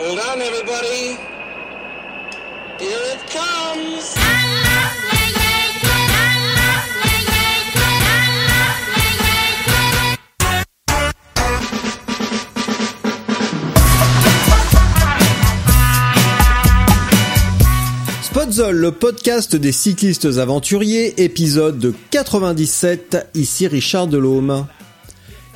[0.00, 1.16] Hold on, everybody.
[2.78, 4.14] Here it comes.
[18.22, 24.64] Spotzol, le podcast des cyclistes aventuriers, épisode 97, ici Richard Delhomme.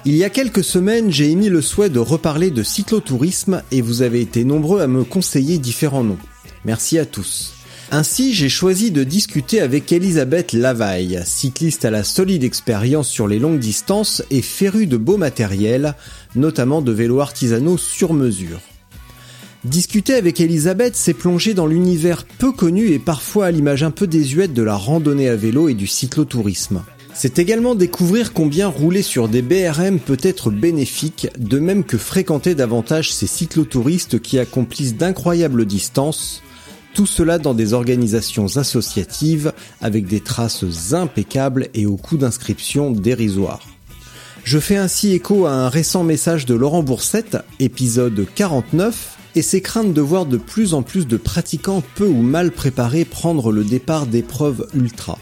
[0.04, 4.02] Il y a quelques semaines, j'ai émis le souhait de reparler de cyclotourisme et vous
[4.02, 6.18] avez été nombreux à me conseiller différents noms.
[6.64, 7.52] Merci à tous.
[7.92, 13.38] Ainsi, j'ai choisi de discuter avec Elisabeth Lavaille, cycliste à la solide expérience sur les
[13.38, 15.94] longues distances et férue de beau matériel,
[16.34, 18.60] notamment de vélos artisanaux sur mesure.
[19.62, 24.08] Discuter avec Elisabeth, c'est plonger dans l'univers peu connu et parfois à l'image un peu
[24.08, 26.82] désuète de la randonnée à vélo et du cyclotourisme.
[27.14, 32.54] C'est également découvrir combien rouler sur des BRM peut être bénéfique, de même que fréquenter
[32.54, 36.42] davantage ces cyclotouristes qui accomplissent d'incroyables distances,
[36.94, 43.60] tout cela dans des organisations associatives avec des traces impeccables et au coût d'inscription dérisoire.
[44.44, 49.60] Je fais ainsi écho à un récent message de Laurent Boursette, épisode 49, et ses
[49.60, 53.64] craintes de voir de plus en plus de pratiquants peu ou mal préparés prendre le
[53.64, 55.18] départ d'épreuves ultra.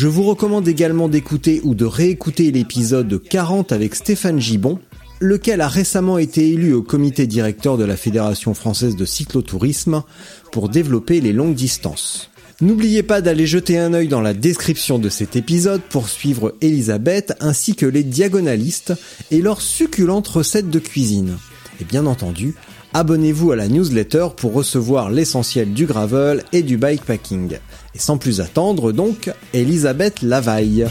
[0.00, 4.78] Je vous recommande également d'écouter ou de réécouter l'épisode 40 avec Stéphane Gibon,
[5.18, 10.04] lequel a récemment été élu au comité directeur de la Fédération française de cyclotourisme
[10.52, 12.30] pour développer les longues distances.
[12.60, 17.34] N'oubliez pas d'aller jeter un œil dans la description de cet épisode pour suivre Elisabeth
[17.40, 18.94] ainsi que les diagonalistes
[19.32, 21.38] et leurs succulentes recettes de cuisine.
[21.80, 22.54] Et bien entendu,
[22.94, 27.58] abonnez-vous à la newsletter pour recevoir l'essentiel du gravel et du bikepacking.
[27.94, 30.86] Et sans plus attendre donc, Elisabeth Lavaille.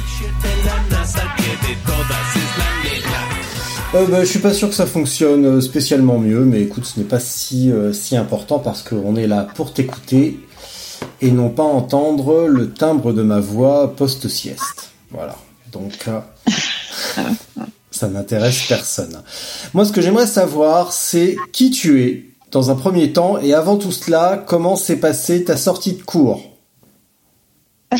[3.94, 7.00] Euh, bah, je suis pas sûr que ça fonctionne euh, spécialement mieux, mais écoute, ce
[7.00, 10.40] n'est pas si, euh, si important parce qu'on est là pour t'écouter
[11.22, 14.92] et non pas entendre le timbre de ma voix post-sieste.
[15.12, 15.36] Voilà.
[15.72, 16.20] Donc, euh,
[17.98, 19.22] ça n'intéresse personne.
[19.74, 23.78] Moi, ce que j'aimerais savoir, c'est qui tu es dans un premier temps et avant
[23.78, 26.42] tout cela, comment s'est passée ta sortie de cours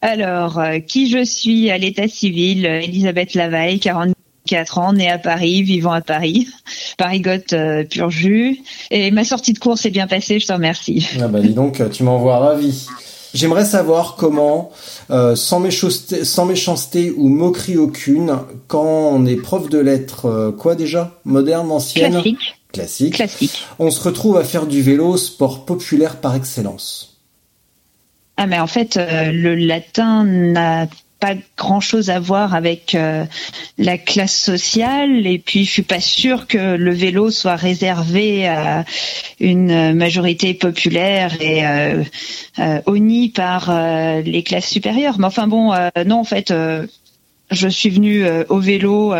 [0.00, 5.62] Alors, euh, qui je suis à l'état civil Elisabeth Lavaille, 44 ans, née à Paris,
[5.62, 6.48] vivant à Paris,
[6.98, 8.58] Paris-Goth euh, pur jus.
[8.90, 11.06] Et ma sortie de cours s'est bien passée, je te remercie.
[11.20, 12.86] Ah bah dis donc, tu m'envoies ravi.
[13.34, 14.70] J'aimerais savoir comment,
[15.10, 20.50] euh, sans, méchanceté, sans méchanceté ou moquerie aucune, quand on est prof de lettres, euh,
[20.52, 21.18] quoi déjà?
[21.24, 22.12] Moderne, ancienne?
[22.12, 22.38] Classique.
[22.72, 23.14] Classique.
[23.14, 23.64] Classique.
[23.78, 27.18] On se retrouve à faire du vélo, sport populaire par excellence.
[28.36, 30.86] Ah mais en fait, euh, le latin n'a
[31.20, 33.24] pas grand chose à voir avec euh,
[33.76, 38.84] la classe sociale et puis je suis pas sûre que le vélo soit réservé à
[39.40, 42.04] une majorité populaire et euh,
[42.58, 45.18] euh, par euh, les classes supérieures.
[45.18, 46.50] Mais enfin bon, euh, non en fait.
[46.50, 46.86] euh,
[47.50, 49.14] je suis venue au vélo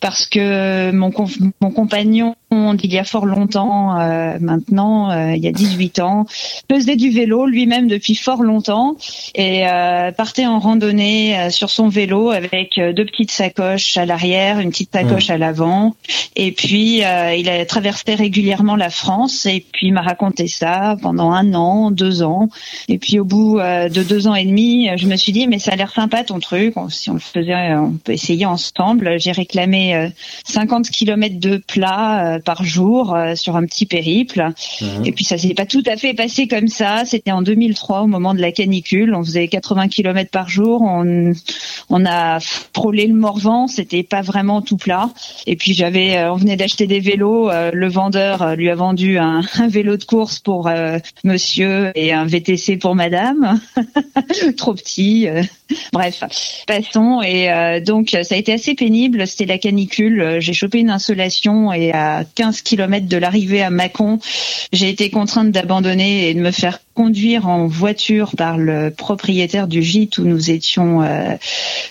[0.00, 1.12] parce que mon,
[1.60, 6.26] mon compagnon, d'il y a fort longtemps, euh, maintenant, euh, il y a 18 ans,
[6.70, 8.96] faisait du vélo lui-même depuis fort longtemps
[9.34, 14.06] et euh, partait en randonnée euh, sur son vélo avec euh, deux petites sacoches à
[14.06, 15.94] l'arrière, une petite sacoche à l'avant.
[16.36, 20.96] Et puis, euh, il a traversé régulièrement la France et puis il m'a raconté ça
[21.02, 22.48] pendant un an, deux ans.
[22.88, 25.72] Et puis, au bout de deux ans et demi, je me suis dit, mais ça
[25.72, 26.74] a l'air sympa ton truc.
[26.90, 29.18] Si on le faisait, on peut essayer ensemble.
[29.18, 30.08] J'ai réclamé euh,
[30.44, 34.48] 50 kilomètres de plat euh, par jour euh, sur un petit périple.
[35.04, 37.04] Et puis ça s'est pas tout à fait passé comme ça.
[37.04, 39.14] C'était en 2003 au moment de la canicule.
[39.14, 40.82] On faisait 80 kilomètres par jour.
[40.82, 41.32] On,
[41.90, 43.66] on a frôlé le Morvan.
[43.66, 45.10] C'était pas vraiment tout plat.
[45.46, 47.50] Et puis j'avais, euh, on venait d'acheter des vélos.
[47.50, 51.90] euh, le vendeur euh, lui a vendu un, un vélo de course pour euh, monsieur
[51.94, 53.60] et un VTC pour madame.
[54.56, 55.28] Trop petit.
[55.70, 55.74] Euh.
[55.92, 56.22] Bref,
[56.66, 57.22] passons.
[57.22, 59.26] Et euh, donc, ça a été assez pénible.
[59.26, 60.36] C'était la canicule.
[60.40, 64.18] J'ai chopé une insolation et à 15 km de l'arrivée à Mâcon,
[64.72, 69.82] j'ai été contrainte d'abandonner et de me faire conduire en voiture par le propriétaire du
[69.82, 71.36] gîte où nous étions, euh,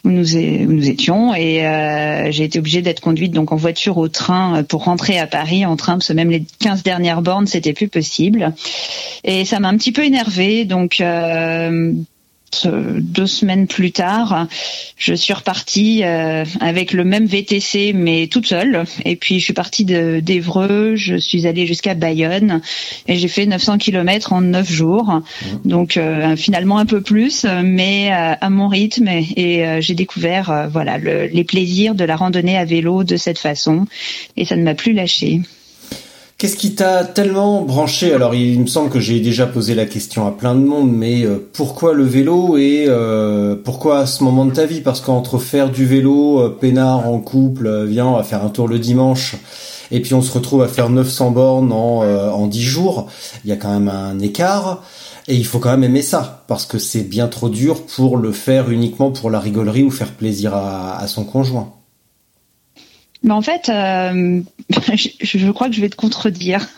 [0.03, 0.25] où nous,
[0.67, 1.33] nous, étions.
[1.33, 5.27] Et euh, j'ai été obligée d'être conduite donc en voiture au train pour rentrer à
[5.27, 8.53] Paris en train, parce que même les 15 dernières bornes, c'était plus possible.
[9.23, 10.65] Et ça m'a un petit peu énervée.
[10.65, 11.01] Donc
[12.63, 14.47] deux semaines plus tard,
[14.97, 18.85] je suis repartie euh, avec le même VTC mais toute seule.
[19.05, 22.61] Et puis je suis partie d'Evreux, je suis allée jusqu'à Bayonne
[23.07, 25.11] et j'ai fait 900 km en 9 jours.
[25.11, 25.69] Mmh.
[25.69, 29.07] Donc euh, finalement un peu plus, mais euh, à mon rythme.
[29.07, 33.85] Et, j'ai découvert voilà les plaisirs de la randonnée à vélo de cette façon.
[34.35, 35.41] Et ça ne m'a plus lâché.
[36.37, 38.13] Qu'est-ce qui t'a tellement branché?
[38.13, 41.23] Alors, il me semble que j'ai déjà posé la question à plein de monde, mais
[41.23, 44.81] euh, pourquoi le vélo et euh, pourquoi à ce moment de ta vie?
[44.81, 48.67] Parce qu'entre faire du vélo, euh, peinard en couple, viens, on va faire un tour
[48.67, 49.35] le dimanche,
[49.89, 53.07] et puis on se retrouve à faire 900 bornes en, en 10 jours,
[53.43, 54.83] il y a quand même un écart.
[55.27, 58.31] Et il faut quand même aimer ça, parce que c'est bien trop dur pour le
[58.31, 61.76] faire uniquement pour la rigolerie ou faire plaisir à son conjoint.
[63.27, 64.39] Mais en fait, euh,
[64.95, 66.65] je, je, crois que je vais te contredire.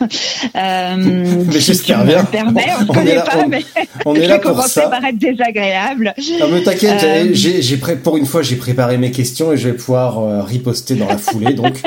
[0.56, 2.26] Euh, mais j'espère bien.
[2.32, 3.64] on, on, connaît pas, mais
[4.04, 4.88] on est là pour ça.
[4.88, 6.14] par être désagréable.
[6.40, 7.28] Non mais t'inquiète, euh...
[7.32, 11.18] j'ai pour une fois j'ai préparé mes questions et je vais pouvoir riposter dans la
[11.18, 11.52] foulée.
[11.54, 11.80] Donc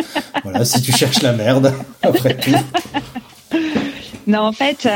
[0.44, 2.52] voilà, si tu cherches la merde après tout.
[4.28, 4.88] Non, en fait,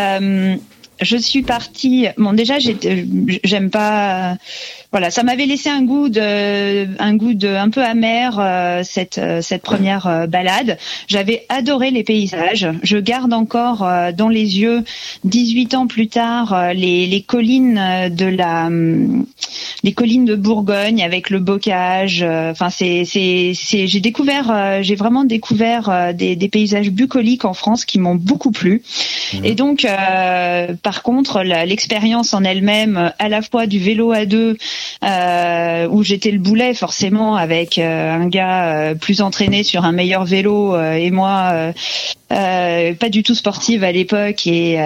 [1.02, 2.08] je suis partie.
[2.18, 4.38] Bon, déjà, j'aime pas
[4.92, 9.18] voilà, ça m'avait laissé un goût de, un goût de un peu amer euh, cette
[9.18, 10.78] euh, cette première euh, balade.
[11.08, 12.68] J'avais adoré les paysages.
[12.84, 14.84] Je garde encore dans les yeux,
[15.26, 18.70] 18 ans plus tard, les, les collines de la,
[19.84, 22.24] les collines de Bourgogne avec le bocage.
[22.24, 27.86] Enfin, c'est c'est c'est j'ai découvert, j'ai vraiment découvert des, des paysages bucoliques en France
[27.86, 28.82] qui m'ont beaucoup plu.
[29.34, 29.46] Mmh.
[29.46, 29.86] Et donc,
[30.82, 34.58] par contre, l'expérience en elle-même, à la fois du vélo à deux
[35.04, 39.92] euh, où j'étais le boulet forcément avec euh, un gars euh, plus entraîné sur un
[39.92, 41.74] meilleur vélo et moi
[42.30, 44.78] pas du tout sportive à l'époque et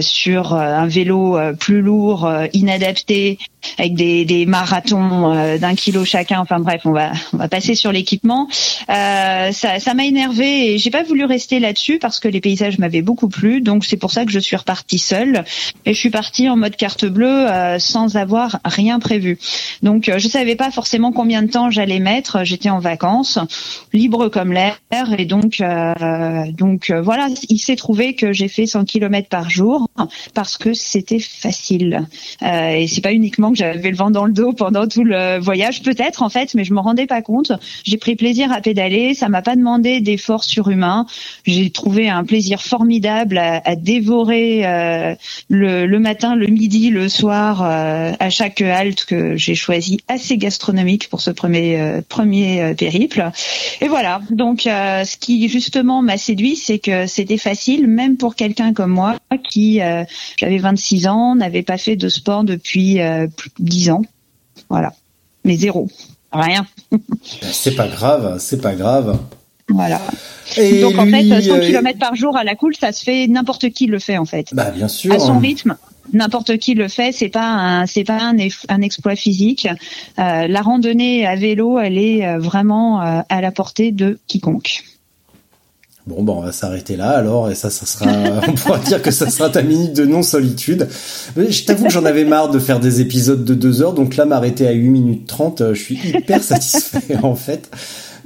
[0.00, 3.38] sur un vélo plus lourd, inadapté,
[3.78, 6.40] avec des, des marathons d'un kilo chacun.
[6.40, 8.48] Enfin bref, on va on va passer sur l'équipement.
[8.88, 13.02] ça ça m'a énervé et j'ai pas voulu rester là-dessus parce que les paysages m'avaient
[13.02, 13.60] beaucoup plu.
[13.60, 15.44] Donc c'est pour ça que je suis repartie seule
[15.84, 17.46] et je suis partie en mode carte bleue
[17.78, 19.35] sans avoir rien prévu.
[19.82, 22.44] Donc euh, je savais pas forcément combien de temps j'allais mettre.
[22.44, 23.38] J'étais en vacances,
[23.92, 24.78] libre comme l'air,
[25.18, 29.50] et donc euh, donc euh, voilà, il s'est trouvé que j'ai fait 100 km par
[29.50, 29.88] jour
[30.34, 32.06] parce que c'était facile.
[32.42, 35.82] et c'est pas uniquement que j'avais le vent dans le dos pendant tout le voyage,
[35.82, 37.52] peut-être en fait, mais je me rendais pas compte.
[37.84, 41.06] J'ai pris plaisir à pédaler, ça m'a pas demandé d'efforts surhumains.
[41.44, 44.62] J'ai trouvé un plaisir formidable à, dévorer
[45.48, 51.08] le, le, matin, le midi, le soir, à chaque halte que j'ai choisi assez gastronomique
[51.08, 53.30] pour ce premier euh, premier euh, périple.
[53.80, 54.20] Et voilà.
[54.30, 58.92] Donc, euh, ce qui justement m'a séduit, c'est que c'était facile, même pour quelqu'un comme
[58.92, 59.16] moi
[59.50, 59.80] qui
[60.38, 62.98] j'avais 26 ans, n'avait pas fait de sport depuis
[63.36, 64.02] plus de 10 ans.
[64.68, 64.92] Voilà.
[65.44, 65.88] Mais zéro.
[66.32, 66.66] Rien.
[67.42, 69.18] c'est pas grave, c'est pas grave.
[69.68, 70.00] Voilà.
[70.56, 73.70] Et Donc en fait, 100 km par jour à la cool, ça se fait n'importe
[73.70, 74.48] qui le fait en fait.
[74.52, 75.12] Bah bien sûr.
[75.12, 75.76] À son rythme
[76.12, 77.12] n'importe qui le fait.
[77.12, 78.32] C'est pas un, pas
[78.68, 79.68] un, exploit physique.
[80.18, 84.84] Euh, la randonnée à vélo, elle est euh, vraiment euh, à la portée de quiconque.
[86.06, 88.06] Bon, bon, on va s'arrêter là alors, et ça, ça sera,
[88.48, 90.88] on pourra dire que ça sera ta minute de non-solitude.
[91.36, 94.24] Je t'avoue que j'en avais marre de faire des épisodes de deux heures, donc là,
[94.24, 97.70] m'arrêter à 8 minutes 30, je suis hyper satisfait, en fait,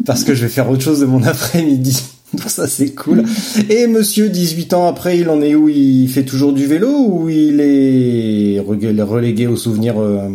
[0.05, 2.03] parce que je vais faire autre chose de mon après-midi.
[2.47, 3.25] Ça c'est cool.
[3.69, 5.69] Et monsieur 18 ans après, il en est où?
[5.69, 10.29] Il fait toujours du vélo ou il est relégué aux souvenirs euh,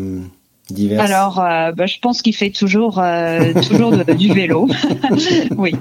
[0.70, 1.00] divers?
[1.00, 4.68] Alors, euh, bah, je pense qu'il fait toujours euh, toujours du vélo.
[5.58, 5.74] oui.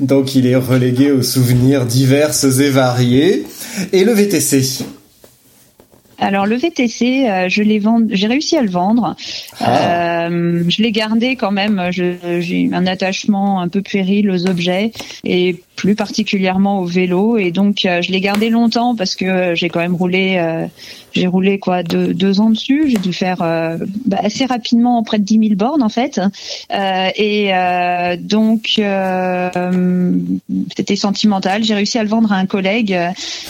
[0.00, 3.44] Donc il est relégué aux souvenirs divers et variés.
[3.92, 4.84] Et le VTC
[6.18, 9.16] alors le VTC, euh, je l'ai vendu, j'ai réussi à le vendre.
[9.60, 10.26] Ah.
[10.26, 11.88] Euh, je l'ai gardé quand même.
[11.90, 14.92] J'ai un attachement un peu puéril aux objets
[15.24, 17.36] et plus particulièrement au vélo.
[17.36, 20.66] Et donc euh, je l'ai gardé longtemps parce que j'ai quand même roulé,
[21.12, 22.88] j'ai roulé quoi deux, deux ans dessus.
[22.88, 26.20] J'ai dû faire bah, assez rapidement près de 10 000 bornes en fait.
[26.70, 27.50] et
[28.18, 28.80] donc
[30.76, 31.62] c'était sentimental.
[31.62, 32.98] J'ai réussi à le vendre à un collègue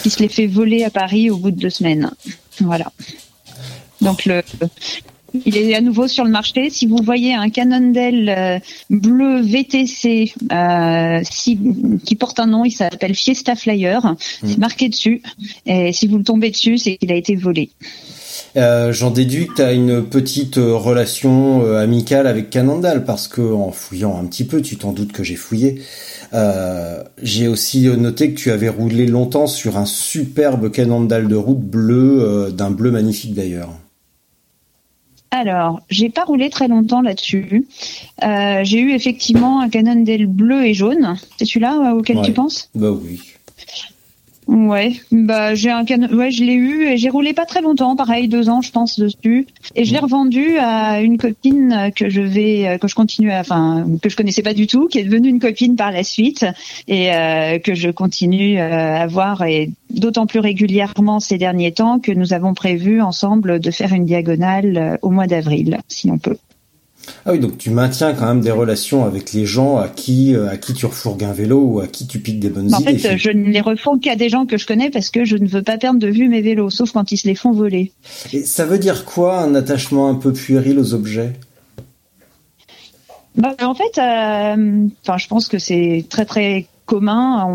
[0.03, 2.11] qui se l'est fait voler à Paris au bout de deux semaines.
[2.59, 2.91] Voilà.
[4.01, 4.43] Donc le
[5.45, 6.69] Il est à nouveau sur le marché.
[6.69, 11.59] Si vous voyez un Cannondale euh, bleu VTC euh, si,
[12.05, 14.15] qui porte un nom, il s'appelle Fiesta Flyer.
[14.43, 15.21] C'est marqué dessus.
[15.65, 17.69] Et si vous le tombez dessus, c'est qu'il a été volé.
[18.55, 23.27] Euh, J'en déduis que tu as une petite euh, relation euh, amicale avec Cannondale parce
[23.27, 25.81] que en fouillant un petit peu, tu t'en doutes que j'ai fouillé.
[26.33, 31.59] Euh, j'ai aussi noté que tu avais roulé longtemps sur un superbe Cannondale de route
[31.59, 33.69] bleu, euh, d'un bleu magnifique d'ailleurs.
[35.31, 37.67] Alors, j'ai pas roulé très longtemps là-dessus.
[38.23, 41.17] Euh, j'ai eu effectivement un Cannondale bleu et jaune.
[41.37, 42.25] C'est celui-là euh, auquel Ouais.
[42.25, 42.69] tu penses?
[42.75, 43.19] Bah oui.
[44.47, 47.97] Ouais, bah j'ai un canon, ouais, je l'ai eu et j'ai roulé pas très longtemps,
[47.97, 52.21] pareil deux ans je pense dessus, et je l'ai revendu à une copine que je
[52.21, 55.03] vais, euh, que je continue, à, enfin que je connaissais pas du tout, qui est
[55.03, 56.45] devenue une copine par la suite
[56.87, 61.99] et euh, que je continue euh, à voir et d'autant plus régulièrement ces derniers temps
[61.99, 66.37] que nous avons prévu ensemble de faire une diagonale au mois d'avril, si on peut.
[67.25, 70.49] Ah oui, donc tu maintiens quand même des relations avec les gens à qui euh,
[70.49, 72.81] à qui tu refourgues un vélo ou à qui tu piques des bonnes Bah, en
[72.81, 72.97] idées.
[72.97, 75.47] fait, je ne les refonds qu'à des gens que je connais parce que je ne
[75.47, 77.91] veux pas perdre de vue mes vélos, sauf quand ils se les font voler.
[78.33, 81.33] Et ça veut dire quoi un attachement un peu puéril aux objets?
[83.35, 87.45] Bah, en fait, euh, enfin, je pense que c'est très très commun.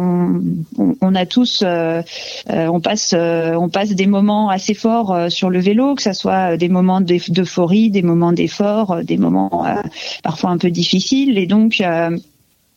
[1.00, 2.02] On, a tous, euh,
[2.50, 6.12] euh, on passe, euh, on passe des moments assez forts sur le vélo, que ça
[6.12, 9.64] soit des moments d'euph- d'euphorie, des moments d'effort, des moments
[10.22, 11.36] parfois un peu difficiles.
[11.38, 11.82] Et donc,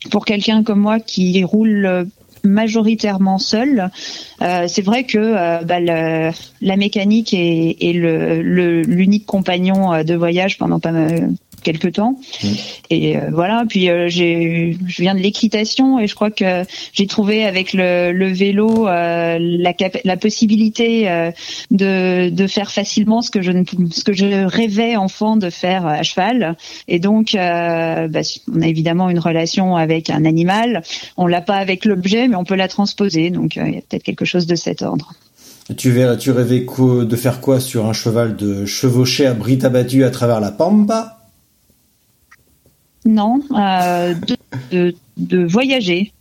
[0.10, 2.08] pour quelqu'un comme moi qui roule
[2.44, 3.90] majoritairement seul,
[4.40, 10.92] c'est vrai que bah, la mécanique est, est le- l'unique compagnon de voyage pendant pas
[10.92, 11.30] mal
[11.66, 12.16] quelques temps.
[12.90, 17.08] Et euh, voilà, puis euh, j'ai, je viens de l'équitation et je crois que j'ai
[17.08, 21.32] trouvé avec le, le vélo euh, la, cap- la possibilité euh,
[21.72, 25.86] de, de faire facilement ce que je ne, ce que je rêvais enfant de faire
[25.86, 26.56] à cheval.
[26.88, 28.20] Et donc, euh, bah,
[28.56, 30.84] on a évidemment une relation avec un animal.
[31.18, 33.32] On l'a pas avec l'objet, mais on peut la transposer.
[33.32, 35.14] Donc, euh, il y a peut-être quelque chose de cet ordre.
[35.78, 39.66] Tu, verrais- tu rêvais quoi- de faire quoi sur un cheval de chevaucher à bride
[39.66, 41.15] abattue à travers la pampa?
[43.06, 44.36] Non, euh, de,
[44.72, 46.12] de, de voyager,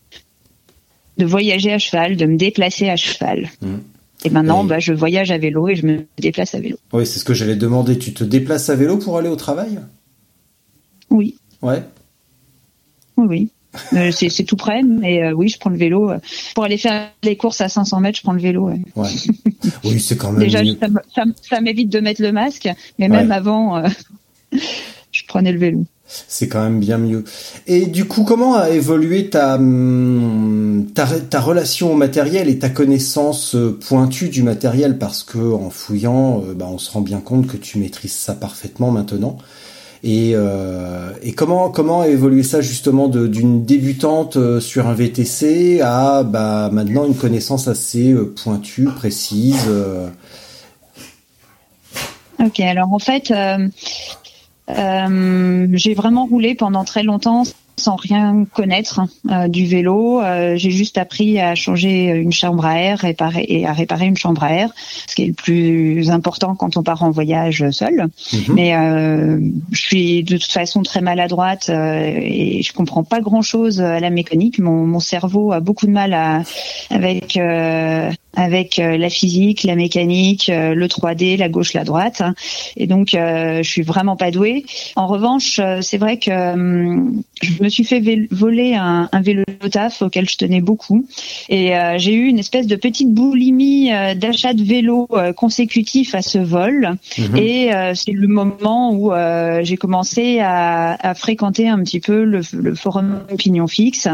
[1.19, 3.49] de voyager à cheval, de me déplacer à cheval.
[3.63, 3.81] Mhm.
[4.27, 6.77] Et maintenant, bah, je voyage à vélo et je me déplace à vélo.
[6.93, 7.99] Oui, c'est ce que j'allais demander.
[7.99, 9.79] Tu te déplaces à vélo pour aller au travail?
[11.11, 11.83] Oui, Ouais.
[13.17, 13.51] oui, oui.
[13.95, 16.11] Euh, c'est tout près, mais euh, oui, je prends le vélo.
[16.11, 16.19] euh,
[16.55, 18.69] Pour aller faire les courses à 500 mètres, je prends le vélo.
[18.69, 18.81] ouais.
[18.97, 19.09] Ouais.
[19.85, 20.61] Oui, c'est quand même Déjà,
[21.43, 23.35] ça, m'évite de mettre le masque, mais même Ouais.
[23.35, 23.83] avant,
[24.53, 25.85] je prenais le vélo.
[26.07, 27.25] C'est quand même bien mieux.
[27.67, 30.87] Et du coup, comment a évolué ta, hum,
[31.35, 34.99] relation au matériel et ta connaissance euh, pointue du matériel?
[34.99, 38.35] Parce que en fouillant, euh, bah, on se rend bien compte que tu maîtrises ça
[38.35, 39.39] parfaitement maintenant.
[40.03, 46.23] Et, euh, et comment comment a évolué ça justement d'une débutante sur un VTC à
[46.23, 49.67] bah, maintenant une connaissance assez pointue, précise
[52.39, 53.33] Ok, alors en fait,
[54.71, 57.45] euh, j'ai vraiment roulé pendant très longtemps
[57.77, 60.23] sans rien connaître euh, du vélo.
[60.23, 64.17] Euh, j'ai juste appris à changer une chambre à air réparer, et à réparer une
[64.17, 64.71] chambre à air,
[65.09, 68.07] ce qui est le plus important quand on part en voyage seul.
[68.33, 68.55] Mhm.
[68.55, 69.41] Mais euh,
[69.73, 74.61] je suis de toute façon très maladroite et je comprends pas grand-chose à la mécanique.
[74.61, 76.43] Mon, mon cerveau a beaucoup de mal à,
[76.91, 77.37] avec
[78.37, 82.23] avec euh, la physique, la mécanique, euh, le 3D, la gauche, la droite.
[82.77, 84.65] Et donc, euh, je suis vraiment pas douée.
[84.97, 89.45] En revanche, euh, c'est vrai que hum, je me suis fait voler un, un vélo
[89.71, 91.07] taf auquel je tenais beaucoup.
[91.49, 96.23] Et euh, j'ai eu une espèce de petite boulimie euh, d'achat de vélo consécutif à
[96.23, 96.95] ce vol.
[97.19, 97.37] Mhm.
[97.37, 99.13] Et c'est le moment où
[99.63, 104.09] j'ai commencé à, à fréquenter un petit peu le, le forum Opinion Fixe,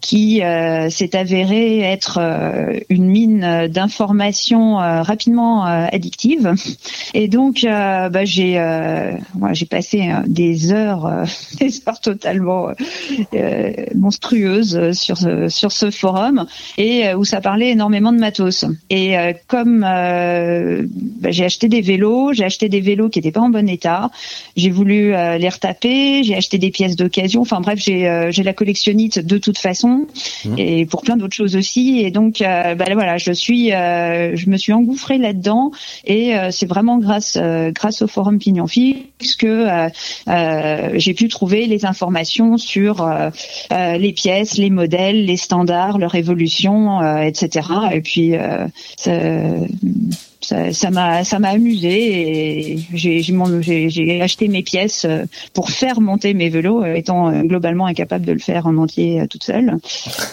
[0.00, 0.40] qui
[0.90, 2.20] s'est avéré être
[2.88, 6.54] une mine d'informations euh, rapidement euh, addictives.
[7.14, 8.56] Et donc, euh, bah, j'ai
[9.34, 11.24] moi, j'ai passé des heures,
[11.60, 12.68] des heures totalement
[13.94, 16.46] monstrueuses sur ce, sur ce forum
[16.78, 18.64] et où ça parlait énormément de matos.
[18.90, 19.14] Et
[19.46, 23.68] comme bah, j'ai acheté des vélos, j'ai acheté des vélos qui n'étaient pas en bon
[23.68, 24.10] état,
[24.56, 27.42] j'ai voulu les retaper, j'ai acheté des pièces d'occasion.
[27.42, 30.06] Enfin bref, j'ai j'ai la collectionnite de toute façon
[30.56, 32.00] et pour plein d'autres choses aussi.
[32.00, 35.70] Et donc bah, voilà, je suis, euh, je me suis engouffrée là-dedans
[36.04, 39.66] et euh, c'est vraiment grâce euh, grâce au forum Pignon Fixe que
[40.26, 43.08] j'ai pu trouver les informations sur
[43.70, 47.68] les pièces, les modèles, les standards, leur évolution, etc.
[47.92, 48.34] Et puis
[50.72, 56.48] ça m'a ça m'a amusé et j'ai acheté mes pièces euh, pour faire monter mes
[56.48, 59.76] vélos euh, étant euh, globalement incapable de le faire en entier toute seule.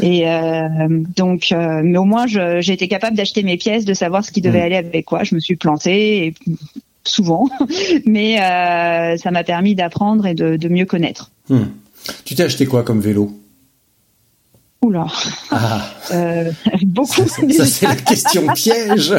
[0.02, 0.70] Et euh,
[1.16, 4.42] donc euh, mais au moins j'ai été capable d'acheter mes pièces de savoir ce qui
[4.42, 4.66] devait Mm.
[4.66, 5.24] aller avec quoi.
[5.24, 6.34] Je me suis plantée et
[7.06, 7.50] souvent.
[8.06, 11.32] Mais euh, ça m'a permis d'apprendre et de, de mieux connaître.
[11.50, 11.66] Hmm.
[12.24, 13.32] Tu t'es acheté quoi comme vélo?
[14.82, 15.08] Oula.
[15.52, 16.52] Ah, euh,
[16.84, 17.28] beaucoup.
[17.28, 19.14] Ça, ça, c'est la question piège.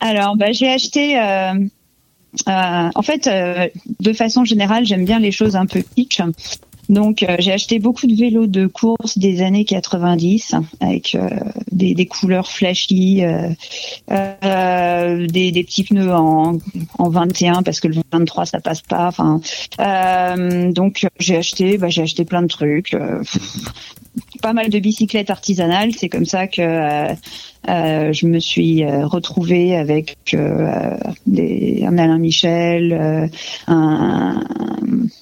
[0.00, 1.18] Alors, bah, j'ai acheté.
[1.18, 1.54] euh,
[2.48, 3.68] euh, en fait, euh,
[4.00, 6.20] de façon générale, j'aime bien les choses un peu kitsch.
[6.90, 11.16] Donc, j'ai acheté beaucoup de vélos de course des années 90 avec
[11.72, 13.22] des, couleurs flashy,
[14.10, 16.58] des, petits pneus en,
[16.98, 19.08] en 21 parce que le 23 ça passe pas.
[19.78, 22.94] Donc j'ai acheté, bah, j'ai acheté plein de trucs.
[24.42, 25.92] Pas mal de bicyclettes artisanales.
[25.96, 27.14] C'est comme ça que euh,
[27.68, 33.26] euh, je me suis euh, retrouvée avec euh, des, un Alain Michel, euh,
[33.68, 34.42] un,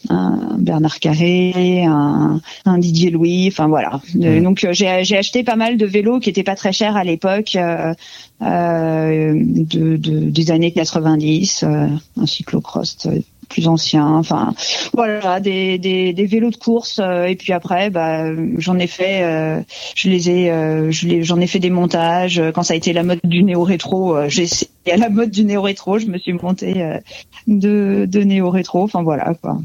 [0.08, 3.48] un Bernard Carré, un, un Didier Louis.
[3.48, 4.00] Enfin voilà.
[4.20, 4.42] Euh, Mm.
[4.44, 7.56] Donc j'ai acheté pas mal de vélos qui étaient pas très chers à l'époque.
[7.56, 7.94] euh,
[8.42, 11.86] euh, de, de- des années 90, euh,
[12.20, 13.20] un cyclocross euh,
[13.52, 14.54] plus ancien, enfin
[14.94, 18.24] voilà des, des, des vélos de course euh, et puis après bah
[18.58, 19.60] j'en ai fait euh,
[19.94, 22.42] je les ai euh, je les j'en ai fait des montages.
[22.54, 25.44] Quand ça a été la mode du néo rétro j'ai essayé à la mode du
[25.44, 26.98] néo rétro je me suis monté euh,
[27.46, 29.58] de de néo rétro enfin voilà quoi.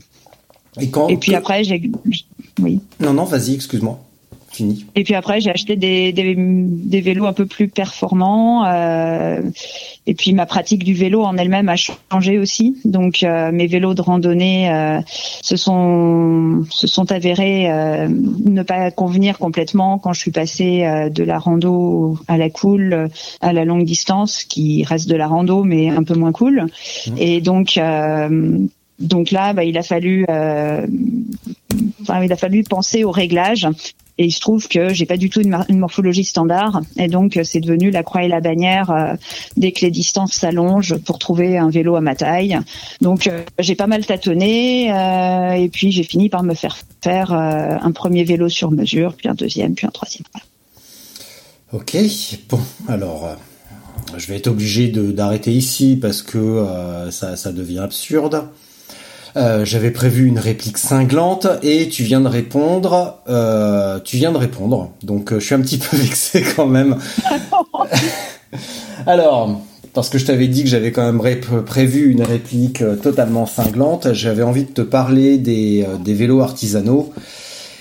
[0.79, 1.81] Et quand et puis que- après j'ai
[2.61, 2.81] oui.
[2.99, 3.99] Non, non, vas-y, excuse-moi.
[4.57, 4.85] Fini.
[4.95, 8.65] et puis après, j'ai acheté des, des, des vélos un peu plus performants.
[8.65, 9.41] euh,
[10.09, 12.77] et puis ma pratique du vélo en elle-même a changé aussi.
[12.85, 14.99] Donc euh, mes vélos de randonnée euh,
[15.41, 21.09] se sont se sont avérés euh, ne pas convenir complètement quand je suis passée euh,
[21.09, 23.09] de la rando à la cool
[23.41, 26.67] à la longue distance, qui reste de la rando mais un peu moins cool.
[27.17, 28.59] Et donc euh,
[28.99, 30.87] donc là, bah, il a fallu euh,
[32.01, 33.67] enfin, il a fallu penser au réglage.
[34.17, 37.43] Et il se trouve que j'ai pas du tout une, morphologie standard, et donc euh,
[37.43, 39.13] c'est devenu la croix et la bannière euh,
[39.57, 42.57] dès que les distances s'allongent pour trouver un vélo à ma taille.
[43.01, 47.91] Donc euh, j'ai pas mal tâtonné, et puis j'ai fini par me faire faire un
[47.91, 50.25] premier vélo sur mesure, puis un deuxième, puis un troisième.
[51.71, 51.95] Ok,
[52.49, 53.35] bon, alors
[54.17, 56.65] je vais être obligé d'arrêter ici parce que
[57.11, 58.47] ça, ça devient absurde.
[59.37, 63.19] Euh, J'avais prévu une réplique cinglante et tu viens de répondre.
[63.29, 66.97] euh, tu viens de répondre, donc euh, je suis un petit peu vexé quand même.
[69.05, 69.61] alors,
[69.93, 74.13] parce que je t'avais dit que j'avais quand même ré- prévu une réplique totalement cinglante,
[74.13, 77.11] j'avais envie de te parler des vélos artisanaux.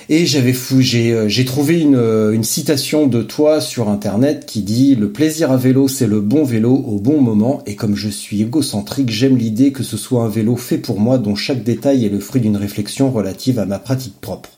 [0.09, 4.63] Et j'avais fou, j'ai euh, trouvé une, euh, une citation de toi sur internet qui
[4.63, 8.09] dit le plaisir à vélo c'est le bon vélo au bon moment et comme je
[8.09, 12.05] suis égocentrique j'aime l'idée que ce soit un vélo fait pour moi dont chaque détail
[12.05, 14.51] est le fruit d'une réflexion relative à ma pratique propre.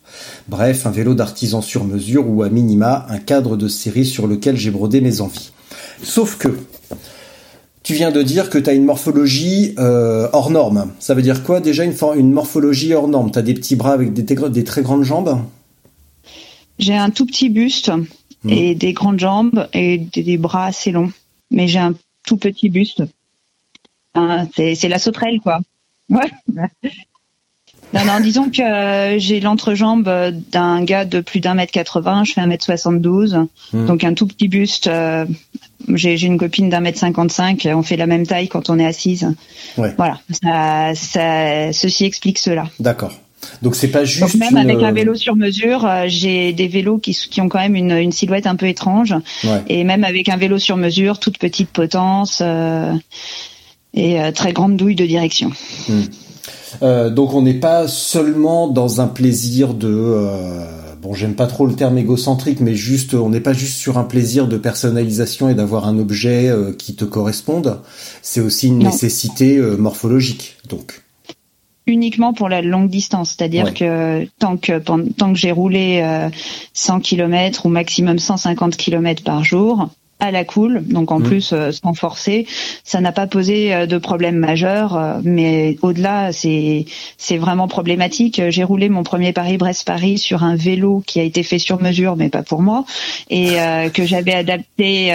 [0.49, 4.59] Bref, un vélo d'artisan sur mesure ou à minima un cadre de série sur lequel
[4.59, 5.53] j'ai brodé mes envies.
[6.03, 6.49] Sauf que
[7.89, 10.93] tu viens de dire que tu as une morphologie euh, hors norme.
[10.99, 13.31] Ça veut dire quoi déjà une, morphologie hors norme?
[13.31, 15.41] Tu as des petits bras avec des, très- des très grandes jambes?
[16.79, 17.91] J'ai un tout petit buste
[18.47, 21.11] et des grandes jambes et des, des bras assez longs,
[21.51, 21.95] mais j'ai un
[22.27, 23.03] tout petit buste.
[24.15, 25.59] Hein, c'est la sauterelle quoi.
[26.11, 26.31] Ouais.
[27.95, 30.11] Non, non, disons que euh, j'ai l'entrejambe
[30.53, 33.39] d'un gars de plus d'un mètre 80, je fais un mètre 72,
[33.73, 33.87] Hmm.
[33.87, 34.87] donc un tout petit buste.
[34.89, 35.25] euh,
[35.95, 39.29] j'ai une copine d'un mètre 55, on fait la même taille quand on est assise.
[39.77, 39.95] Ouais.
[39.97, 42.65] Voilà, ça, ça, ceci explique cela.
[42.81, 43.13] D'accord.
[43.63, 44.21] Donc c'est pas juste.
[44.21, 47.49] Donc même une- avec un vélo sur mesure, euh, j'ai des vélos qui, qui ont
[47.49, 49.15] quand même une, une silhouette un peu étrange.
[49.45, 49.63] Ouais.
[49.69, 52.93] Et même avec un vélo sur mesure, toute petite potence euh,
[53.95, 55.51] et euh, très grande douille de direction.
[56.83, 59.89] Euh, donc on n'est pas seulement dans un plaisir de.
[60.99, 63.99] Euh, bon, j'aime pas trop le terme égocentrique, mais juste, on n'est pas juste sur
[63.99, 67.81] un plaisir de personnalisation et d'avoir un objet euh, qui te corresponde.
[68.23, 68.87] C'est aussi une Non.
[68.91, 70.57] nécessité euh, morphologique.
[70.69, 71.03] Donc.
[71.87, 73.73] Uniquement pour la longue distance, c'est-à-dire Ouais.
[73.73, 76.29] que tant que tant que j'ai roulé euh,
[76.75, 79.89] 100 km ou maximum 150 km par jour
[80.21, 81.25] à la cool, donc en Mhm.
[81.25, 82.47] plus euh, sans forcer,
[82.85, 84.97] ça n'a pas posé euh, de problème majeur.
[84.97, 88.41] euh, mais au-delà, c'est c'est vraiment problématique.
[88.49, 92.31] J'ai roulé mon premier Paris-Brest-Paris sur un vélo qui a été fait sur mesure, mais
[92.31, 92.85] pas pour moi,
[93.31, 95.13] et euh, que j'avais adapté.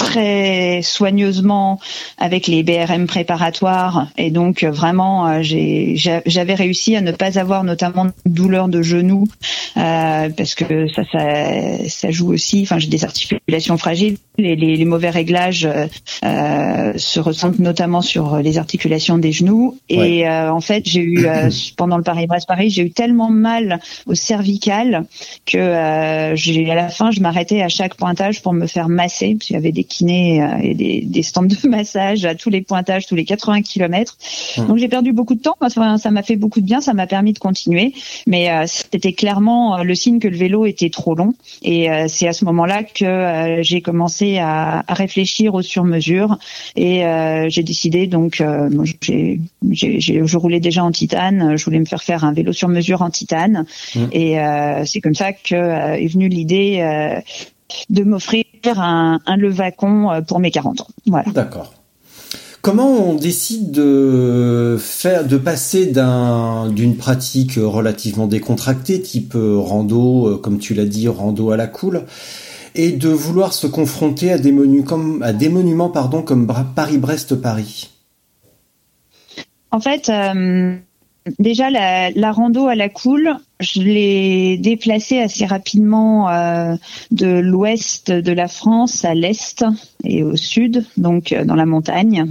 [0.00, 1.80] Euh, très soigneusement
[2.18, 4.08] avec les BRM préparatoires.
[4.16, 8.68] Et donc euh, vraiment euh, j'ai j'avais réussi à ne pas avoir notamment de douleur
[8.68, 9.26] de genou
[9.76, 12.62] euh, parce que ça, ça ça joue aussi.
[12.62, 14.16] Enfin j'ai des articulations fragiles.
[14.38, 15.68] Les, les, les mauvais réglages
[16.24, 19.78] euh, se ressentent notamment sur les articulations des genoux.
[19.88, 21.26] Et en fait j'ai eu
[21.76, 25.04] pendant le Paris-Brest Paris j'ai eu tellement mal au cervical
[25.46, 29.46] que j'ai à la fin je m'arrêtais à chaque pointage pour me faire masser parce
[29.46, 32.60] qu'il y avait des kinés euh, et des, des, stands de massage à tous les
[32.60, 34.16] pointages, tous les 80 km.
[34.56, 34.66] Mmh.
[34.66, 35.56] Donc j'ai perdu beaucoup de temps.
[35.68, 37.92] ça m'a fait beaucoup de bien, ça m'a permis de continuer.
[38.26, 41.34] Mais euh, c'était clairement euh, le signe que le vélo était trop long.
[41.62, 46.38] Et c'est à ce moment-là que j'ai commencé à, à, réfléchir aux sur-mesures.
[46.76, 47.02] Et
[47.48, 48.42] j'ai décidé donc,
[49.00, 51.56] j'ai, je roulais déjà en titane.
[51.56, 53.64] Je voulais me faire faire un vélo sur mesure en titane.
[53.94, 54.04] Mmh.
[54.12, 54.36] Et
[54.84, 56.82] c'est comme ça que est venue l'idée
[57.90, 60.86] de m'offrir un, un levacon euh, pour mes 40 ans.
[61.06, 61.30] Voilà.
[61.32, 61.74] D'accord.
[62.60, 70.26] Comment on décide de faire, de passer d'un, d'une pratique relativement décontractée, type euh, rando,
[70.26, 72.02] euh, comme tu l'as dit, rando à la cool,
[72.74, 77.90] et de vouloir se confronter à des menus comme, à des monuments, pardon, comme Paris-Brest-Paris?
[79.70, 80.10] En fait,
[81.38, 86.76] déjà la, la, rando à la cool, je l'ai déplacé assez rapidement euh,
[87.10, 89.64] de l'ouest de la France à l'est
[90.04, 92.26] et au sud, donc euh, dans la montagne.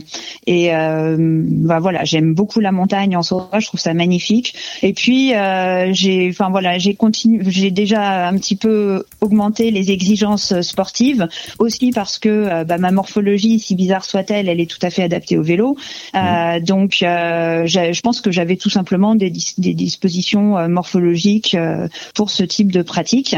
[0.46, 4.56] Et euh, bah voilà, j'aime beaucoup la montagne en soi, je trouve ça magnifique.
[4.84, 9.92] Et puis euh, j'ai, enfin voilà, j'ai continué, j'ai déjà un petit peu augmenté les
[9.92, 11.28] exigences sportives,
[11.60, 15.04] aussi parce que euh, bah, ma morphologie, si bizarre soit-elle, elle est tout à fait
[15.04, 15.78] adaptée au vélo.
[16.14, 16.60] Mmh.
[16.62, 21.17] donc je pense que j'avais tout simplement des, des dispositions morphologiques
[21.56, 23.36] euh, pour ce type de pratique.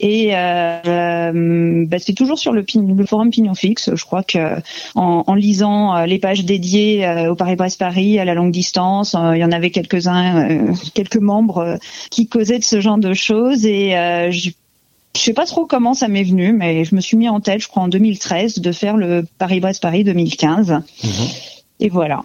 [0.00, 3.90] Et euh, euh, bah, c'est toujours sur le, le, forum Pignon Fixe.
[3.94, 4.56] Je crois que
[4.94, 9.70] en, lisant les pages dédiées au Paris-Brest-Paris à la longue distance, il y en avait
[9.70, 11.78] quelques-uns, quelques membres
[12.10, 13.64] qui causaient de ce genre de choses.
[13.64, 13.92] Et
[14.30, 14.50] je
[15.16, 17.60] je sais pas trop comment ça m'est venu, mais je me suis mis en tête,
[17.60, 20.70] je crois en 2013, de faire le Paris-Brest-Paris 2015.
[20.70, 21.08] Mmh.
[21.80, 22.22] Et voilà.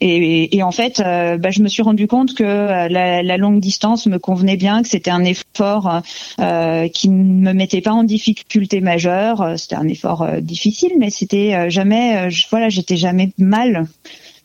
[0.00, 3.36] Et, et, en fait, euh, bah, je me suis rendu compte que euh, la, la,
[3.38, 6.02] longue distance me convenait bien, que c'était un effort
[6.38, 9.54] euh, qui ne me mettait pas en difficulté majeure.
[9.56, 13.86] C'était un effort euh, difficile, mais c'était jamais, voilà, j'étais jamais mal.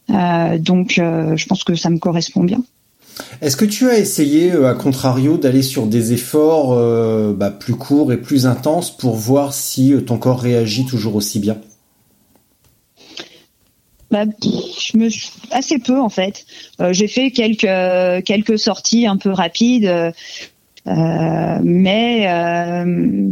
[0.07, 2.61] donc, je pense que ça me correspond bien.
[3.41, 6.75] Est-ce que tu as essayé, à contrario, d'aller sur des efforts
[7.33, 11.57] bah, plus courts et plus intenses pour voir si ton corps réagit toujours aussi bien?
[14.11, 15.09] Bah, je me
[15.51, 16.45] assez peu en fait.
[16.81, 23.31] Euh, j'ai fait quelques quelques sorties un peu rapides, euh, mais euh,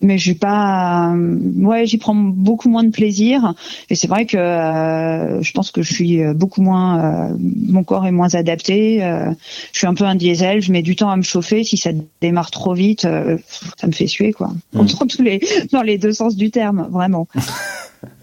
[0.00, 1.14] mais j'ai pas
[1.56, 3.54] ouais j'y prends beaucoup moins de plaisir
[3.90, 8.06] et c'est vrai que euh, je pense que je suis beaucoup moins euh, mon corps
[8.06, 9.30] est moins adapté euh,
[9.72, 11.90] je suis un peu un diesel je mets du temps à me chauffer si ça
[12.20, 14.86] démarre trop vite ça me fait suer quoi mmh.
[15.08, 15.40] tous les
[15.72, 17.26] dans les deux sens du terme vraiment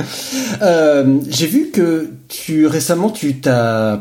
[0.61, 3.99] Euh, j'ai vu que tu récemment tu t'as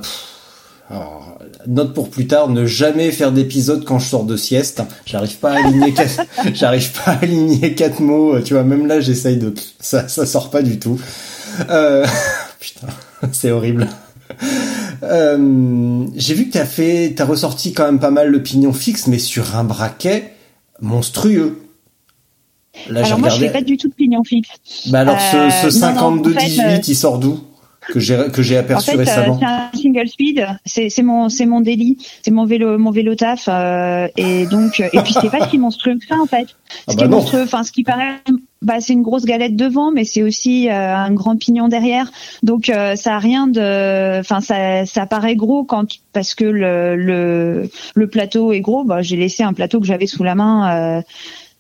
[1.67, 4.83] note pour plus tard ne jamais faire d'épisode quand je sors de sieste.
[5.07, 6.21] J'arrive pas à aligner quatre,
[6.55, 8.41] j'arrive pas à aligner quatre mots.
[8.41, 11.01] Tu vois, même là j'essaye de ça ça sort pas du tout.
[11.71, 12.07] Euh...
[12.61, 12.89] Putain,
[13.33, 13.89] c'est horrible.
[15.03, 16.05] Euh...
[16.17, 19.19] J'ai vu que t'as fait, t'as ressorti quand même pas mal le pignon fixe, mais
[19.19, 20.35] sur un braquet
[20.81, 21.59] monstrueux.
[22.89, 24.51] Alors moi, je fais pas du tout de pignon fixe.
[24.87, 27.41] Bah alors, ce, ce 52-18, euh, il sort d'où
[27.89, 29.39] que j'ai que j'ai aperçu en fait, récemment.
[29.39, 33.15] c'est un single speed, c'est c'est mon c'est mon délit, c'est mon vélo mon vélo
[33.15, 36.47] taf euh, et donc et puis c'est pas si monstrueux que ça en fait.
[36.87, 38.21] Ah ce bah qui est monstrueux, enfin ce qui paraît
[38.63, 42.11] bah c'est une grosse galette devant mais c'est aussi euh, un grand pignon derrière.
[42.43, 46.97] Donc euh, ça a rien de enfin ça ça paraît gros quand parce que le
[46.97, 50.71] le le plateau est gros, bah j'ai laissé un plateau que j'avais sous la main
[50.71, 51.03] euh, euh,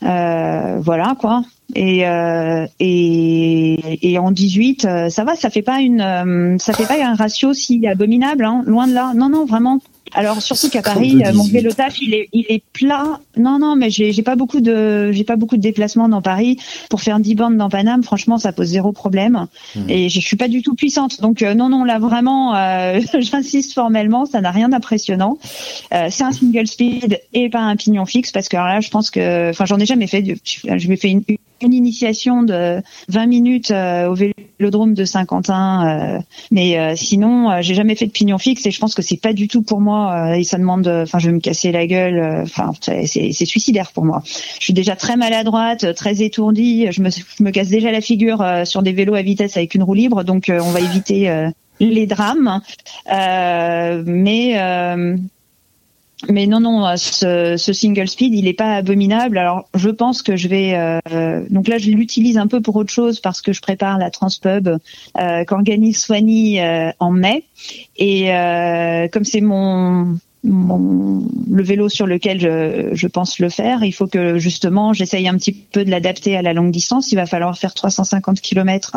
[0.03, 1.43] voilà quoi.
[1.75, 6.73] Et, euh, et, et en 18, euh, ça va, ça fait pas une, euh, ça
[6.73, 9.13] fait pas un ratio si abominable, hein, loin de là.
[9.15, 9.81] Non, non, vraiment.
[10.13, 13.21] Alors surtout qu'à Paris, mon vélo taf, il est, il est plat.
[13.37, 17.01] Non, non, mais j'ai, pas beaucoup de, j'ai pas beaucoup de déplacements dans Paris pour
[17.01, 18.03] faire 10 bandes dans Paname.
[18.03, 19.47] Franchement, ça pose zéro problème.
[19.75, 19.91] Mmh.
[19.91, 21.21] Et je suis pas du tout puissante.
[21.21, 25.39] Donc non, non, là vraiment, euh, j'insiste formellement, ça n'a rien d'impressionnant.
[25.93, 29.11] Euh, c'est un single speed et pas un pignon fixe parce que là, je pense
[29.11, 30.25] que, enfin, j'en ai jamais fait.
[30.45, 31.23] Je, je fait une,
[31.63, 36.21] une initiation de 20 minutes euh, au vélo vélodrome de Saint-Quentin,
[36.51, 39.49] mais sinon, j'ai jamais fait de pignon fixe et je pense que c'est pas du
[39.49, 40.37] tout pour moi.
[40.37, 42.43] et ça demande, enfin, je vais me casser la gueule.
[42.43, 44.23] Enfin, c'est suicidaire pour moi.
[44.59, 46.93] Je suis déjà très maladroite, très étourdie.
[46.93, 49.83] Je me, je me casse déjà la figure sur des vélos à vitesse avec une
[49.83, 51.49] roue libre, donc on va éviter
[51.81, 52.61] les drames.
[53.07, 54.59] mais
[56.29, 59.39] mais non, non, ce, ce, single speed, il n'est pas abominable.
[59.39, 60.75] Alors, je pense que je vais.
[60.75, 64.11] Euh, donc là, je l'utilise un peu pour autre chose parce que je prépare la
[64.11, 67.45] Transpub euh, qu'organise Soigny euh, en mai.
[67.97, 73.85] Et euh, comme c'est mon mon, le vélo sur lequel je, je, pense le faire.
[73.85, 77.13] Il faut que justement j'essaye un petit peu de l'adapter à la longue distance.
[77.13, 78.97] Il va falloir faire 350 km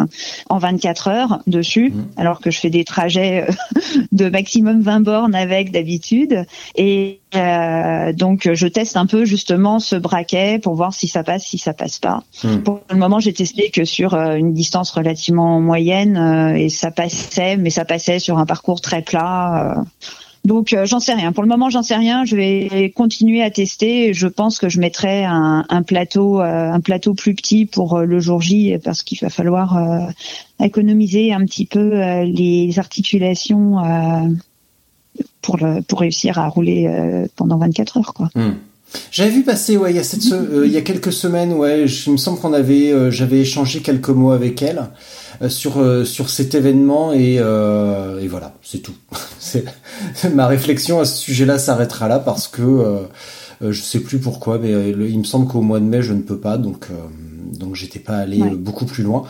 [0.49, 2.06] en 24 heures dessus, mmh.
[2.17, 6.45] alors que je fais des trajets euh, de maximum 20 bornes avec d'habitude.
[6.75, 11.43] Et euh, donc je teste un peu justement ce braquet pour voir si ça passe,
[11.45, 12.23] si ça passe pas.
[12.43, 12.58] Mmh.
[12.60, 16.91] Pour le moment, j'ai testé que sur euh, une distance relativement moyenne euh, et ça
[16.91, 19.84] passait, mais ça passait sur un parcours très plat.
[20.45, 21.32] Donc euh, j'en sais rien.
[21.32, 22.25] Pour le moment, j'en sais rien.
[22.25, 24.13] Je vais continuer à tester.
[24.13, 28.19] Je pense que je mettrai un, plateau, euh, un plateau plus petit pour euh, le
[28.19, 29.79] jour J parce qu'il va falloir
[30.60, 31.91] économiser un petit peu
[32.23, 33.77] les articulations
[35.41, 36.89] pour le, pour réussir à rouler
[37.36, 38.13] pendant 24 heures.
[38.36, 38.51] Hmm.
[39.12, 42.12] J'avais vu passer, ouais, il y a cette, il y a quelques semaines, ouais, il
[42.12, 44.84] me semble qu'on avait, j'avais échangé quelques mots avec elle.
[45.41, 48.93] Euh, sur euh, sur cet événement et, euh, et voilà, c'est tout.
[50.34, 53.08] ma réflexion à ce sujet-là s'arrêtera là parce que
[53.71, 56.38] je sais plus pourquoi, mais il me semble qu'au mois de mai je ne peux
[56.38, 56.88] pas, donc
[57.60, 59.23] donc j'étais pas allé beaucoup plus loin.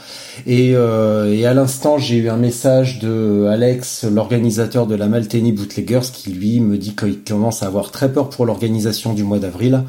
[0.47, 6.07] Et, et à l'instant, j'ai eu un message de Alex, l'organisateur de la Malteni Bootleggers,
[6.11, 9.83] qui lui me dit qu'il commence à avoir très peur pour l'organisation du mois d'avril,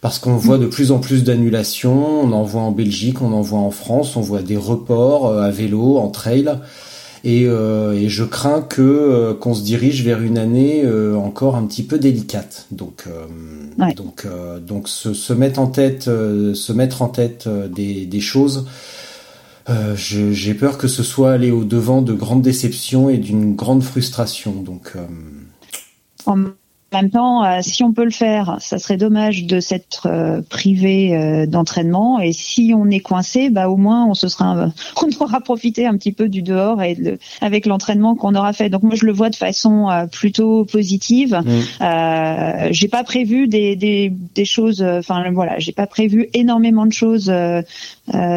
[0.00, 2.20] parce qu'on voit de plus en plus d'annulations.
[2.22, 5.50] On en voit en Belgique, on en voit en France, on voit des reports à
[5.50, 6.48] vélo, en trail.
[7.24, 11.56] Et, euh, et, je crains que euh, qu'on se dirige vers une année euh, encore
[11.56, 12.66] un petit peu délicate.
[12.70, 13.06] Donc
[13.96, 14.26] donc
[14.60, 18.66] donc se, se, mettre en tête se mettre en tête des, des choses.
[19.96, 24.62] J'ai peur que ce soit aller au devant de grandes déceptions et d'une grande frustration.
[24.62, 24.92] Donc
[26.26, 26.44] en
[27.02, 31.16] même temps, euh, si on peut le faire, ça serait dommage de s'être euh, privé
[31.16, 32.20] euh, d'entraînement.
[32.20, 34.70] Et si on est coincé, bah au moins on se sera,
[35.02, 36.96] on aura profité un petit peu du dehors et
[37.40, 38.68] avec l'entraînement qu'on aura fait.
[38.70, 41.40] Donc moi je le vois de façon plutôt positive.
[41.44, 42.70] Mmh.
[42.70, 44.82] j'ai pas prévu des, des, des choses.
[44.82, 47.32] Enfin voilà, j'ai pas prévu énormément de choses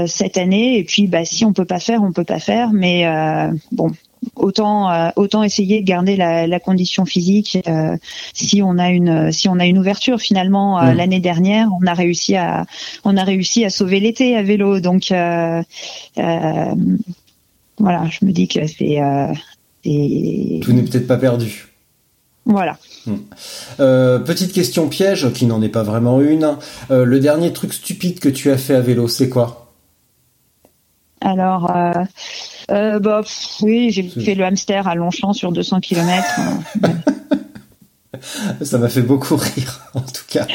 [0.05, 0.77] cette année.
[0.77, 2.71] Et puis bah si on peut pas faire, on peut pas faire.
[2.73, 3.05] Mais
[3.71, 3.91] bon,
[4.35, 7.95] autant euh, autant essayer de garder la, la condition physique euh,
[8.33, 11.93] si on a une si on a une ouverture finalement euh, l'année dernière on a
[11.93, 12.65] réussi à
[13.03, 15.63] on a réussi à sauver l'été à vélo donc voilà
[18.09, 18.99] je me dis que c'est
[19.83, 21.67] tout n'est peut-être pas perdu
[22.49, 22.77] voilà.
[23.05, 23.17] Hmm.
[24.23, 26.55] petite question piège, qui n'en est pas vraiment une.
[26.89, 29.66] le dernier truc stupide que tu as fait à vélo, c'est quoi?
[31.21, 31.71] Alors,
[32.71, 33.21] euh, bah,
[33.61, 36.25] oui, j'ai fait le hamster à Longchamp sur 200 km.
[38.61, 40.47] ça m'a fait beaucoup rire, en tout cas.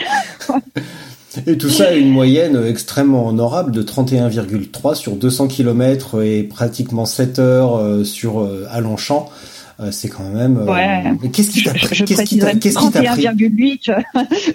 [1.46, 7.06] Et tout ça à une moyenne extrêmement honorable de 31,3 sur 200 km et pratiquement
[7.06, 9.30] 7 heures euh, sur euh, à Longchamp.
[9.82, 10.58] Euh, c'est quand même.
[10.58, 11.28] Euh, ouais.
[11.32, 14.02] Qu'est-ce qui t'a pris Je, je préciserai 31,8.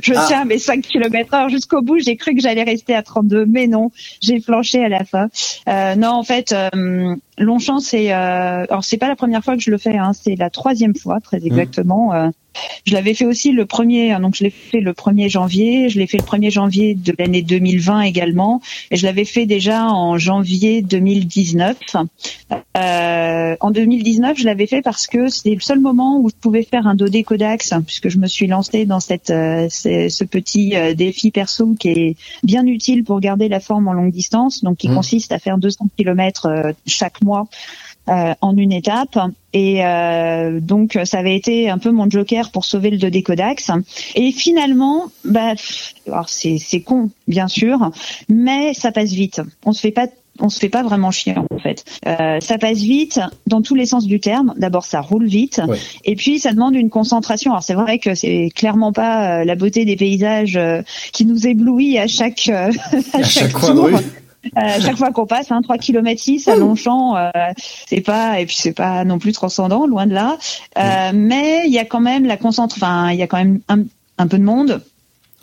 [0.01, 0.25] Je ah.
[0.27, 1.99] tiens mes 5 km heure jusqu'au bout.
[1.99, 5.29] J'ai cru que j'allais rester à 32, mais non, j'ai flanché à la fin.
[5.67, 9.61] Euh, non, en fait, euh, Longchamp, c'est euh, alors c'est pas la première fois que
[9.61, 12.13] je le fais, hein, c'est la troisième fois très exactement.
[12.13, 12.29] Euh,
[12.85, 15.99] je l'avais fait aussi le premier, hein, donc je l'ai fait le 1er janvier, je
[15.99, 20.17] l'ai fait le 1er janvier de l'année 2020 également, et je l'avais fait déjà en
[20.17, 21.77] janvier 2019.
[22.77, 26.63] Euh, en 2019, je l'avais fait parce que c'était le seul moment où je pouvais
[26.63, 30.93] faire un dodé Codax, puisque je me suis lancée dans cette, euh, ce petit euh,
[30.93, 34.89] défi perso qui est bien utile pour garder la forme en longue distance, donc qui
[34.89, 34.95] mmh.
[34.95, 37.47] consiste à faire 200 km chaque mois
[38.09, 39.17] euh, en une étape.
[39.53, 43.71] Et euh, donc ça avait été un peu mon joker pour sauver le 2D Codax.
[44.15, 45.53] Et finalement, bah,
[46.07, 47.91] alors c'est c'est con bien sûr,
[48.29, 49.41] mais ça passe vite.
[49.65, 50.07] On se fait pas
[50.39, 51.83] on se fait pas vraiment chier en fait.
[52.05, 54.53] Euh, ça passe vite dans tous les sens du terme.
[54.57, 55.61] D'abord, ça roule vite,
[56.03, 57.51] et puis ça demande une concentration.
[57.51, 60.81] Alors c'est vrai que c'est clairement pas euh, la beauté des paysages euh,
[61.13, 62.69] qui nous éblouit à chaque à,
[63.13, 63.93] à, chaque, coin de rue.
[64.45, 67.29] Euh, chaque fois qu'on passe, hein, 3 km 6 à Longchamp, euh,
[67.87, 70.37] c'est pas et puis c'est pas non plus transcendant, loin de là.
[70.77, 73.59] Euh, mais il y a quand même la concentre, enfin il y a quand même
[73.67, 73.83] un,
[74.17, 74.81] un peu de monde.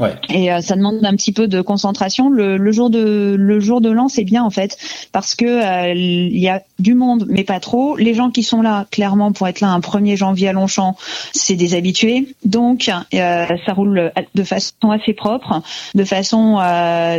[0.00, 0.16] Ouais.
[0.28, 2.28] Et euh, ça demande un petit peu de concentration.
[2.28, 4.76] Le, le jour de le jour de l'an, c'est bien en fait
[5.12, 7.96] parce que euh, il y a du monde, mais pas trop.
[7.96, 10.96] Les gens qui sont là, clairement, pour être là un 1er janvier à Longchamp,
[11.32, 12.26] c'est des habitués.
[12.44, 15.62] Donc euh, ça roule de façon assez propre,
[15.94, 16.54] de façon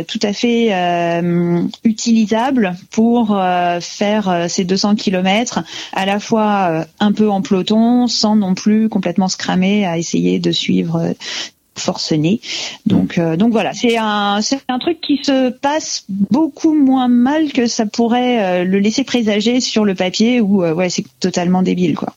[0.06, 1.22] tout à fait
[1.84, 3.40] utilisable pour
[3.80, 5.62] faire ces 200 km
[5.94, 10.38] à la fois un peu en peloton, sans non plus complètement se cramer à essayer
[10.38, 11.14] de suivre
[11.78, 12.40] forcené.
[12.86, 17.52] Donc, euh, donc voilà, c'est un, c'est un truc qui se passe beaucoup moins mal
[17.52, 21.62] que ça pourrait euh, le laisser présager sur le papier où euh, ouais, c'est totalement
[21.62, 22.14] débile quoi.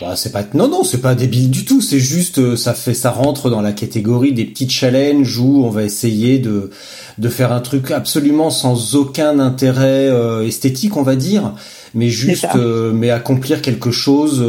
[0.00, 3.10] Bah, c'est pas non non c'est pas débile du tout c'est juste ça fait ça
[3.10, 6.70] rentre dans la catégorie des petits challenges où on va essayer de
[7.16, 10.10] de faire un truc absolument sans aucun intérêt
[10.46, 11.54] esthétique on va dire
[11.94, 12.54] mais juste
[12.92, 14.44] mais accomplir quelque chose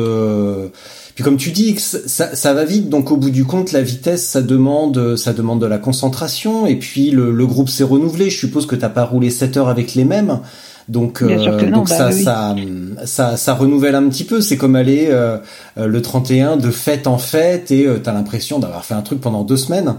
[1.17, 4.23] puis comme tu dis, ça, ça, va vite, donc au bout du compte, la vitesse,
[4.23, 6.67] ça demande, ça demande de la concentration.
[6.67, 8.29] Et puis le, le groupe s'est renouvelé.
[8.29, 10.41] Je suppose que t'as pas roulé 7 heures avec les mêmes.
[10.89, 12.55] Donc, euh, donc bah ça, ça,
[13.05, 14.41] ça, ça, renouvelle un petit peu.
[14.41, 15.39] C'est comme aller euh,
[15.79, 19.43] euh, le 31 de fête en fête et t'as l'impression d'avoir fait un truc pendant
[19.43, 19.95] deux semaines.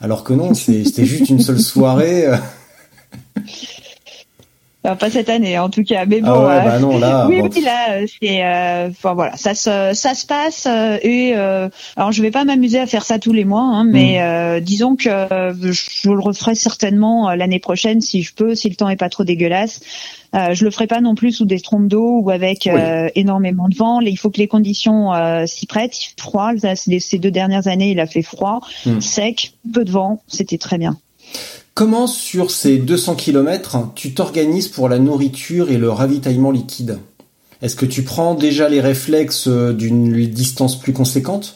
[0.00, 2.28] Alors que non, c'était juste une seule soirée.
[4.82, 6.28] Pas cette année en tout cas, mais bon.
[6.30, 9.92] Ah ouais, bah non, là, oui, oui, là, euh, c'est, euh, enfin voilà, ça se,
[9.94, 11.34] ça se passe euh, et
[11.96, 14.60] alors je vais pas m'amuser à faire ça tous les mois, hein, mais mm.
[14.60, 18.96] disons que je le referai certainement l'année prochaine si je peux, si le temps est
[18.96, 19.80] pas trop dégueulasse.
[20.32, 22.68] Euh, je le ferai pas non plus sous des trompes d'eau ou avec
[23.14, 24.00] énormément de vent.
[24.00, 25.12] Il faut que les conditions
[25.46, 25.96] s'y prêtent.
[26.18, 29.00] Froid, ces deux dernières années, il a fait froid, mm.
[29.00, 30.96] sec, peu de vent, c'était très bien.
[31.74, 36.98] Comment sur ces 200 km tu t'organises pour la nourriture et le ravitaillement liquide?
[37.62, 41.54] Est-ce que tu prends déjà les réflexes euh, d'une distance plus conséquente?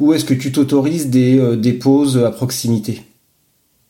[0.00, 3.02] Ou est-ce que tu t'autorises des, euh, des pauses à proximité?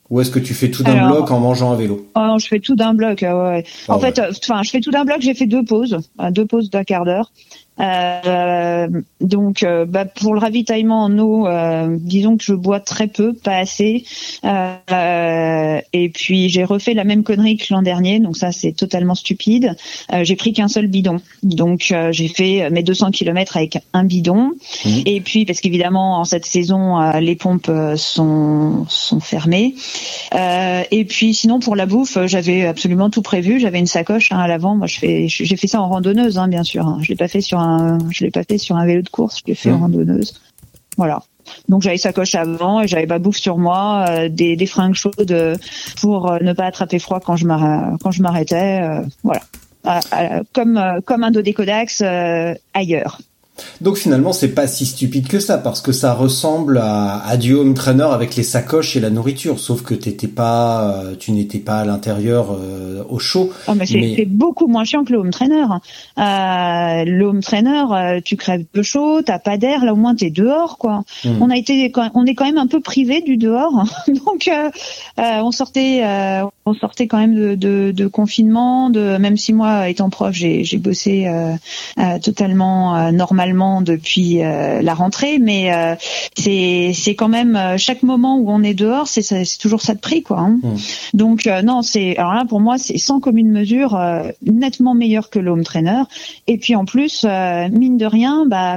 [0.08, 2.06] Ou est-ce que tu fais tout d'un bloc en mangeant à vélo?
[2.14, 3.22] oh, Je fais tout d'un bloc.
[3.22, 3.64] Ouais.
[3.88, 5.16] en ah fait, enfin, je fais tout d'un bloc.
[5.20, 5.98] J'ai fait deux pauses,
[6.30, 7.32] deux pauses d'un quart d'heure.
[7.80, 8.88] Euh,
[9.20, 13.32] donc, euh, bah, pour le ravitaillement en eau, euh, disons que je bois très peu,
[13.32, 14.04] pas assez.
[14.44, 19.14] Euh, et puis j'ai refait la même connerie que l'an dernier, donc ça c'est totalement
[19.14, 19.74] stupide.
[20.22, 24.52] j'ai pris qu'un seul bidon, donc j'ai fait mes 200 km avec un bidon.
[24.84, 24.90] Mmh.
[25.06, 29.74] Et puis parce qu'évidemment en cette saison les pompes sont sont fermées.
[30.32, 33.60] et puis sinon pour la bouffe, j'avais absolument tout prévu.
[33.60, 34.76] J'avais une sacoche hein, à l'avant.
[34.76, 36.86] Moi je fais j'ai fait ça en randonneuse, hein, bien sûr.
[36.86, 36.98] Hein.
[37.02, 37.65] Je l'ai pas fait sur un
[38.10, 39.82] je l'ai pas fait sur un vélo de course, je l'ai fait en mmh.
[39.82, 40.40] randonneuse.
[40.96, 41.22] Voilà.
[41.68, 45.30] Donc j'avais sacoche avant et j'avais pas bouffe sur moi, euh, des, des, fringues chaudes
[45.30, 45.56] euh,
[46.00, 48.82] pour euh, ne pas attraper froid quand je m'arrêtais.
[49.22, 49.42] voilà.
[50.52, 52.02] comme comme un dodécodax
[52.74, 53.20] ailleurs.
[53.80, 57.54] Donc finalement, c'est pas si stupide que ça, parce que ça ressemble à, à du
[57.54, 61.58] home trainer avec les sacoches et la nourriture, sauf que t'étais pas, euh, tu n'étais
[61.58, 63.52] pas à l'intérieur euh, au chaud.
[63.68, 65.64] Oh, mais c'est beaucoup moins chiant que le home trainer.
[66.18, 70.30] Euh, le home trainer, tu crèves peu chaud, t'as pas d'air, là au moins t'es
[70.30, 71.04] dehors, quoi.
[71.24, 71.40] Hmm.
[71.40, 74.50] On a été, on est quand même un peu privé du dehors, donc
[75.18, 76.02] on sortait,
[76.64, 80.78] on sortait quand même de, de, de, confinement, de même si moi étant prof, j'ai
[80.78, 81.30] bossé
[82.22, 83.45] totalement normal
[83.80, 85.94] depuis euh, la rentrée, mais euh,
[86.36, 89.94] c'est c'est quand même euh, chaque moment où on est dehors, c'est c'est toujours ça
[89.94, 90.38] de prix quoi.
[90.38, 90.58] Hein.
[90.62, 90.76] Mmh.
[91.14, 93.98] Donc non, c'est alors là pour moi c'est sans commune mesure
[94.44, 96.02] nettement meilleur que l'home trainer.
[96.46, 98.76] Et puis en plus mine de rien, bah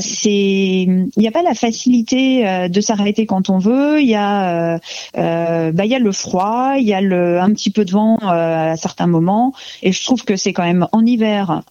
[0.00, 4.00] c'est il n'y a pas la facilité de s'arrêter quand on veut.
[4.00, 4.78] Il y a
[5.14, 8.16] bah il y a le froid, il y a le un petit peu de vent
[8.22, 11.62] à certains moments, et je trouve que c'est quand même en hiver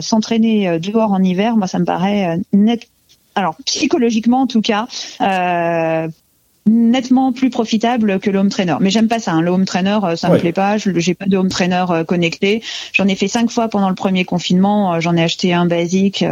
[0.00, 2.88] s'entraîner dehors en hiver, moi ça me paraît euh, net.
[3.34, 4.86] Alors psychologiquement en tout cas.
[5.20, 6.08] Euh,
[6.68, 8.76] nettement plus profitable que le home trainer.
[8.80, 9.32] Mais j'aime pas ça.
[9.32, 9.40] Hein.
[9.40, 10.78] Le home trainer, euh, ça me plaît pas.
[10.78, 12.62] Je j'ai pas de home trainer connecté.
[12.92, 15.00] J'en ai fait cinq fois pendant le premier confinement.
[15.00, 16.24] J'en ai acheté un basique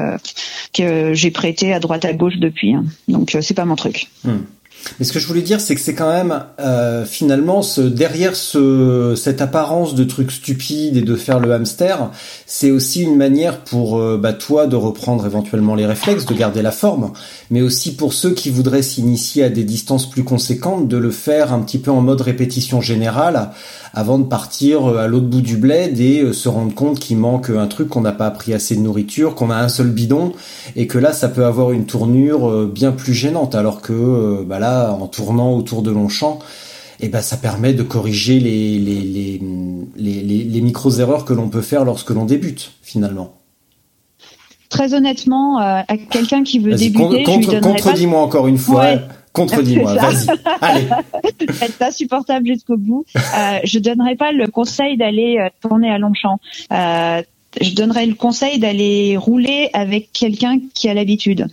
[0.72, 2.75] que j'ai prêté à droite à gauche depuis.
[2.75, 2.85] Hein.
[3.09, 4.09] Donc c'est pas mon truc.
[4.25, 4.38] Hmm.
[4.99, 8.37] Mais ce que je voulais dire, c'est que c'est quand même euh, finalement ce, derrière
[8.37, 12.11] ce, cette apparence de truc stupide et de faire le hamster,
[12.46, 16.62] c'est aussi une manière pour euh, bah, toi de reprendre éventuellement les réflexes, de garder
[16.62, 17.12] la forme,
[17.51, 21.53] mais aussi pour ceux qui voudraient s'initier à des distances plus conséquentes, de le faire
[21.53, 23.51] un petit peu en mode répétition générale
[23.96, 27.16] avant de partir euh, à l'autre bout du bled et euh, se rendre compte qu'il
[27.16, 30.35] manque un truc, qu'on n'a pas pris assez de nourriture, qu'on a un seul bidon
[30.76, 34.59] et que là ça peut avoir une tournure euh, bien plus gênante alors que bah
[34.59, 36.40] là en tournant autour de Longchamp
[37.00, 39.40] et eh ben ça permet de corriger les les, les,
[39.96, 43.32] les, les micros erreurs que l'on peut faire lorsque l'on débute finalement.
[44.68, 48.87] Très honnêtement, à quelqu'un qui veut débuter, contre, contredis-moi encore une fois.
[49.37, 50.29] Contredis-moi, vas-y.
[50.62, 50.88] Allez.
[51.61, 53.05] Être insupportable jusqu'au bout.
[53.16, 56.38] Euh, je donnerais pas le conseil d'aller euh, tourner à Longchamp.
[56.72, 57.22] Euh,
[57.61, 61.46] je donnerais le conseil d'aller rouler avec quelqu'un qui a l'habitude.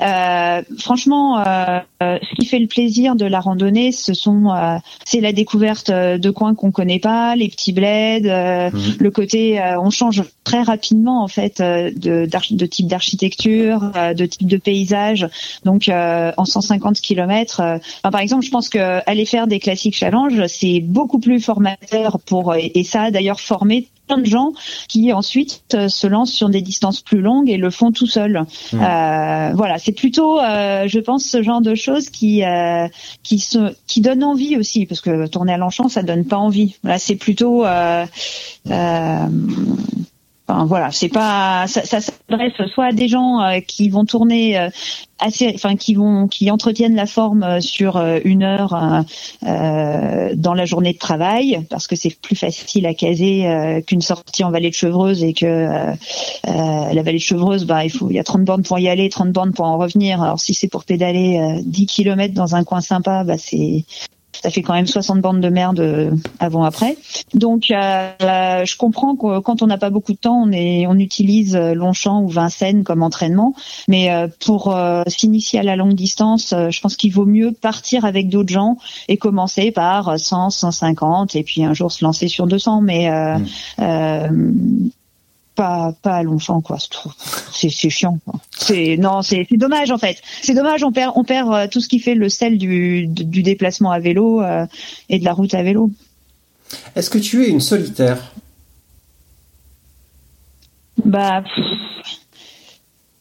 [0.00, 4.76] Euh, franchement, euh, euh, ce qui fait le plaisir de la randonnée, ce sont, euh,
[5.04, 8.96] c'est la découverte de coins qu'on connaît pas, les petits bleds, euh, Mhm.
[8.98, 14.14] le côté, euh, on change très rapidement en fait euh, de, de type d'architecture, euh,
[14.14, 15.26] de type de paysage.
[15.64, 17.62] Donc, euh, en 150 km,
[18.02, 22.54] par exemple, je pense que aller faire des classiques challenges, c'est beaucoup plus formateur pour,
[22.54, 24.52] et, et ça a d'ailleurs formé plein de gens
[24.88, 28.44] qui ensuite euh, se lancent sur des distances plus longues et le font tout seul.
[28.72, 28.80] Mhm.
[28.82, 32.88] Euh, voilà, c'est plutôt, euh, je pense, ce genre de choses qui euh,
[33.22, 36.76] qui se qui donnent envie aussi, parce que tourner à Longchamp, ça donne pas envie.
[36.84, 38.06] Là, c'est plutôt euh,
[38.70, 39.26] euh,
[40.48, 44.56] Enfin, voilà, c'est pas ça, ça s'adresse soit à des gens euh, qui vont tourner
[44.56, 44.68] euh,
[45.18, 49.02] assez, enfin qui vont qui entretiennent la forme euh, sur euh, une heure euh,
[49.48, 54.44] euh, dans la journée de travail parce que c'est plus facile à caser qu'une sortie
[54.44, 55.68] en vallée de Chevreuse et que
[56.46, 59.08] la vallée de Chevreuse, bah il faut il y a 30 bornes pour y aller,
[59.08, 60.22] 30 bornes pour en revenir.
[60.22, 63.84] Alors si c'est pour pédaler euh, 10 km dans un coin sympa, bah c'est
[64.42, 66.96] ça fait quand même 60 bandes de merde euh, avant après.
[67.34, 70.98] Donc euh, je comprends que quand on n'a pas beaucoup de temps, on est on
[70.98, 73.54] utilise euh, Longchamp ou Vincennes comme entraînement,
[73.88, 77.52] mais euh, pour euh, s'initier à la longue distance, euh, je pense qu'il vaut mieux
[77.52, 78.76] partir avec d'autres gens
[79.08, 83.38] et commencer par 100, 150 et puis un jour se lancer sur 200 mais euh,
[84.36, 84.90] Mm.
[85.60, 86.78] Euh, pas pas à Longchamp quoi
[87.52, 88.18] c'est c'est chiant
[88.50, 91.80] c'est non c'est c'est dommage en fait c'est dommage on perd on perd euh, tout
[91.80, 93.06] ce qui fait le sel du
[93.42, 94.66] déplacement à vélo euh,
[95.08, 95.90] et de la route à vélo
[96.94, 98.32] Est-ce que tu es une solitaire?
[101.04, 101.64] Bah pff,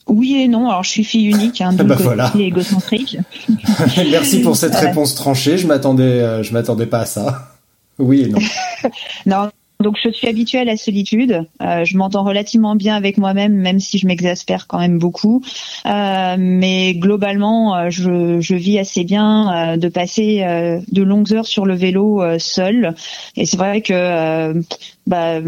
[0.08, 2.32] oui et non alors je suis fille unique hein, d'où Bah le côté voilà.
[2.38, 3.18] égocentrique
[4.12, 5.58] Merci pour cette réponse tranchée.
[5.58, 7.52] Je m'attendais, euh, je m'attendais pas à ça.
[8.00, 8.40] Oui et non.
[9.26, 9.50] Non,
[9.80, 11.46] donc je suis habituée à la solitude.
[11.62, 15.44] Euh, je m'entends relativement bien avec moi-même, même si je m'exaspère quand même beaucoup.
[15.86, 21.34] Euh, mais globalement, euh, je, je vis assez bien euh, de passer euh, de longues
[21.34, 22.96] heures sur le vélo seul.
[23.36, 24.62] Et c'est vrai que
[25.08, 25.40] bah,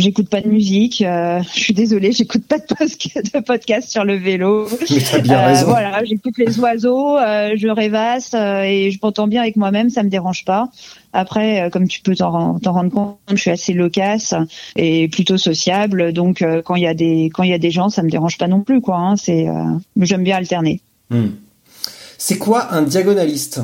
[0.00, 1.02] J'écoute pas de musique.
[1.02, 4.66] euh, je suis désolée, j'écoute pas de, podcast sur le vélo.
[4.90, 5.66] Mais t'as bien Euh, raison.
[5.66, 10.08] Voilà, j'écoute les oiseaux, euh, je rêvasse et je m'entends bien avec moi-même, ça me
[10.08, 10.68] dérange pas.
[11.12, 14.34] Après, comme tu peux t'en ren- t'en rendre compte, je suis assez loquace
[14.76, 17.88] et plutôt sociable, donc quand il y a des quand il y a des gens,
[17.90, 18.96] ça me dérange pas non plus quoi.
[18.96, 19.46] Hein, c'est
[20.00, 20.80] j'aime bien alterner.
[21.10, 21.28] Hmm.
[22.16, 23.60] C'est quoi un diagonaliste?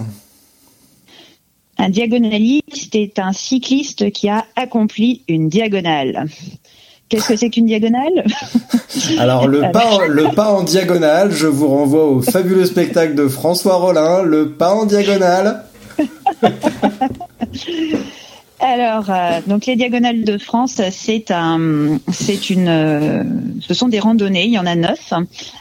[1.79, 6.27] Un diagonaliste est un cycliste qui a accompli une diagonale.
[7.09, 8.25] Qu'est-ce que c'est qu'une diagonale?
[9.19, 13.29] Alors le pas, en, le pas en diagonale, je vous renvoie au fabuleux spectacle de
[13.29, 15.65] François Rollin, le pas en diagonale.
[18.59, 23.23] Alors, euh, donc les diagonales de France, c'est un, c'est une, euh,
[23.61, 24.47] ce sont des randonnées.
[24.47, 25.13] Il y en a neuf,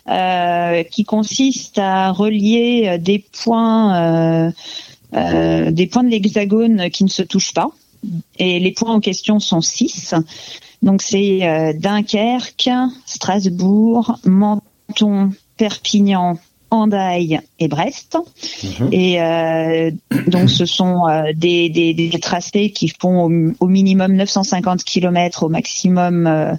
[0.10, 4.54] euh, qui consistent à relier euh, des points,
[5.16, 7.70] euh, des points de l'hexagone qui ne se touchent pas.
[8.38, 10.14] Et les points en question sont six.
[10.82, 12.70] Donc c'est euh, Dunkerque,
[13.06, 16.38] Strasbourg, Menton, Perpignan,
[16.76, 18.18] Hendaye et Brest.
[18.64, 18.90] Mhm.
[18.92, 19.92] Et euh,
[20.28, 25.44] donc ce sont euh, des, des, des tracés qui font au, au minimum 950 km,
[25.44, 26.54] au maximum euh,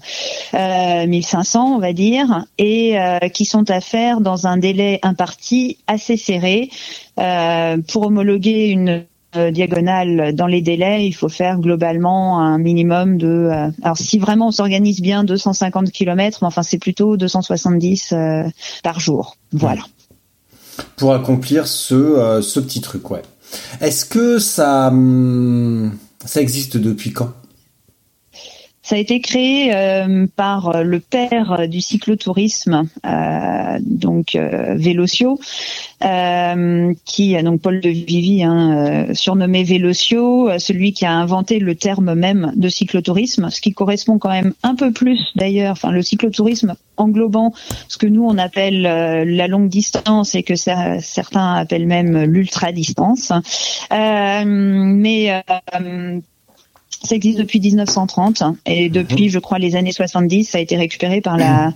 [0.55, 5.79] euh, 1500 on va dire, et euh, qui sont à faire dans un délai imparti
[5.87, 6.71] assez serré.
[7.19, 9.07] Euh, pour homologuer une
[9.37, 13.27] euh, diagonale dans les délais, il faut faire globalement un minimum de.
[13.27, 18.43] euh, alors si vraiment on s'organise bien, 250 km, mais enfin c'est plutôt 270 euh,
[18.83, 19.37] par jour.
[19.53, 19.83] Voilà.
[20.97, 23.23] Pour accomplir ce, euh, ce petit truc, ouais.
[23.81, 25.93] Est-ce que ça, hum,
[26.25, 27.33] ça existe depuis quand?
[28.87, 35.41] Ça a été créé euh, par euh, le père du cyclotourisme, euh, donc euh, Vélocio,
[36.05, 41.59] euh, qui donc Paul de Vivi, hein, euh, surnommé Vélocio, euh, celui qui a inventé
[41.59, 45.91] le terme même de cyclotourisme, ce qui correspond quand même un peu plus d'ailleurs, enfin
[45.91, 47.53] le cyclotourisme englobant
[47.89, 52.71] ce que nous on appelle euh, la longue distance et que certains appellent même l'ultra
[52.71, 53.33] distance.
[53.93, 56.21] Euh, mais euh,
[57.05, 61.21] ça existe depuis 1930 et depuis, je crois, les années 70, ça a été récupéré
[61.21, 61.73] par la,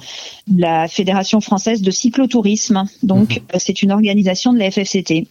[0.57, 2.85] la Fédération française de cyclotourisme.
[3.03, 5.27] Donc, euh, c'est une organisation de la FFCT.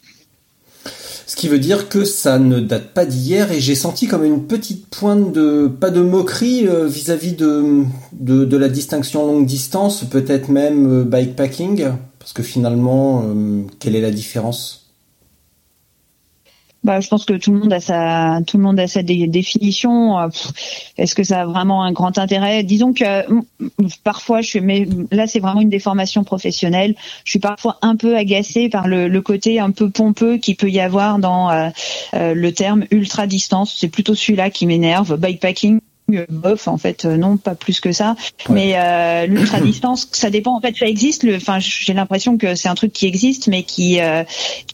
[1.27, 4.47] Ce qui veut dire que ça ne date pas d'hier et j'ai senti comme une
[4.47, 7.83] petite pointe de, pas de moquerie euh, vis-à-vis de,
[8.13, 11.89] de, de la distinction longue distance, peut-être même euh, bikepacking.
[12.17, 13.23] Parce que finalement,
[13.79, 14.88] quelle est la différence?
[16.83, 20.17] Bah, je pense que tout le monde a sa, tout le monde a sa définition.
[20.17, 20.27] Euh,
[20.97, 22.63] est-ce que ça a vraiment un grand intérêt?
[22.63, 23.25] Disons que
[24.03, 26.95] parfois, je suis, mais là, c'est vraiment une déformation professionnelle.
[27.25, 30.69] Je suis parfois un peu agacée par le, le côté un peu pompeux qui peut
[30.69, 31.69] y avoir dans euh,
[32.13, 33.75] euh, le terme ultra distance.
[33.77, 35.17] C'est plutôt celui-là qui m'énerve.
[35.17, 35.81] Bikepacking,
[36.29, 38.15] bof en fait euh, non pas plus que ça.
[38.49, 42.55] Mais euh, l'ultra distance ça dépend en fait ça existe le enfin j'ai l'impression que
[42.55, 44.23] c'est un truc qui existe mais qui euh,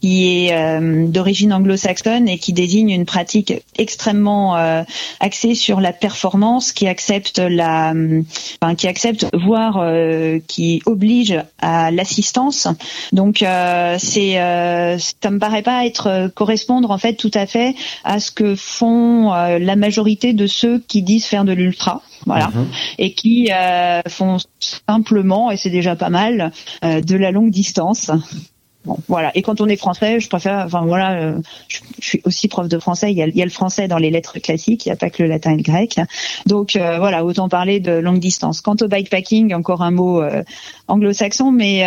[0.00, 4.54] qui est euh, d'origine anglo-saxonne et qui désigne une pratique extrêmement
[5.20, 7.92] axée sur la performance qui accepte la
[8.60, 9.84] enfin qui accepte voire
[10.46, 12.68] qui oblige à l'assistance.
[13.12, 17.74] Donc c'est ça me paraît pas être correspondre en fait tout à fait
[18.04, 22.66] à ce que font la majorité de ceux qui disent faire de l'ultra, voilà, mhm.
[22.98, 26.52] et qui euh, font simplement, et c'est déjà pas mal,
[26.84, 28.10] euh, de la longue distance.
[28.84, 29.32] Bon, voilà.
[29.34, 32.78] Et quand on est français, je préfère, enfin voilà, euh, je, suis aussi prof de
[32.78, 33.10] français.
[33.10, 34.96] Il y, a, il y, a, le français dans les lettres classiques, il n'y a
[34.96, 35.98] pas que le latin et le grec.
[36.46, 38.60] Donc voilà, autant parler de longue distance.
[38.60, 40.22] Quant au bikepacking, encore un mot
[40.86, 41.82] anglo-saxon, mais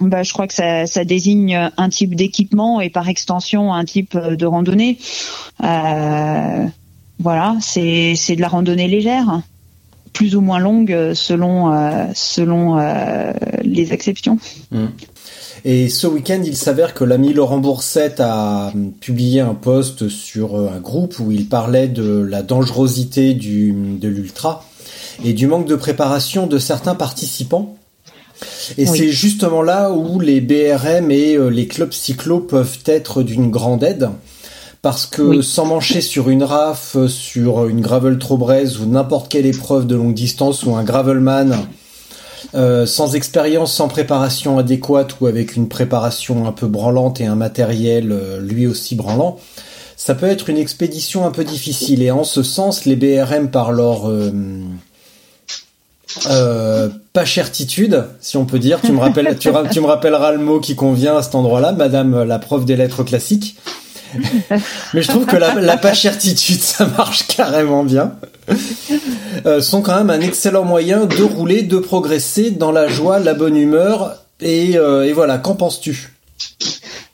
[0.00, 4.16] bah, je crois que ça, ça désigne un type d'équipement et par extension un type
[4.16, 4.98] de randonnée.
[5.64, 6.66] Euh,
[7.20, 9.42] voilà, c'est c'est de la randonnée légère,
[10.12, 14.38] plus ou moins longue selon euh, selon euh, les exceptions.
[14.70, 14.86] Mmh.
[15.64, 20.70] Et ce week-end, il s'avère que l'ami Laurent Boursette a publié un post sur euh,
[20.72, 24.64] un groupe où il parlait de la dangerosité du, de l'ultra
[25.24, 27.74] et du manque de préparation de certains participants.
[28.76, 33.82] Et c'est justement là où les BRM et les clubs cyclo peuvent être d'une grande
[33.82, 34.10] aide
[34.88, 39.44] parce que sans mancher sur une RAF, sur une gravel trop braise ou n'importe quelle
[39.44, 41.54] épreuve de longue distance ou un gravelman,
[42.54, 47.34] euh, sans expérience, sans préparation adéquate ou avec une préparation un peu branlante et un
[47.34, 49.38] matériel euh, lui aussi branlant,
[49.98, 52.02] ça peut être une expédition un peu difficile.
[52.02, 54.32] Et en ce sens, les BRM par leur euh,
[56.30, 58.80] euh, pas chertitude, si on peut dire.
[58.80, 62.22] Tu me rappelles, tu, tu me rappelleras le mot qui convient à cet endroit-là, Madame
[62.22, 63.58] la prof des lettres classiques.
[64.94, 68.12] Mais je trouve que la, la pachertitude, ça marche carrément bien.
[69.46, 73.34] Euh, sont quand même un excellent moyen de rouler, de progresser dans la joie, la
[73.34, 74.16] bonne humeur.
[74.40, 76.12] Et, euh, et voilà, qu'en penses-tu?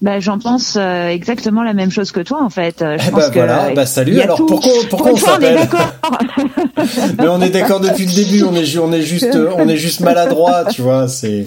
[0.03, 2.77] Bah, j'en pense euh, exactement la même chose que toi en fait.
[2.81, 4.21] Je eh bah, voilà, bah salut.
[4.21, 5.59] Alors pourquoi pourquoi on s'appelle?
[7.19, 8.43] Mais on est d'accord depuis le début.
[8.43, 11.09] On est on est juste on est juste maladroit, tu vois.
[11.09, 11.47] C'est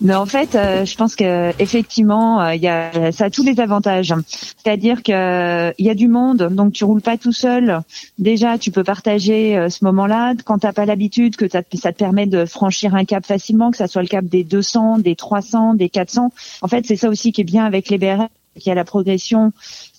[0.00, 3.42] non, en fait, euh, je pense que effectivement, euh, il y a, ça a tous
[3.42, 4.14] les avantages.
[4.26, 7.80] C'est-à-dire que il y a du monde, donc tu roules pas tout seul.
[8.18, 12.26] Déjà, tu peux partager euh, ce moment-là quand t'as pas l'habitude, que ça, te permet
[12.26, 15.88] de franchir un cap facilement, que ça soit le cap des 200, des 300, des
[15.88, 16.32] 400.
[16.62, 18.28] En fait, c'est ça aussi qui est bien avec les BRM,
[18.58, 19.52] qui a la progression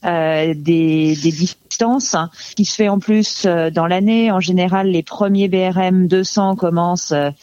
[0.06, 2.16] euh, des, des, distances
[2.56, 4.32] qui se fait en plus dans l'année.
[4.32, 7.34] En général, les premiers BRM 200 commencent elle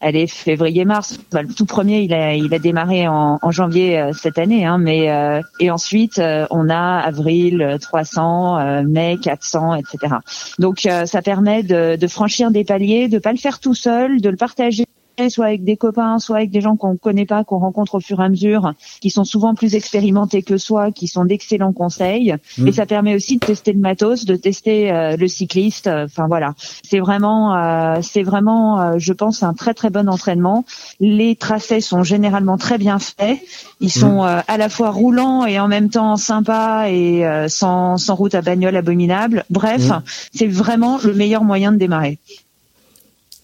[0.00, 1.18] est février-mars.
[1.32, 4.78] Le tout premier, il a, il a démarré en, en janvier euh, cette année, hein,
[4.78, 10.16] mais euh, et ensuite euh, on a avril 300, mai 400, etc.
[10.58, 14.28] Donc ça permet de, de franchir des paliers, de pas le faire tout seul, de
[14.28, 14.84] le partager
[15.28, 18.20] soit avec des copains, soit avec des gens qu'on connaît pas, qu'on rencontre au fur
[18.20, 22.34] et à mesure, qui sont souvent plus expérimentés que soi, qui sont d'excellents conseils.
[22.58, 22.68] Mm.
[22.68, 25.88] Et ça permet aussi de tester le matos, de tester euh, le cycliste.
[25.88, 30.64] Enfin voilà, c'est vraiment, euh, c'est vraiment, euh, je pense, un très très bon entraînement.
[31.00, 33.38] Les tracés sont généralement très bien faits.
[33.80, 34.42] Ils sont mm.
[34.46, 38.76] à la fois roulants et en même temps sympas et sans, sans route à bagnole
[38.76, 39.44] abominable.
[39.50, 40.02] Bref, mm.
[40.34, 42.18] c'est vraiment le meilleur moyen de démarrer.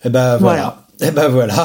[0.05, 0.87] Eh ben voilà.
[1.03, 1.65] Eh ben voilà.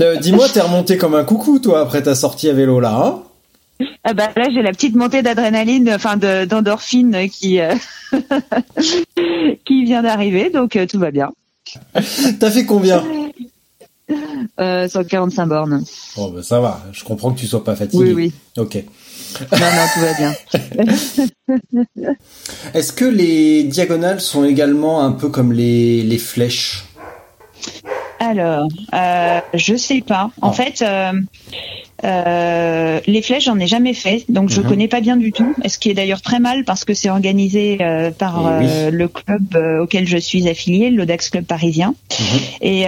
[0.00, 3.22] euh, Dis-moi, t'es remonté comme un coucou, toi, après ta sortie à vélo là, hein?
[4.04, 7.74] Ah bah là, j'ai la petite montée d'adrénaline, enfin d'endorphine qui euh,
[9.64, 11.30] qui vient d'arriver, donc euh, tout va bien.
[12.40, 13.04] T'as fait combien?
[14.60, 15.84] Euh, 145 bornes.
[16.16, 16.82] Bon, ben ça va.
[16.92, 18.12] Je comprends que tu sois pas fatigué.
[18.12, 18.32] Oui, oui.
[18.56, 18.76] Ok.
[19.52, 20.34] Non, non, tout va bien.
[22.74, 26.84] Est-ce que les diagonales sont également un peu comme les, les flèches?
[28.18, 30.30] Alors, euh, je sais pas.
[30.40, 31.12] En fait, euh,
[32.06, 34.68] euh, les flèches, j'en ai jamais fait, donc je mhm.
[34.68, 35.54] connais pas bien du tout.
[35.66, 39.56] Ce qui est d'ailleurs très mal parce que c'est organisé euh, par eh le club
[39.82, 41.94] auquel je suis affiliée, l'Odax Club parisien.
[42.18, 42.40] Mhm.
[42.62, 42.86] Et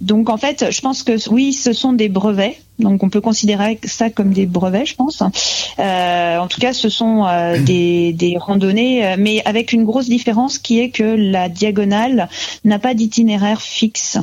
[0.00, 2.56] donc en fait, je pense que oui, ce sont des brevets.
[2.78, 5.20] Donc on peut considérer ça comme des brevets, je pense.
[5.20, 7.26] en tout cas, ce sont
[7.66, 12.28] des, des randonnées, mais avec une grosse différence qui est que la diagonale
[12.64, 14.18] n'a pas d'itinéraire fixe.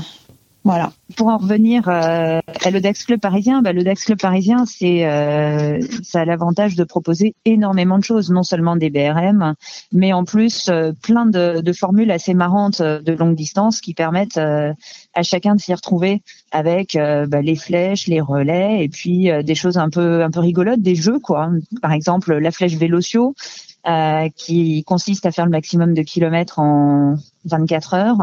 [0.66, 0.91] Voilà.
[1.16, 6.22] Pour en revenir euh, à l'Odax Club parisien, bah, l'Odax Club parisien, c'est euh, ça
[6.22, 9.53] a l'avantage de proposer énormément de choses, non seulement des BRM,
[9.91, 13.93] mais en plus euh, plein de, de, formules assez marrantes euh, de longue distance qui
[13.93, 14.74] permettent euh,
[15.13, 19.78] à chacun de s'y retrouver avec bah, les flèches, les relais et puis des choses
[19.78, 21.49] un peu un peu rigolotes, des jeux quoi.
[21.82, 23.36] Par exemple, la flèche Vélocio,
[23.88, 28.17] euh, qui consiste à faire le maximum de kilomètres en 24 heures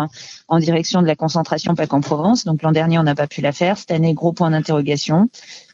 [0.48, 2.44] en direction de la concentration PAC en Provence.
[2.44, 3.78] Donc l'an dernier, on n'a pas pu la faire.
[3.78, 5.28] Cette année, gros point d'interrogation.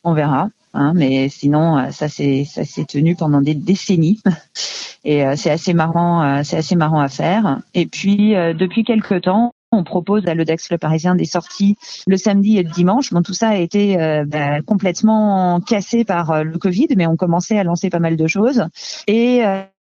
[0.04, 0.50] On verra.
[0.74, 4.20] Hein, mais sinon, euh, ça c'est ça s'est tenu pendant des décennies
[5.04, 7.60] et euh, c'est assez marrant, c'est assez marrant à faire.
[7.72, 12.58] Et puis depuis quelques temps, on propose à l'Odex Le Parisien des sorties le samedi
[12.58, 13.10] et le dimanche.
[13.14, 17.64] Bon, tout ça a été bah, complètement cassé par le Covid, mais on commençait à
[17.64, 18.66] lancer pas mal de choses.
[19.06, 19.42] Et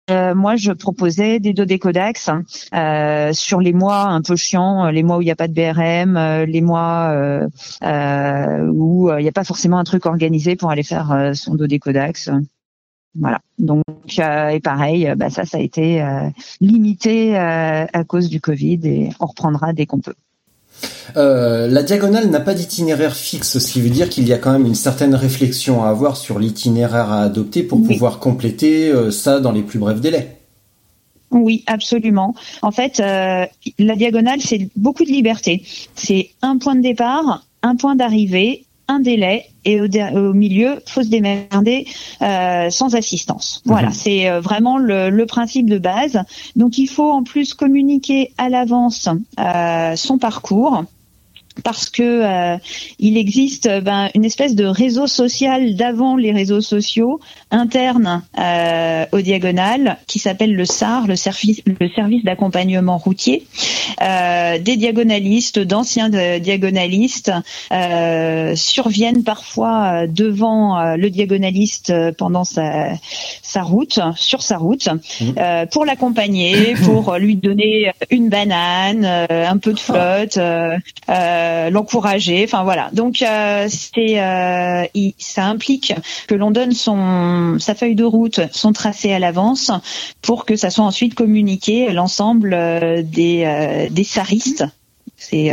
[0.09, 2.29] euh, moi, je proposais des deux décodax
[2.73, 5.53] euh, sur les mois un peu chiants, les mois où il n'y a pas de
[5.53, 10.71] BRM, euh, les mois euh, où il n'y a pas forcément un truc organisé pour
[10.71, 12.29] aller faire son dos décodax.
[13.15, 13.39] Voilà.
[13.59, 13.83] Donc
[14.17, 16.03] et pareil, bah ça, ça a été
[16.59, 20.15] limité à cause du Covid et on reprendra dès qu'on peut.
[21.15, 24.51] Euh, la diagonale n'a pas d'itinéraire fixe, ce qui veut dire qu'il y a quand
[24.51, 29.39] même une certaine réflexion à avoir sur l'itinéraire à adopter pour pouvoir compléter euh, ça
[29.39, 30.37] dans les plus brefs délais.
[31.31, 32.35] Oui, absolument.
[32.61, 33.45] En fait, euh,
[33.79, 35.63] la diagonale, c'est beaucoup de liberté.
[35.95, 41.07] C'est un point de départ, un point d'arrivée, un délai et au, milieu, faut se
[41.07, 41.87] démerder
[42.19, 43.61] sans assistance.
[43.65, 43.93] Voilà, mhm.
[43.93, 46.21] c'est vraiment le, principe de base.
[46.55, 49.09] Donc il faut en plus communiquer à l'avance
[49.95, 50.83] son parcours
[51.63, 52.57] parce que euh,
[52.99, 57.19] il existe ben, une espèce de réseau social d'avant les réseaux sociaux
[57.51, 63.45] internes euh, au diagonal qui s'appelle le SAR, le service, le service d'accompagnement routier.
[64.01, 67.31] Euh, des diagonalistes, d'anciens diagonalistes
[68.55, 72.89] surviennent parfois devant le diagonaliste pendant sa,
[73.41, 74.89] sa route, sur sa route,
[75.71, 80.37] pour l'accompagner, pour lui donner une banane, un peu de flotte.
[80.37, 80.77] Euh,
[81.69, 82.43] l'encourager.
[82.45, 82.89] Enfin voilà.
[82.93, 84.85] Donc euh, c'est euh,
[85.17, 85.93] ça implique
[86.27, 89.71] que l'on donne son sa feuille de route, son tracé à l'avance
[90.21, 92.51] pour que ça soit ensuite communiqué à l'ensemble
[93.03, 94.65] des des saristes
[95.15, 95.51] c'est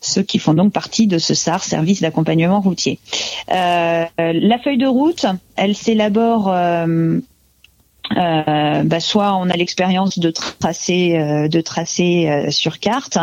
[0.00, 2.98] ceux qui font donc partie de ce SAR, service d'accompagnement routier.
[3.48, 7.18] la feuille de route, elle s'élabore euh,
[8.14, 13.18] bah, soit on a l'expérience de tracer euh, de tracer euh, sur carte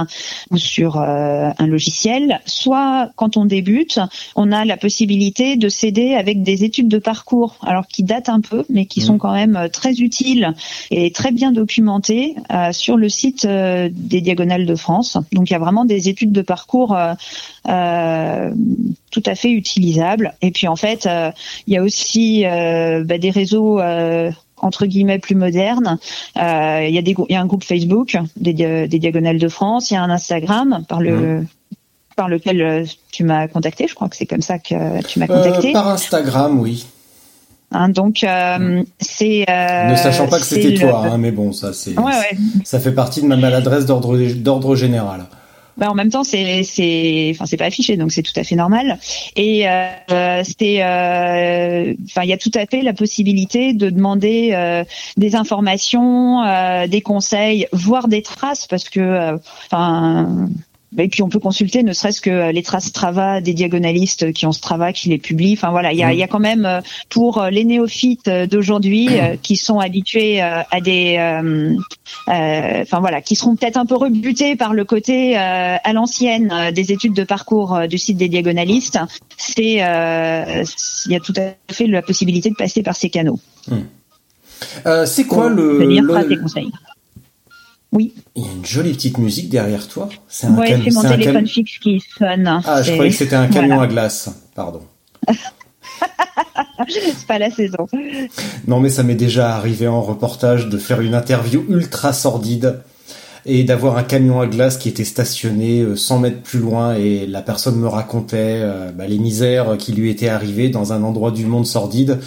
[0.51, 3.99] ou sur un logiciel, soit quand on débute,
[4.35, 8.41] on a la possibilité de s'aider avec des études de parcours, alors qui datent un
[8.41, 9.19] peu, mais qui sont mmh.
[9.19, 10.53] quand même très utiles
[10.91, 12.35] et très bien documentées
[12.71, 15.17] sur le site des Diagonales de France.
[15.31, 16.97] Donc il y a vraiment des études de parcours
[17.65, 20.33] tout à fait utilisables.
[20.41, 21.07] Et puis en fait,
[21.67, 23.79] il y a aussi bah, des réseaux
[24.63, 25.97] entre guillemets plus moderne.
[26.37, 29.47] Euh, il y a des il y a un groupe Facebook des, des diagonales de
[29.47, 31.45] France, il y a un Instagram par le mmh.
[32.15, 33.87] par lequel euh, tu m'as contacté.
[33.87, 35.69] Je crois que c'est comme ça que tu m'as contacté.
[35.69, 36.85] Euh, par Instagram, oui.
[37.71, 41.97] Hein, donc euh, c'est ne sachant pas que c'était toi, hein, mais bon, ça c'est
[41.97, 42.37] ouais, ouais.
[42.63, 45.25] ça fait partie de ma maladresse d'ordre d'ordre général
[45.81, 48.99] en même temps c'est c'est enfin c'est pas affiché donc c'est tout à fait normal.
[49.35, 54.51] Et euh, c'était euh, enfin il y a tout à fait la possibilité de demander
[54.53, 54.83] euh,
[55.17, 60.47] des informations euh, des conseils voire des traces parce que euh, enfin
[60.97, 64.45] et puis on peut consulter ne serait-ce que euh, les traces Strava des diagonalistes qui
[64.45, 65.53] ont Strava, qui les publient.
[65.53, 66.17] Enfin voilà, il y a, mm.
[66.17, 69.09] y a, quand même euh, pour euh, les néophytes d'aujourd'hui
[69.41, 71.17] qui sont habitués à des,
[72.27, 77.13] enfin voilà, qui seront peut-être un peu rebutés par le côté à l'ancienne des études
[77.13, 78.99] de parcours du site des diagonalistes.
[79.37, 83.39] C'est, il y a tout à fait la possibilité de passer par ces canaux.
[83.67, 85.05] Mm.
[85.05, 86.92] c'est quoi le, le...
[87.93, 88.13] Oui.
[88.35, 90.09] Il y a une jolie petite musique derrière toi.
[90.27, 92.61] C'est un ouais, c'est mon téléphone fixe qui sonne.
[92.65, 94.29] Ah, je croyais que c'était un camion à glace.
[94.55, 94.81] Pardon.
[96.89, 97.87] c'est pas la saison.
[98.67, 102.81] Non, mais ça m'est déjà arrivé en reportage de faire une interview ultra sordide
[103.45, 107.27] et d'avoir un camion à glace qui était stationné 100 euh, mètres plus loin et
[107.27, 111.31] la personne me racontait euh, bah, les misères qui lui étaient arrivées dans un endroit
[111.31, 112.19] du monde sordide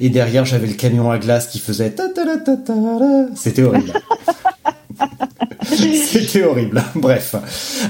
[0.00, 2.74] et derrière j'avais le camion à glace qui faisait ta ta ta ta
[3.34, 3.92] c'était horrible.
[6.06, 6.82] C'était horrible.
[6.94, 7.34] Bref.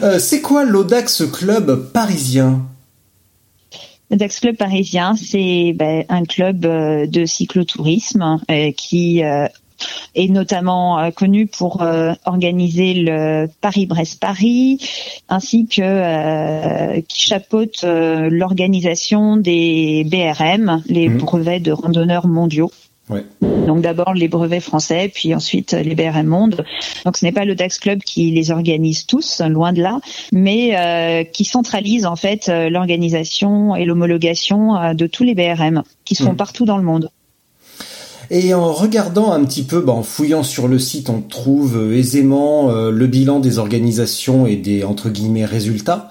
[0.03, 2.63] Euh, c'est quoi l'Audax Club parisien?
[4.11, 9.23] L'Audax Club parisien, c'est ben, un club euh, de cyclotourisme euh, qui
[10.15, 11.85] est notamment connu pour
[12.25, 14.79] organiser le Paris-Brest-Paris,
[15.29, 21.19] ainsi que qui chapeaute l'organisation des BRM, les mmh.
[21.19, 22.71] brevets de randonneurs mondiaux.
[23.11, 26.65] Donc d'abord les brevets français, puis ensuite les BRM Monde.
[27.05, 30.01] Donc ce n'est pas le DAX Club qui les organise tous, loin de là,
[30.33, 35.83] mais euh, qui centralise en fait euh, l'organisation et l'homologation euh, de tous les BRM
[36.05, 36.37] qui sont hmm.
[36.37, 37.11] partout dans le monde.
[38.31, 41.97] Et en regardant un petit peu, bah, en fouillant sur le site, on trouve euh,
[41.97, 46.09] aisément euh, le bilan des organisations et des entre guillemets résultats.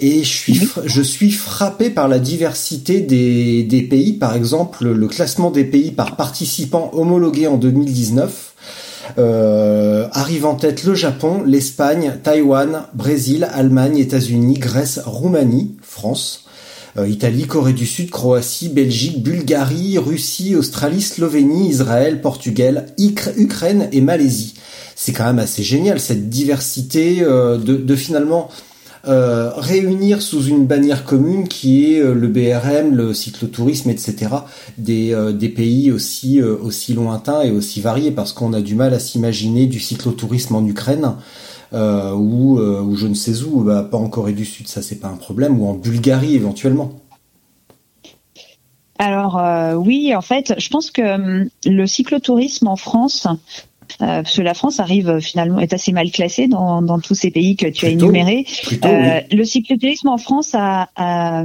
[0.00, 4.12] Et je suis, je suis frappé par la diversité des, des pays.
[4.12, 8.52] Par exemple, le classement des pays par participants homologués en 2019.
[9.18, 16.43] Euh, arrive en tête le Japon, l'Espagne, Taïwan, Brésil, Allemagne, États-Unis, Grèce, Roumanie, France.
[16.96, 24.00] Euh, Italie, Corée du Sud, Croatie, Belgique, Bulgarie, Russie, Australie, Slovénie, Israël, Portugal, Ukraine et
[24.00, 24.54] Malaisie.
[24.94, 28.48] C'est quand même assez génial cette diversité euh, de, finalement
[29.08, 34.28] euh, réunir sous une bannière commune qui est le BRM, le cyclotourisme, etc.
[34.78, 39.66] Des, pays aussi aussi lointains et aussi variés parce qu'on a du mal à s'imaginer
[39.66, 41.16] du cyclotourisme en Ukraine
[41.74, 44.80] euh, ou, euh, ou je ne sais où, bah, pas en Corée du Sud, ça
[44.80, 46.92] c'est pas un problème, ou en Bulgarie éventuellement.
[48.98, 53.26] Alors euh, oui, en fait, je pense que hum, le cyclotourisme en France,
[54.00, 57.30] euh, parce que la France arrive finalement est assez mal classée dans, dans tous ces
[57.30, 58.46] pays que tu as énumérés.
[58.84, 61.44] Euh, Le cyclotourisme en France a, a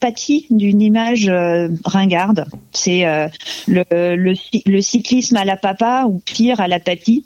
[0.00, 2.46] pâtit d'une image euh, ringarde.
[2.72, 3.28] C'est euh,
[3.66, 4.34] le, le,
[4.66, 7.24] le, cyclisme à la papa ou pire à la papy.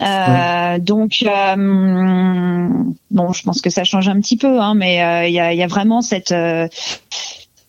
[0.00, 1.24] Euh, Donc
[3.10, 4.94] bon, je pense que ça change un petit peu, hein, mais
[5.28, 6.34] il y a, y, a, vraiment cette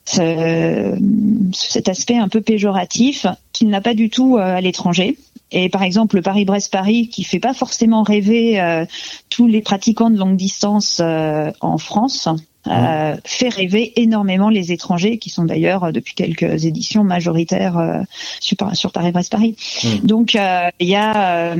[0.05, 0.97] ce,
[1.53, 5.17] cet aspect un peu péjoratif qu'il n'a pas du tout à l'étranger.
[5.51, 8.85] Et par exemple, le Paris-Brest-Paris, qui fait pas forcément rêver
[9.29, 12.27] tous les pratiquants de longue distance en France,
[12.67, 17.99] euh, fait rêver énormément les étrangers qui sont d'ailleurs euh, depuis quelques éditions majoritaires euh,
[18.39, 19.55] sur, sur Paris-Brest-Paris.
[19.83, 20.05] Mmh.
[20.05, 20.37] Donc
[20.79, 21.55] il y a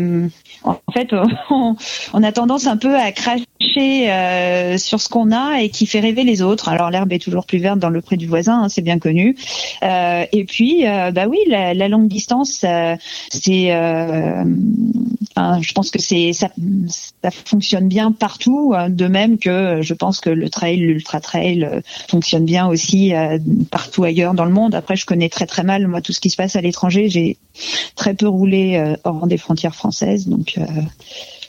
[0.63, 1.09] en fait
[1.49, 1.75] on,
[2.13, 3.43] on, a tendance un peu à cracher
[3.79, 6.69] euh, sur ce qu'on a et qui fait rêver les autres.
[6.69, 9.35] Alors l'herbe est toujours plus verte dans le pré du voisin, hein, c'est bien connu.
[9.83, 12.95] Euh, et puis, euh, bah oui, la, la longue distance, euh,
[13.29, 16.49] c'est, je pense que c'est ça,
[17.21, 18.73] ça fonctionne bien partout.
[18.89, 21.67] De même que je pense que le trail, l'ultra trail
[22.07, 23.13] fonctionne bien aussi
[23.71, 24.75] partout ailleurs dans le monde.
[24.75, 27.09] Après, je connais très très mal moi tout ce qui se passe à l'étranger.
[27.09, 27.37] J'ai
[27.95, 30.57] très peu roulé hors des frontières françaises, donc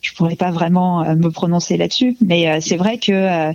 [0.04, 3.52] je pourrais pas vraiment euh, me prononcer là-dessus, mais euh, c'est vrai que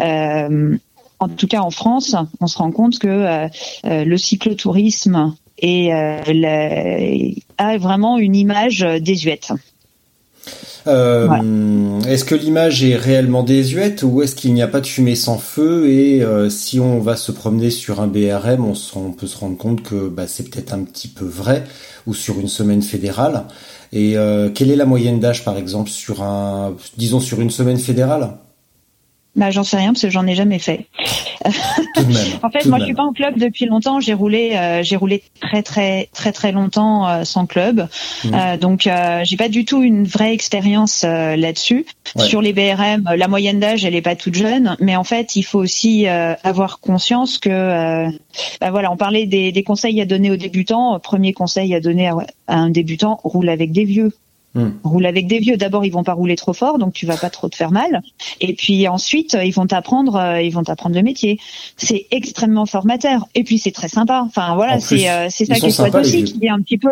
[0.00, 0.76] euh,
[1.20, 3.48] en tout cas en France, on se rend compte que
[3.84, 5.36] le cyclotourisme
[7.58, 9.52] a vraiment une image désuète.
[10.86, 15.38] Est-ce que l'image est réellement désuète ou est-ce qu'il n'y a pas de fumée sans
[15.38, 19.56] feu et si on va se promener sur un BRM, on, on peut se rendre
[19.56, 21.64] compte que bah, c'est peut-être un petit peu vrai
[22.06, 23.44] ou sur une semaine fédérale.
[23.92, 27.78] Et euh, quelle est la moyenne d'âge, par exemple, sur un, disons, sur une semaine
[27.78, 28.38] fédérale?
[29.34, 30.86] Bah, j'en sais rien parce que j'en ai jamais fait.
[31.46, 33.98] en fait, moi, je suis pas en club depuis longtemps.
[33.98, 37.88] J'ai roulé, euh, j'ai roulé très très très très longtemps euh, sans club,
[38.24, 38.30] mmh.
[38.34, 41.86] euh, donc euh, j'ai pas du tout une vraie expérience là-dessus.
[42.18, 45.44] Sur les BRM, la moyenne d'âge, elle est pas toute jeune, mais en fait, il
[45.44, 48.06] faut aussi avoir conscience que,
[48.60, 50.98] bah, voilà, on parlait des, des, conseils à donner aux débutants.
[51.00, 52.14] Premier conseil à donner à
[52.48, 54.12] un débutant roule avec des vieux.
[54.54, 54.70] Hmm.
[54.84, 55.56] Roule avec des vieux.
[55.56, 58.02] D'abord, ils vont pas rouler trop fort, donc tu vas pas trop te faire mal.
[58.40, 61.38] Et puis ensuite, ils vont t'apprendre, euh, ils vont t'apprendre le métier.
[61.76, 63.26] C'est extrêmement formateur.
[63.34, 64.22] Et puis c'est très sympa.
[64.26, 66.90] Enfin voilà, c'est euh, c'est ça qui est aussi, qui est un petit peu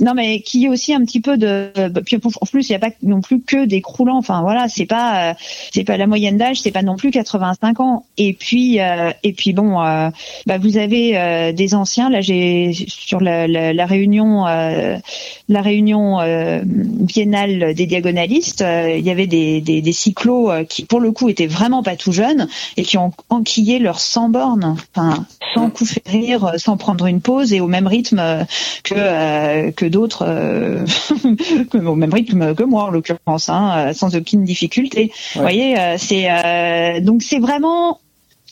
[0.00, 1.70] non, mais qui est aussi un petit peu de.
[2.04, 4.18] Puis en plus, il n'y a pas non plus que des croulants.
[4.18, 5.34] Enfin voilà, c'est pas euh,
[5.72, 8.04] c'est pas la moyenne d'âge, c'est pas non plus 85 ans.
[8.18, 10.10] Et puis euh, et puis bon, euh,
[10.46, 12.10] bah, vous avez des anciens.
[12.10, 16.18] Là, j'ai sur la, la, la réunion la réunion
[16.64, 21.46] biennale des diagonalistes, il y avait des, des, des cyclos qui pour le coup étaient
[21.46, 26.52] vraiment pas tout jeunes et qui ont enquillé leurs 100 bornes, enfin sans coup rire,
[26.56, 28.46] sans prendre une pause et au même rythme
[28.82, 28.94] que
[29.54, 30.84] euh, que d'autres, euh,
[31.74, 35.12] au même rythme que moi en l'occurrence, hein, sans aucune difficulté.
[35.34, 38.00] Vous voyez, euh, c'est donc c'est vraiment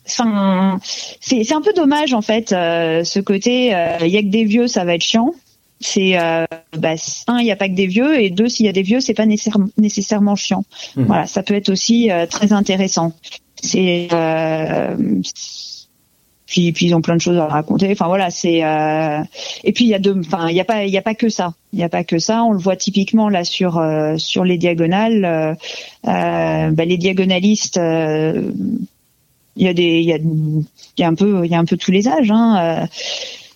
[0.05, 0.81] Enfin,
[1.21, 3.67] c'est un peu dommage en fait ce côté.
[4.01, 5.33] Il y a que des vieux, ça va être chiant.
[5.79, 6.15] C'est
[6.77, 6.95] bah,
[7.29, 8.99] un, il n'y a pas que des vieux, et deux, s'il y a des vieux,
[8.99, 10.65] c'est pas nécessairement chiant.
[10.97, 11.05] Mmh.
[11.05, 13.13] Voilà, ça peut être aussi très intéressant.
[13.63, 14.09] C'est
[16.53, 17.91] puis puis ils ont plein de choses à raconter.
[17.93, 19.23] Enfin voilà, c'est euh,
[19.65, 21.15] et puis il y a deux, enfin il y a pas il y a pas
[21.15, 21.55] que ça.
[21.73, 22.45] Il y a pas que ça.
[22.45, 25.25] On le voit typiquement là sur euh, sur les diagonales.
[25.25, 28.53] Euh, bah, les diagonalistes, il
[29.57, 30.67] y a des il y a il
[30.99, 32.31] y a un peu il y a un peu tous les âges.
[32.31, 32.87] Hein,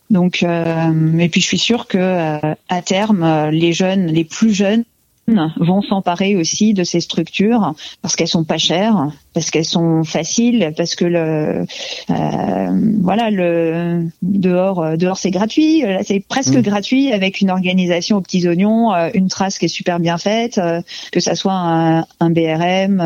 [0.09, 2.39] donc, et puis je suis sûre que
[2.69, 4.85] à terme, les jeunes, les plus jeunes,
[5.29, 10.73] vont s'emparer aussi de ces structures parce qu'elles sont pas chères, parce qu'elles sont faciles,
[10.77, 11.67] parce que le
[12.11, 16.63] euh, voilà le dehors dehors c'est gratuit, là c'est presque mmh.
[16.63, 20.59] gratuit avec une organisation aux petits oignons, euh, une trace qui est super bien faite,
[20.59, 23.01] euh, que ça soit un, un BRM,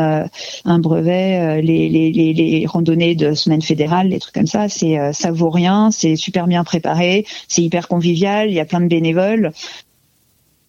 [0.65, 4.97] un brevet, les, les, les, les, randonnées de semaine fédérale, les trucs comme ça, c'est
[5.13, 8.87] ça vaut rien, c'est super bien préparé, c'est hyper convivial, il y a plein de
[8.87, 9.51] bénévoles.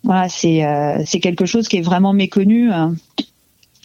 [0.04, 2.70] Voilà, c'est euh, c'est quelque chose qui est vraiment méconnu.
[2.72, 2.94] Hein.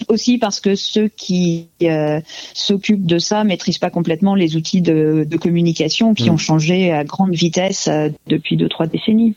[0.10, 2.22] Aussi parce que ceux qui euh,
[2.54, 6.34] s'occupent de ça maîtrisent pas complètement les outils de, de communication qui mmh.
[6.34, 9.34] ont changé à grande vitesse euh, depuis deux trois décennies.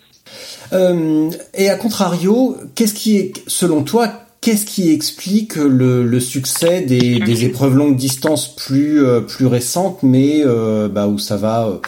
[0.74, 4.12] Euh, et à contrario, qu'est-ce qui est, selon toi,
[4.42, 10.44] qu'est-ce qui explique le, le succès des, des, épreuves longue distance plus plus récentes, mais
[10.90, 11.80] bah, où ça va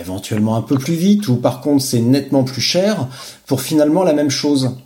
[0.00, 3.08] éventuellement un peu plus vite, ou par contre c'est nettement plus cher,
[3.46, 4.76] pour finalement la même chose.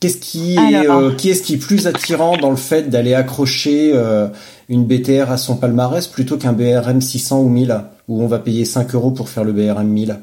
[0.00, 3.92] Qu'est-ce qui est, euh, qui est-ce qui est plus attirant dans le fait d'aller accrocher
[3.94, 4.28] euh,
[4.68, 8.66] une BTR à son palmarès plutôt qu'un BRM 600 ou 1000 où on va payer
[8.66, 10.18] 5 euros pour faire le BRM 1000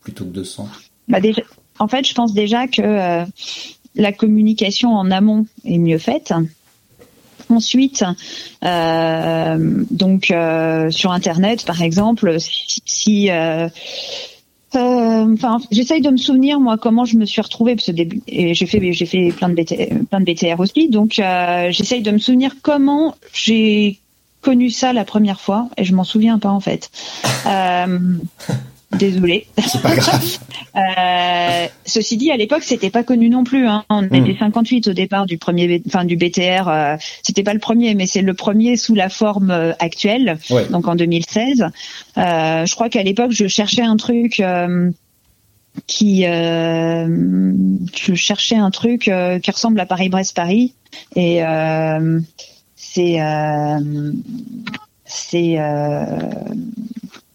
[0.00, 0.68] plutôt que 200
[1.08, 1.42] bah déjà,
[1.78, 3.24] En fait, je pense déjà que euh,
[3.94, 6.32] la communication en amont est mieux faite.
[7.48, 8.04] Ensuite,
[8.64, 13.68] euh, donc euh, sur Internet, par exemple, si, euh,
[14.74, 17.92] enfin, j'essaye de me souvenir moi comment je me suis retrouvée parce que
[18.26, 21.20] j'ai fait j'ai fait plein de BTR, plein de BTR aussi, donc
[21.70, 24.00] j'essaye de me souvenir comment j'ai
[24.40, 26.90] connu ça la première fois et je m'en souviens pas en fait.
[28.98, 29.46] Désolée.
[29.58, 30.38] C'est pas grave.
[30.76, 33.66] euh, ceci dit, à l'époque, c'était pas connu non plus.
[33.66, 33.84] Hein.
[33.90, 34.90] On était 58 hmm.
[34.90, 36.68] au départ du premier, enfin du BTR.
[36.68, 40.38] Euh, c'était pas le premier, mais c'est le premier sous la forme euh, actuelle,
[40.70, 41.62] donc en 2016.
[41.62, 44.40] Euh, je crois qu'à l'époque, je cherchais un truc.
[44.40, 44.90] Euh,
[45.86, 47.04] qui je
[48.14, 49.10] cherchais un truc
[49.42, 50.72] qui ressemble à Paris-Brest-Paris
[51.14, 51.42] et
[52.76, 53.18] c'est
[55.04, 55.58] c'est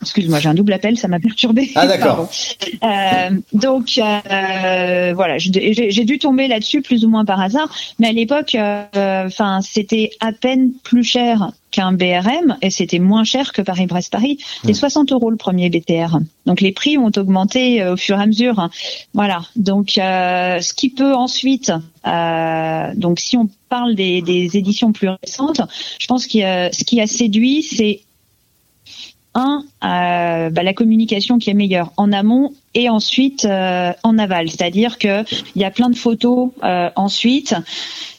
[0.02, 1.72] Excuse-moi, j'ai un double appel, ça m'a perturbé.
[1.76, 2.30] Ah d'accord.
[2.84, 8.12] Euh, donc euh, voilà, j'ai dû tomber là-dessus plus ou moins par hasard, mais à
[8.12, 8.86] l'époque, euh,
[9.28, 14.39] enfin c'était à peine plus cher qu'un BRM et c'était moins cher que Paris-Brest-Paris.
[14.66, 15.14] C'est 60 hmm.
[15.14, 16.18] euros le premier BTR.
[16.47, 18.70] Donc les prix ont augmenté au fur et à mesure.
[19.14, 19.41] Voilà.
[19.56, 21.72] Donc ce qui peut ensuite,
[22.04, 25.62] donc si on parle des, des, éditions plus récentes,
[25.99, 28.02] je pense que ce qui a séduit, c'est
[29.34, 34.50] un, euh, bah, la communication qui est meilleure en amont et ensuite euh, en aval,
[34.50, 35.24] c'est-à-dire que
[35.56, 37.56] il y a plein de photos euh, ensuite.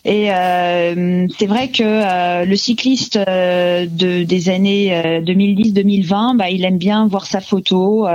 [0.04, 7.24] Et c'est vrai que le cycliste de, des années 2010-2020, bah, il aime bien voir
[7.24, 8.08] sa photo,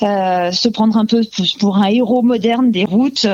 [0.00, 1.20] se prendre un peu
[1.60, 3.26] pour un héros moderne des routes,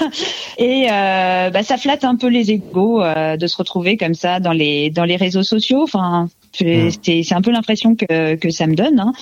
[0.58, 4.90] et bah, ça flatte un peu les égaux de se retrouver comme ça dans les
[4.90, 5.82] dans les réseaux sociaux.
[5.82, 6.28] Enfin,
[6.60, 6.90] Hmm.
[7.02, 9.00] C'est un peu l'impression que, que ça me donne.
[9.00, 9.12] Hein.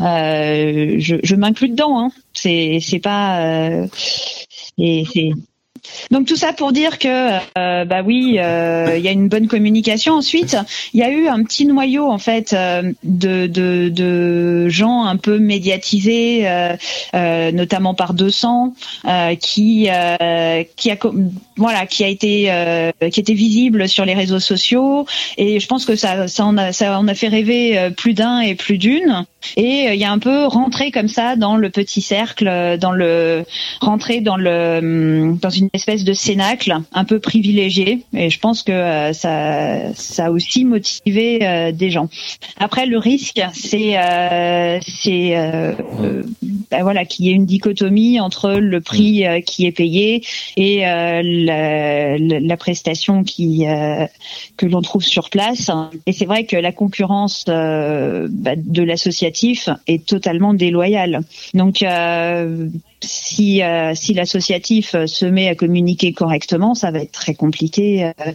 [0.00, 1.98] Euh, je, je m'inclus dedans.
[1.98, 2.10] Hein.
[2.34, 3.40] C'est c'est pas.
[3.40, 3.86] Euh,
[4.78, 5.32] c'est
[6.10, 9.48] donc tout ça pour dire que euh, bah oui, euh, il y a une bonne
[9.48, 10.14] communication.
[10.14, 10.56] Ensuite,
[10.94, 15.16] il y a eu un petit noyau en fait euh, de, de, de, gens un
[15.16, 16.46] peu médiatisés,
[17.12, 18.74] notamment par 200,
[19.40, 19.88] qui
[20.76, 20.96] qui a
[21.56, 22.50] voilà qui a été
[23.10, 25.06] qui était visible sur les réseaux sociaux.
[25.36, 28.40] Et je pense que ça ça en a ça en a fait rêver plus d'un
[28.40, 29.24] et plus d'une.
[29.56, 33.44] Et il y a un peu rentré comme ça dans le petit cercle dans le
[33.80, 38.02] rentrer dans le hum, dans une espèce de cénacle un peu privilégié.
[38.16, 42.08] Et je pense que euh, ça ça a aussi motivé euh, des gens.
[42.58, 45.34] Après le risque c'est euh, c'est
[46.70, 50.22] ben voilà qu'il y ait une dichotomie entre le prix qui est payé
[50.56, 50.82] et
[51.44, 53.64] la, prestation qui
[54.56, 55.70] que l'on trouve sur place
[56.06, 61.22] et c'est vrai que la concurrence bah, de l'associatif est totalement déloyale.
[61.54, 61.82] Donc
[63.04, 68.32] si, euh, si l'associatif se met à communiquer correctement, ça va être très compliqué euh,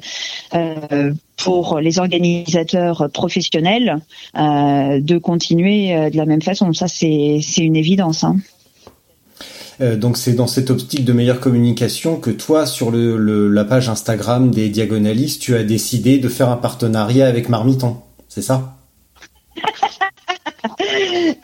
[0.54, 4.00] euh, pour les organisateurs professionnels
[4.34, 6.74] de continuer de la même façon.
[6.74, 8.24] Ça, c'est une évidence.
[8.24, 8.38] Hein.
[9.80, 14.50] Donc c'est dans cette optique de meilleure communication que toi, sur le, la page Instagram
[14.52, 17.98] des diagonalistes, tu as décidé de faire un partenariat avec Marmiton,
[18.28, 18.74] c'est ça?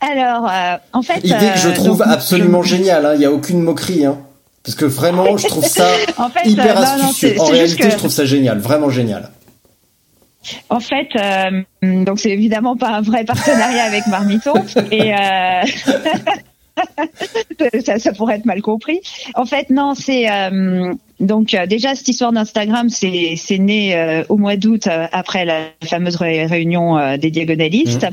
[0.01, 3.05] Alors, euh, en fait, Idée que je euh, trouve donc, absolument géniale.
[3.05, 3.11] hein.
[3.15, 4.05] Il y a aucune moquerie.
[4.05, 4.17] Hein.
[4.63, 7.36] Parce que vraiment, je trouve ça En fait, hyper euh, non, non, astucieux.
[7.39, 9.29] en réalité, que- je trouve ça génial, vraiment génial.
[10.69, 11.61] En fait, euh,
[12.03, 14.53] donc c'est évidemment pas un vrai partenariat avec Marmiton
[14.91, 15.61] et euh,
[17.99, 19.01] ça, pourrait être mal compris.
[19.36, 20.93] En fait, non, c'est euh,
[21.24, 25.45] donc euh, déjà cette histoire d'Instagram, c'est c'est né euh, au mois d'août euh, après
[25.45, 28.05] la fameuse ré- réunion euh, des diagonalistes.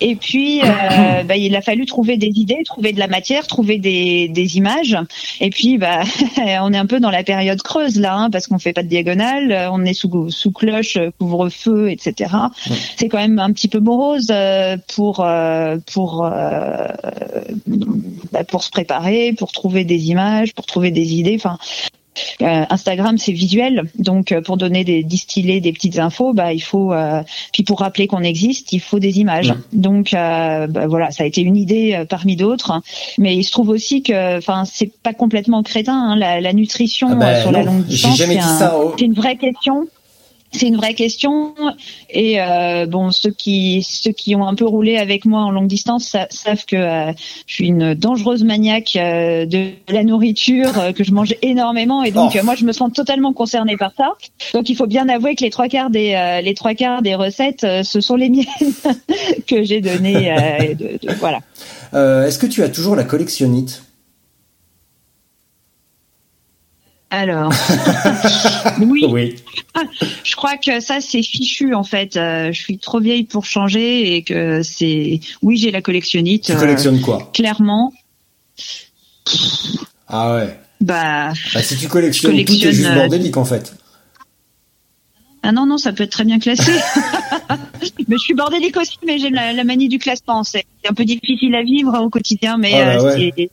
[0.00, 3.78] Et puis, euh, bah, il a fallu trouver des idées, trouver de la matière, trouver
[3.78, 4.96] des, des images.
[5.40, 6.02] Et puis, bah,
[6.62, 8.88] on est un peu dans la période creuse là, hein, parce qu'on fait pas de
[8.88, 12.34] diagonale, euh, on est sous, sous cloche, couvre-feu, etc.
[12.96, 14.32] C'est quand même un petit peu morose
[14.94, 16.86] pour euh, pour euh,
[18.32, 21.36] bah, pour se préparer, pour trouver des images, pour trouver des idées.
[21.36, 21.58] Enfin.
[22.42, 26.60] Euh, Instagram c'est visuel, donc euh, pour donner des distiller des petites infos, bah il
[26.62, 29.54] faut euh, puis pour rappeler qu'on existe, il faut des images.
[29.72, 32.80] Donc euh, bah, voilà, ça a été une idée euh, parmi d'autres,
[33.18, 35.94] mais il se trouve aussi que, enfin, c'est pas complètement crétin.
[35.94, 38.44] hein, la, la nutrition Ah bah, sur la non, longue j'ai distance, jamais c'est dit
[38.44, 38.94] un- ça, oh.
[38.98, 39.86] c'est une vraie question.
[40.50, 41.54] C'est une vraie question.
[42.10, 45.66] Et euh, bon ceux qui ceux qui ont un peu roulé avec moi en longue
[45.68, 47.12] distance sa- savent que euh,
[47.46, 52.02] je suis une dangereuse maniaque euh, de la nourriture euh, que je mange énormément.
[52.02, 52.44] Et donc Oh.
[52.44, 54.12] moi je me sens totalement concernée par ça.
[54.54, 57.14] Donc il faut bien avouer que les trois quarts des euh, les trois quarts des
[57.14, 58.46] recettes ce sont les miennes
[59.46, 61.40] que j'ai données euh, de, de- voilà.
[61.94, 63.82] Euh, Est-ce que tu as toujours la collectionnite?
[67.10, 67.52] Alors
[68.80, 69.36] oui Oui.
[70.24, 72.16] Je crois que ça c'est fichu en fait.
[72.16, 75.20] Euh, je suis trop vieille pour changer et que c'est.
[75.42, 76.44] Oui, j'ai la collectionnite.
[76.44, 77.30] Tu euh, collectionnes quoi?
[77.32, 77.92] clairement,
[80.08, 80.58] Ah ouais.
[80.80, 81.32] bah.
[81.54, 83.74] Bah, si tu collectionnes, Je tout est juste collectionne, euh, bordélique en fait.
[85.42, 86.70] Ah non non, ça peut être très bien classé.
[88.08, 90.44] mais je suis bordélique aussi, mais j'ai la, la manie du classement.
[90.44, 93.32] C'est un peu difficile à vivre au quotidien, mais Ah bah ouais.
[93.36, 93.50] c'est-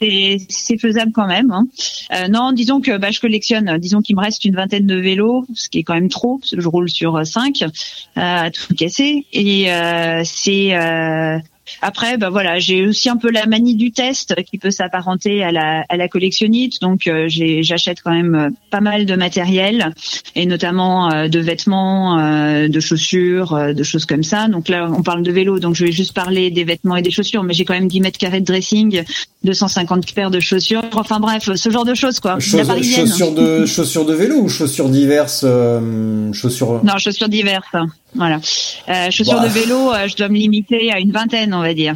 [0.00, 1.50] c'est faisable quand même.
[1.50, 1.66] hein.
[2.14, 3.78] Euh, non, disons que bah, je collectionne.
[3.78, 6.38] Disons qu'il me reste une vingtaine de vélos, ce qui est quand même trop.
[6.38, 7.68] Parce que je roule sur euh, cinq, euh,
[8.16, 9.26] à tout casser.
[9.32, 11.38] Et euh, c'est euh,
[11.82, 15.52] après, bah voilà, j'ai aussi un peu la manie du test qui peut s'apparenter à
[15.52, 16.80] la à la collectionnite.
[16.80, 19.92] Donc euh, j'achète quand même euh, pas mal de matériel
[20.34, 24.48] et notamment euh, de vêtements, euh, de chaussures, euh, de choses comme ça.
[24.48, 27.10] Donc là, on parle de vélo, donc je vais juste parler des vêtements et des
[27.10, 29.02] chaussures, mais j'ai quand même 10 mètres carrés de dressing,
[29.44, 30.82] 250 paires de chaussures.
[30.92, 32.34] Enfin bref, ce genre de choses quoi.
[32.34, 36.80] La chaussures, de, chaussures de vélo ou chaussures diverses euh, Chaussures.
[36.84, 37.66] Non, chaussures diverses.
[38.14, 38.40] Voilà.
[38.88, 39.48] Euh, chaussures Bah.
[39.48, 41.94] de vélo, euh, je dois me limiter à une vingtaine, on va dire.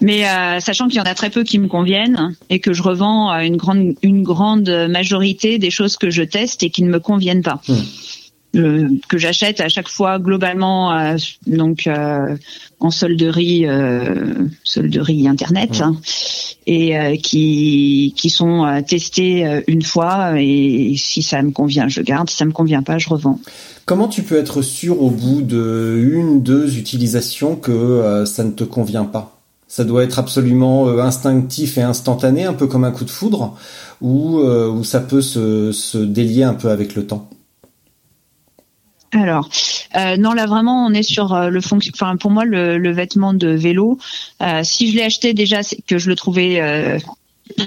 [0.00, 2.82] Mais euh, sachant qu'il y en a très peu qui me conviennent et que je
[2.82, 6.98] revends une grande une grande majorité des choses que je teste et qui ne me
[7.00, 7.60] conviennent pas.
[7.68, 7.74] Hmm.
[8.54, 12.36] Euh, que j'achète à chaque fois globalement euh, donc euh,
[12.80, 15.96] en solderie euh, solderie internet hein,
[16.66, 21.88] et euh, qui qui sont euh, testés euh, une fois et si ça me convient
[21.88, 23.38] je garde si ça me convient pas je revends.
[23.84, 28.52] Comment tu peux être sûr au bout de une, deux utilisations que euh, ça ne
[28.52, 29.40] te convient pas?
[29.66, 33.56] Ça doit être absolument euh, instinctif et instantané, un peu comme un coup de foudre,
[34.00, 37.30] ou, euh, ou ça peut se, se délier un peu avec le temps?
[39.14, 39.48] Alors,
[39.96, 41.92] euh, non, là vraiment, on est sur euh, le fonction.
[41.94, 43.98] Enfin, pour moi, le, le vêtement de vélo,
[44.40, 46.98] euh, si je l'ai acheté déjà, c'est que je le trouvais euh,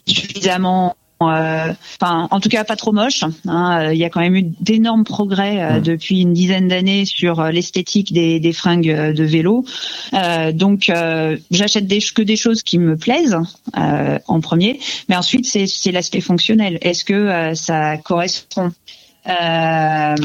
[0.08, 0.96] suffisamment.
[1.22, 1.72] euh,
[2.02, 3.24] Enfin, en tout cas, pas trop moche.
[3.48, 3.92] hein.
[3.92, 8.12] Il y a quand même eu d'énormes progrès euh, depuis une dizaine d'années sur l'esthétique
[8.12, 9.66] des, des fringues de vélo.
[10.14, 13.38] Euh, donc, euh, j'achète des, que des choses qui me plaisent
[13.78, 14.80] euh, en premier,
[15.10, 16.80] mais ensuite, c'est c'est l'aspect fonctionnel.
[16.82, 18.72] Est-ce que euh, ça correspond?
[19.30, 20.16] Euh,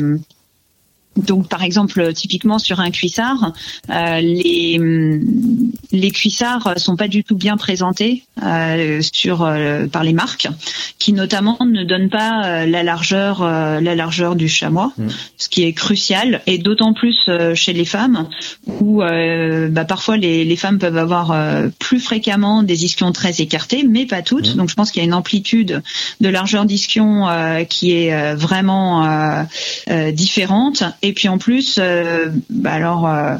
[1.16, 3.52] donc, par exemple, typiquement sur un cuissard,
[3.90, 4.78] euh, les
[5.92, 10.48] les cuissards sont pas du tout bien présentés euh, sur euh, par les marques,
[10.98, 15.08] qui notamment ne donnent pas euh, la largeur euh, la largeur du chamois, Mm.
[15.36, 18.28] ce qui est crucial, et d'autant plus euh, chez les femmes,
[18.66, 23.40] où euh, bah, parfois les, les femmes peuvent avoir euh, plus fréquemment des ischions très
[23.40, 24.54] écartés, mais pas toutes.
[24.54, 24.58] Mm.
[24.58, 25.82] Donc, je pense qu'il y a une amplitude
[26.20, 29.42] de largeur d'ischion euh, qui est euh, vraiment euh,
[29.90, 30.82] euh, différente.
[31.02, 33.36] Et puis en plus, euh, bah alors euh,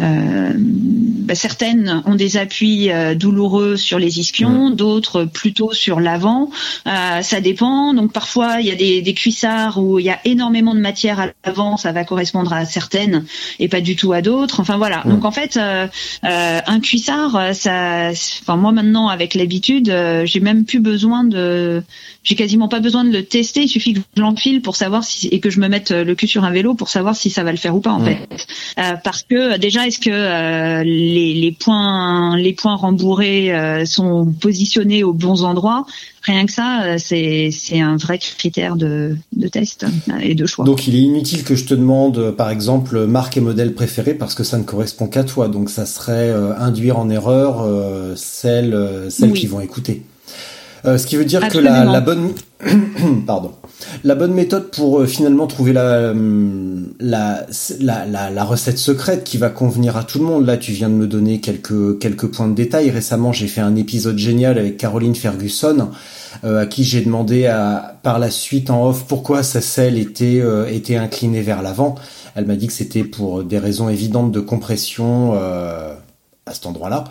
[0.00, 6.50] euh, bah certaines ont des appuis euh, douloureux sur les ischions, d'autres plutôt sur l'avant.
[6.86, 7.94] Euh, ça dépend.
[7.94, 11.20] Donc parfois il y a des, des cuissards où il y a énormément de matière
[11.20, 13.24] à l'avant, ça va correspondre à certaines
[13.60, 14.60] et pas du tout à d'autres.
[14.60, 15.02] Enfin voilà.
[15.04, 15.86] Donc en fait, euh,
[16.24, 18.10] euh, un cuissard, ça,
[18.42, 21.82] enfin moi maintenant avec l'habitude, euh, j'ai même plus besoin de,
[22.24, 23.62] j'ai quasiment pas besoin de le tester.
[23.62, 26.26] Il suffit que je l'enfile pour savoir si et que je me mette le cul
[26.26, 28.18] sur un vélo pour savoir si ça va le faire ou pas en fait.
[28.78, 33.84] Euh, parce que déjà déjà, est-ce que euh, les, les, points, les points rembourrés euh,
[33.84, 35.84] sont positionnés aux bons endroits?
[36.22, 39.84] Rien que ça, euh, c'est c'est un vrai critère de, de test
[40.22, 40.64] et de choix.
[40.64, 44.34] Donc il est inutile que je te demande, par exemple, marque et modèle préféré parce
[44.34, 45.48] que ça ne correspond qu'à toi.
[45.48, 47.66] Donc ça serait induire en erreur
[48.16, 50.02] celles celles qui vont écouter.
[50.86, 52.32] Euh, ce qui veut dire que la, la bonne,
[53.26, 53.52] pardon,
[54.02, 56.12] la bonne méthode pour euh, finalement trouver la,
[57.00, 57.46] la,
[57.80, 60.44] la, la, recette secrète qui va convenir à tout le monde.
[60.44, 62.90] Là, tu viens de me donner quelques quelques points de détail.
[62.90, 65.88] Récemment, j'ai fait un épisode génial avec Caroline Ferguson,
[66.44, 70.42] euh, à qui j'ai demandé à, par la suite en off pourquoi sa selle était
[70.70, 71.94] était inclinée vers l'avant.
[72.34, 75.34] Elle m'a dit que c'était pour des raisons évidentes de compression
[76.46, 77.04] à cet endroit-là.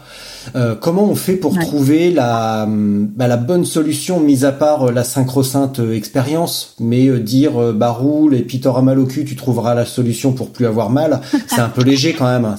[0.56, 4.92] Euh, comment on fait pour trouver la, bah, la bonne solution, mis à part euh,
[4.92, 9.36] la synchrosynth euh, expérience, mais dire bah roule et puis t'auras mal au cul, tu
[9.36, 12.56] trouveras la solution pour plus avoir mal, c'est un peu léger quand même.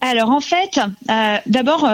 [0.00, 0.80] Alors en fait,
[1.46, 1.88] d'abord,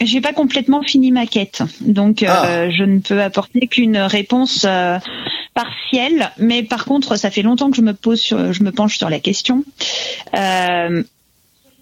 [0.00, 2.70] j'ai pas complètement fini ma quête, donc ah.
[2.70, 4.66] je ne peux apporter qu'une réponse
[5.54, 6.30] partielle.
[6.38, 9.20] Mais par contre, ça fait longtemps que je me pose, je me penche sur la
[9.20, 9.64] question.
[10.36, 11.02] Euh,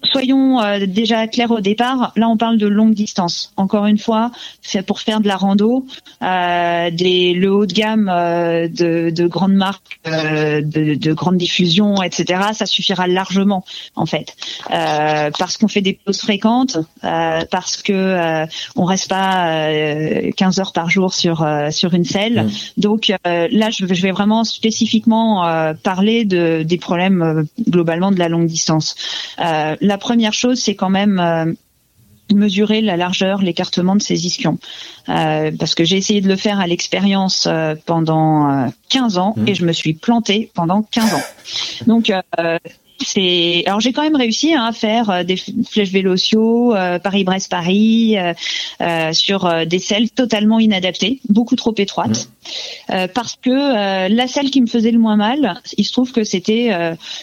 [0.03, 2.11] soyons euh, déjà clairs au départ.
[2.15, 3.53] Là, on parle de longue distance.
[3.57, 4.31] Encore une fois,
[4.61, 5.85] c'est pour faire de la rando,
[6.21, 11.37] euh, des, le haut de gamme euh, de, de, grandes marques, euh, de, de grande
[11.37, 12.41] diffusion, etc.
[12.53, 14.35] Ça suffira largement, en fait,
[14.69, 18.45] parce qu'on fait des pauses fréquentes, parce que
[18.75, 19.69] on reste pas
[20.35, 22.45] 15 heures par jour sur sur une selle.
[22.45, 22.51] Mmh.
[22.77, 28.47] Donc là, je, je, vais vraiment spécifiquement parler de, des problèmes globalement de la longue
[28.47, 28.95] distance.
[29.37, 31.53] Là, la première chose, c'est quand même euh,
[32.33, 34.57] mesurer la largeur, l'écartement de ces ischions.
[35.07, 39.47] Euh, parce que j'ai essayé de le faire à l'expérience euh, pendant 15 ans mmh.
[39.47, 41.21] et je me suis plantée pendant 15 ans.
[41.85, 42.11] Donc
[43.03, 48.17] c'est alors j'ai quand même réussi hein, à faire euh, des flèches vélociaux euh, Paris-Brest-Paris
[48.17, 52.29] euh, sur des selles totalement inadaptées, beaucoup trop étroites,
[52.87, 56.71] parce que la selle qui me faisait le moins mal, il se trouve que c'était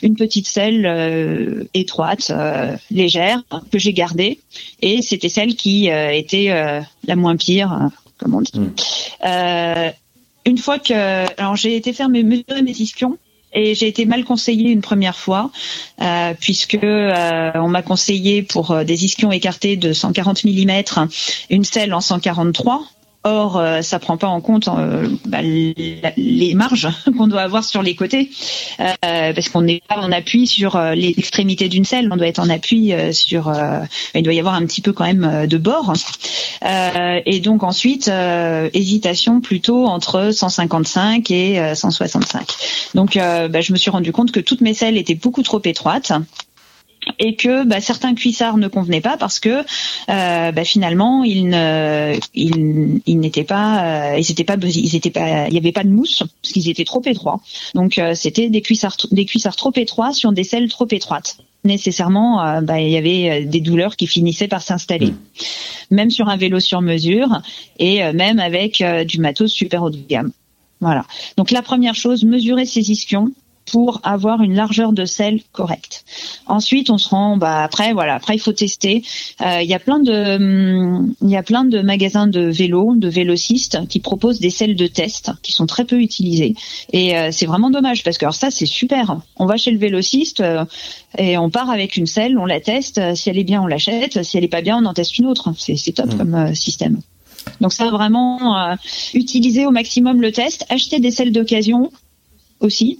[0.03, 2.33] une petite selle étroite,
[2.91, 4.41] légère que j'ai gardée,
[4.81, 8.59] et c'était celle qui était la moins pire, comme on dit.
[8.59, 9.93] Mmh.
[10.47, 13.18] une fois que alors j'ai été faire mes mesurer mes ischions
[13.53, 15.51] et j'ai été mal conseillée une première fois
[16.01, 20.82] euh, puisque euh, on m'a conseillé pour euh, des ischions écartés de 140 mm
[21.51, 22.84] une selle en 143
[23.22, 27.82] Or, euh, ça prend pas en compte euh, bah, les marges qu'on doit avoir sur
[27.82, 28.30] les côtés,
[28.80, 28.94] euh,
[29.34, 32.94] parce qu'on n'est pas en appui sur l'extrémité d'une selle, on doit être en appui
[33.12, 33.52] sur.
[34.14, 35.92] il doit y avoir un petit peu quand même de bord.
[36.62, 38.10] et donc ensuite,
[38.72, 42.46] hésitation plutôt entre 155 et 165.
[42.94, 46.12] Donc, bah, je me suis rendu compte que toutes mes selles étaient beaucoup trop étroites
[47.18, 49.64] et que bah, certains cuissards ne convenaient pas parce que
[50.09, 55.48] euh, bah, finalement ils ne ils, n'étaient pas euh, ils étaient pas ils étaient pas
[55.48, 57.40] il y avait pas de mousse parce qu'ils étaient trop étroits.
[57.74, 61.38] Donc euh, c'était des cuissards des cuissards trop étroits sur des selles trop étroites.
[61.64, 65.09] Nécessairement bah, il y avait des douleurs qui finissaient par s'installer.
[65.11, 65.16] Mmh.
[65.90, 67.42] même sur un vélo sur mesure
[67.78, 70.32] et même avec du matos super haut de gamme.
[70.80, 71.05] Voilà.
[71.36, 73.30] Donc la première chose mesurer ses ischions
[73.70, 76.04] pour avoir une largeur de selle correcte.
[76.46, 79.02] Ensuite, on se rend, bah après voilà, après il faut tester.
[79.40, 82.94] Euh, il y a plein de, hum, il y a plein de magasins de vélos,
[82.96, 86.54] de vélocistes qui proposent des selles de test qui sont très peu utilisées.
[86.92, 89.20] Et euh, c'est vraiment dommage parce que alors ça c'est super.
[89.36, 90.64] On va chez le vélociste euh,
[91.18, 93.14] et on part avec une selle, on la teste.
[93.14, 94.22] Si elle est bien, on l'achète.
[94.22, 95.52] Si elle est pas bien, on en teste une autre.
[95.56, 96.18] C'est top mmh.
[96.18, 97.00] comme système.
[97.60, 98.76] Donc ça vraiment
[99.14, 101.90] utiliser au maximum le test, acheter des selles d'occasion
[102.60, 102.98] aussi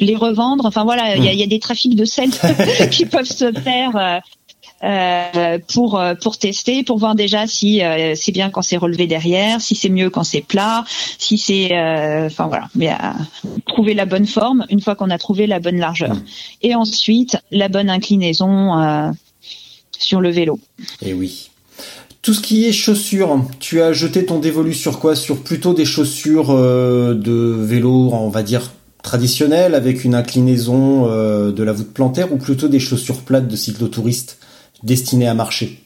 [0.00, 0.66] les revendre.
[0.66, 2.30] Enfin voilà, il y, a, y, a, des trafics de sel
[2.90, 3.96] qui peuvent se faire.
[3.96, 4.18] Euh,
[4.82, 9.06] euh, pour euh, pour tester, pour voir déjà si euh, c'est bien quand c'est relevé
[9.06, 10.84] derrière, si c'est mieux quand c'est plat,
[11.18, 11.66] si c'est,
[12.24, 12.90] enfin voilà, mais
[13.66, 16.22] trouver la bonne forme une fois qu'on a trouvé la bonne largeur, mm.
[16.62, 19.12] et ensuite la bonne inclinaison
[19.98, 20.58] sur le vélo.
[21.02, 21.50] Et eh oui.
[22.22, 25.16] Tout ce qui est chaussures, tu as jeté ton dévolu sur quoi?
[25.16, 28.72] Sur plutôt des chaussures de vélo, on va dire
[29.02, 33.56] traditionnelles avec une inclinaison euh, de la voûte plantaire ou plutôt des chaussures plates de
[33.56, 34.38] cyclotouristes
[34.82, 35.80] destinées à marcher?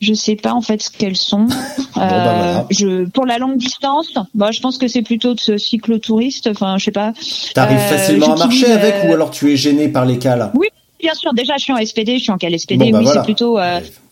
[0.00, 1.46] Je sais pas en fait ce qu'elles sont.
[1.96, 5.58] Bah, euh, je, pour la longue distance, bah, je pense que c'est plutôt de ce
[5.58, 6.46] cyclotouriste.
[6.46, 7.12] Enfin, je sais pas.
[7.54, 10.52] T'arrives euh, facilement à marcher avec ou alors tu es gêné par les cales?
[10.54, 10.68] Oui,
[11.00, 11.34] bien sûr.
[11.34, 12.92] Déjà, je suis en SPD, je suis en cale SPD.
[12.92, 13.58] Bah, oui, c'est plutôt.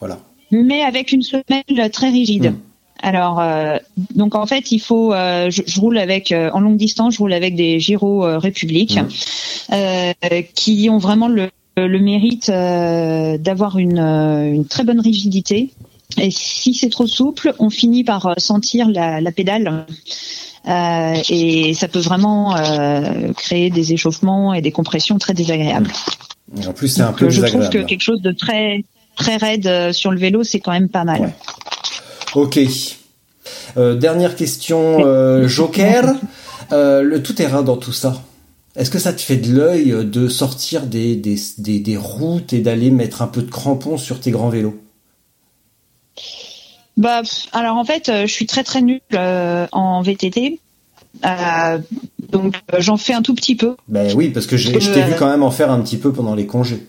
[0.00, 0.18] voilà.
[0.50, 2.50] Mais avec une semelle très rigide.
[2.50, 2.56] Hmm.
[3.02, 3.76] Alors, euh,
[4.14, 5.12] donc en fait, il faut.
[5.12, 8.38] euh, je, je roule avec euh, en longue distance, je roule avec des Giro euh,
[8.38, 8.98] République
[9.72, 10.12] euh,
[10.54, 15.70] qui ont vraiment le, le mérite euh, d'avoir une, une très bonne rigidité.
[16.18, 19.86] Et si c'est trop souple, on finit par sentir la, la pédale.
[20.66, 25.90] Euh, et ça peut vraiment euh, créer des échauffements et des compressions très désagréables.
[26.66, 28.84] En plus, c'est un peu je trouve que quelque chose de très
[29.16, 31.20] très raide sur le vélo, c'est quand même pas mal.
[31.20, 31.34] Ouais.
[32.36, 32.60] Ok.
[33.78, 36.14] Euh, dernière question, euh, Joker.
[36.70, 38.22] Euh, le tout-terrain dans tout ça.
[38.76, 42.60] Est-ce que ça te fait de l'œil de sortir des, des, des, des routes et
[42.60, 44.78] d'aller mettre un peu de crampons sur tes grands vélos?
[46.98, 47.22] Bah,
[47.52, 50.60] alors en fait, je suis très très nulle en VTT.
[52.30, 53.76] Donc j'en fais un tout petit peu.
[53.88, 56.34] Ben oui, parce que je t'ai vu quand même en faire un petit peu pendant
[56.34, 56.86] les congés.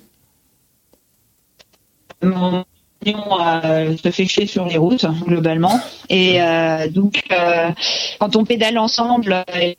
[2.22, 2.66] Mon
[3.06, 5.80] se fait chier sur les routes globalement.
[6.10, 7.70] Et euh, donc euh,
[8.20, 9.74] quand on pédale ensemble, euh,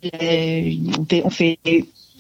[0.99, 1.59] on fait- on fait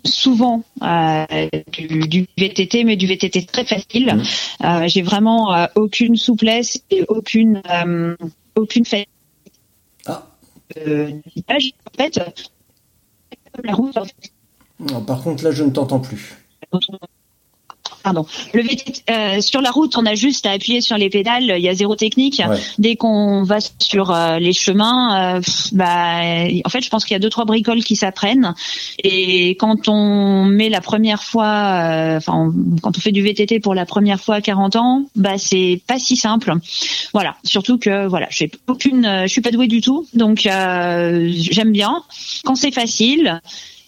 [0.05, 1.27] souvent euh,
[1.73, 4.15] du, du VTT, mais du VTT très facile.
[4.15, 4.65] Mmh.
[4.65, 8.17] Euh, J'ai vraiment euh, aucune souplesse et aucune euh,
[8.55, 8.97] aucune fa-
[10.07, 10.27] Ah,
[10.77, 11.13] euh.
[11.51, 12.21] En fait,
[13.65, 14.33] la route, en fait,
[14.81, 16.37] non, par contre là je ne t'entends plus.
[18.03, 18.27] Pardon.
[18.55, 21.55] Le VTT, euh, sur la route, on a juste à appuyer sur les pédales.
[21.57, 22.43] Il y a zéro technique.
[22.47, 22.57] Ouais.
[22.79, 25.41] Dès qu'on va sur euh, les chemins, euh,
[25.73, 26.21] bah,
[26.65, 28.55] en fait, je pense qu'il y a deux trois bricoles qui s'apprennent.
[29.03, 32.53] Et quand on met la première fois, enfin,
[32.83, 35.99] quand on fait du VTT pour la première fois à 40 ans, bah, c'est pas
[35.99, 36.55] si simple.
[37.13, 37.37] Voilà.
[37.45, 41.73] Surtout que voilà, j'ai aucune, euh, je suis pas douée du tout, donc euh, j'aime
[41.73, 42.03] bien
[42.45, 43.41] quand c'est facile.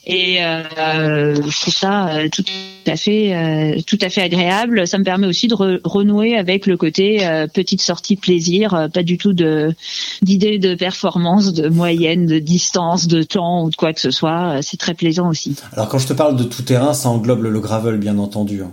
[0.07, 2.43] Et euh, je trouve ça euh, tout
[2.87, 4.89] à fait, euh, tout à fait agréable.
[4.89, 8.89] Ça me permet aussi de re- renouer avec le côté euh, petite sortie plaisir, euh,
[8.89, 9.75] pas du tout de
[10.23, 14.61] d'idée de performance, de moyenne, de distance, de temps ou de quoi que ce soit.
[14.63, 15.55] C'est très plaisant aussi.
[15.75, 18.63] Alors quand je te parle de tout-terrain, ça englobe le gravel bien entendu.
[18.63, 18.71] hein.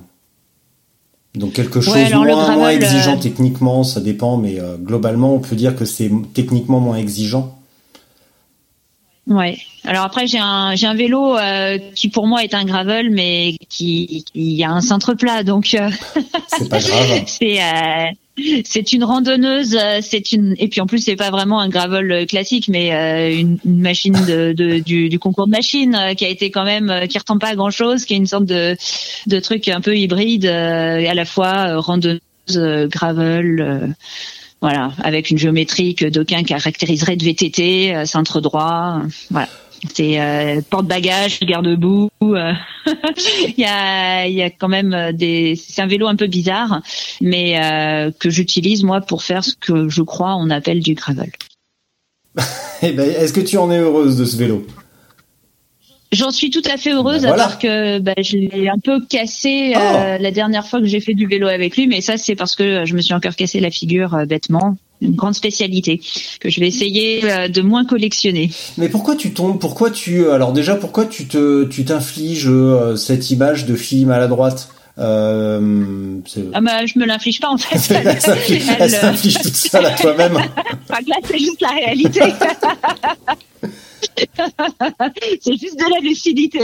[1.36, 5.56] Donc quelque chose moins, gravel, moins exigeant techniquement, ça dépend, mais euh, globalement on peut
[5.58, 7.57] dire que c'est techniquement moins exigeant.
[9.28, 9.58] Ouais.
[9.84, 13.56] Alors après j'ai un j'ai un vélo euh, qui pour moi est un gravel mais
[13.70, 15.90] qui qui a un cintre plat donc euh,
[16.58, 17.24] C'est pas grave.
[17.28, 18.06] c'est euh,
[18.64, 22.70] c'est une randonneuse c'est une et puis en plus c'est pas vraiment un gravel classique
[22.70, 26.30] mais euh, une, une machine de, de- du, du concours de machine euh, qui a
[26.30, 28.78] été quand même euh, qui ressemble pas à grand chose qui est une sorte de
[29.28, 32.22] de truc un peu hybride euh, à la fois randonneuse
[32.56, 33.88] euh, gravel euh,
[34.62, 39.50] voilà avec une géométrie que d'aucuns caractériseraient de VTT euh, cintre droit euh, voilà
[39.94, 42.10] c'est euh, porte-bagages, garde-boue.
[42.24, 42.54] euh,
[43.48, 45.56] il y a, y a quand même euh, des.
[45.56, 46.82] C'est un vélo un peu bizarre,
[47.22, 47.60] mais
[48.20, 51.32] que j'utilise moi pour faire ce que je crois on appelle du gravel.
[52.84, 54.64] Eh ben, est-ce que tu en es heureuse de ce vélo?
[56.14, 57.44] J'en suis tout à fait heureuse, Ben voilà.
[57.46, 61.14] alors que bah, je l'ai un peu cassé euh, la dernière fois que j'ai fait
[61.14, 63.70] du vélo avec lui, mais ça c'est parce que je me suis encore cassé la
[63.72, 64.78] figure euh, bêtement.
[65.02, 66.02] Une grande spécialité
[66.40, 68.50] que je vais essayer euh, de moins collectionner.
[68.78, 73.30] Mais pourquoi tu tombes Pourquoi tu alors déjà pourquoi tu te tu t'infliges euh, cette
[73.30, 74.70] image de fille maladroite
[75.00, 77.94] euh, c'est- Ah bah je me l'inflige pas en fait.
[77.94, 78.08] Elle
[78.80, 80.38] Elle, euh, s'inflige toute seule à toi-même.
[80.38, 82.22] Enfin, là, c'est juste la réalité.
[85.42, 86.60] c'est juste de la lucidité.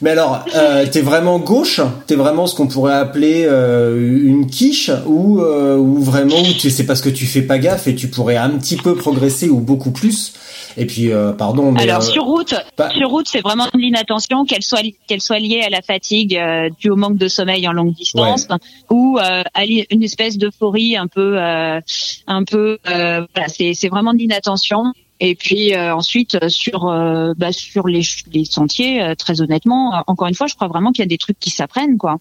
[0.00, 1.80] Mais alors, euh, t'es vraiment gauche?
[2.06, 4.90] T'es vraiment ce qu'on pourrait appeler euh, une quiche?
[5.06, 8.50] Ou euh, ou vraiment c'est parce que tu fais pas gaffe et tu pourrais un
[8.50, 10.34] petit peu progresser ou beaucoup plus?
[10.76, 14.62] Et puis pardon, mais Alors sur route, bah- sur route, c'est vraiment de l'inattention, qu'elle
[14.62, 16.38] soit qu'elle soit liée à la fatigue
[16.80, 18.48] due au manque de sommeil en longue distance,
[18.90, 24.92] ou à une espèce d'euphorie un peu, un peu, voilà, c'est vraiment de l'inattention.
[25.20, 29.94] Et puis euh, ensuite euh, sur euh, bah, sur les, les sentiers, euh, très honnêtement,
[29.94, 32.18] euh, encore une fois, je crois vraiment qu'il y a des trucs qui s'apprennent quoi.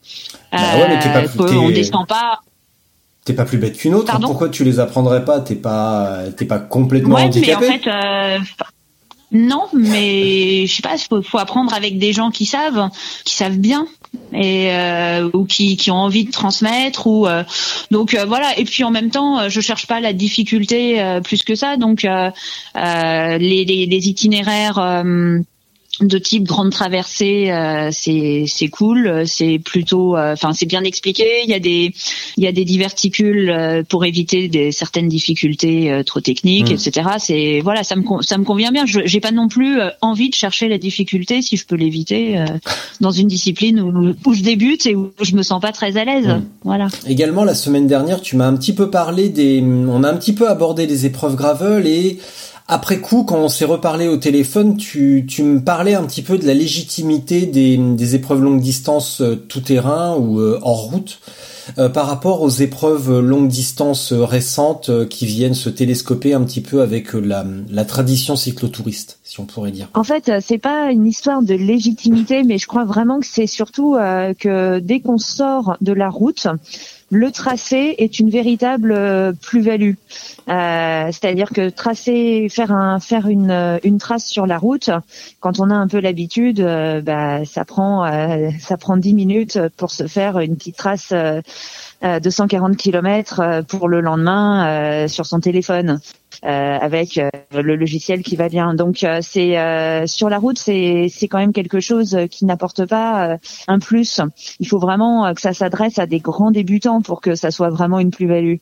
[0.52, 2.42] Bah ouais, mais pas- qu'on t'es- descend pas.
[3.26, 4.06] t'es pas plus bête qu'une autre.
[4.06, 5.40] Pardon Pourquoi tu les apprendrais pas?
[5.42, 7.80] T'es pas t'es pas complètement Ouais, mais en handicapé?
[7.80, 8.40] fait, euh,
[9.32, 12.90] non, mais je sais pas, faut, faut apprendre avec des gens qui savent,
[13.26, 13.88] qui savent bien,
[14.34, 17.44] et euh, ou qui, qui ont envie de transmettre, ou euh,
[17.92, 18.58] donc euh, voilà.
[18.58, 21.78] Et puis en même temps, euh, je cherche pas la difficulté euh, plus que ça,
[21.78, 22.30] donc euh,
[22.76, 25.04] les, les, les itinéraires.
[26.02, 30.84] Euh, de type grande traversée, euh, c'est c'est cool, c'est plutôt, euh, enfin c'est bien
[30.84, 31.26] expliqué.
[31.44, 31.94] Il y a des
[32.38, 36.74] il y a des diverticules euh, pour éviter des certaines difficultés trop techniques, Mm.
[36.74, 37.10] etc.
[37.20, 38.86] C'est voilà, ça me ça me convient bien.
[38.86, 42.46] Je j'ai pas non plus envie de chercher la difficulté si je peux l'éviter euh,
[43.02, 46.06] dans une discipline où, où je débute et où je me sens pas très à
[46.06, 46.28] l'aise.
[46.28, 46.44] Mm.
[46.64, 46.88] Voilà.
[47.08, 50.34] Également, la semaine dernière, tu m'as un petit peu parlé des, on a un petit
[50.34, 52.18] peu abordé les épreuves gravel et
[52.68, 56.38] après coup, quand on s'est reparlé au téléphone, tu, tu me parlais un petit peu
[56.38, 61.20] de la légitimité des, des épreuves longue distance euh, tout terrain ou euh, hors route
[61.78, 66.82] euh, par rapport aux épreuves longue distance récentes qui viennent se télescoper un petit peu
[66.82, 69.90] avec la, la tradition cyclotouriste, si on pourrait dire.
[69.94, 73.96] En fait, c'est pas une histoire de légitimité, mais je crois vraiment que c'est surtout
[74.40, 76.48] que dès qu'on sort de la route,
[77.14, 79.94] le tracé est une véritable euh, plus-value.
[80.50, 84.90] Euh, C'est-à-dire que tracer, faire un, faire une, euh, une trace sur la route,
[85.40, 86.62] quand on a un peu l'habitude,
[87.06, 91.14] bah, ça prend, euh, ça prend 10 minutes pour se faire une petite trace
[92.04, 96.00] euh, euh, de 140 km pour le lendemain euh, sur son téléphone.
[96.46, 98.74] euh, avec euh, le logiciel qui va bien.
[98.74, 102.86] Donc euh, c'est euh, sur la route, c'est c'est quand même quelque chose qui n'apporte
[102.86, 104.22] pas euh, un plus.
[104.60, 107.70] Il faut vraiment euh, que ça s'adresse à des grands débutants pour que ça soit
[107.70, 108.56] vraiment une plus-value.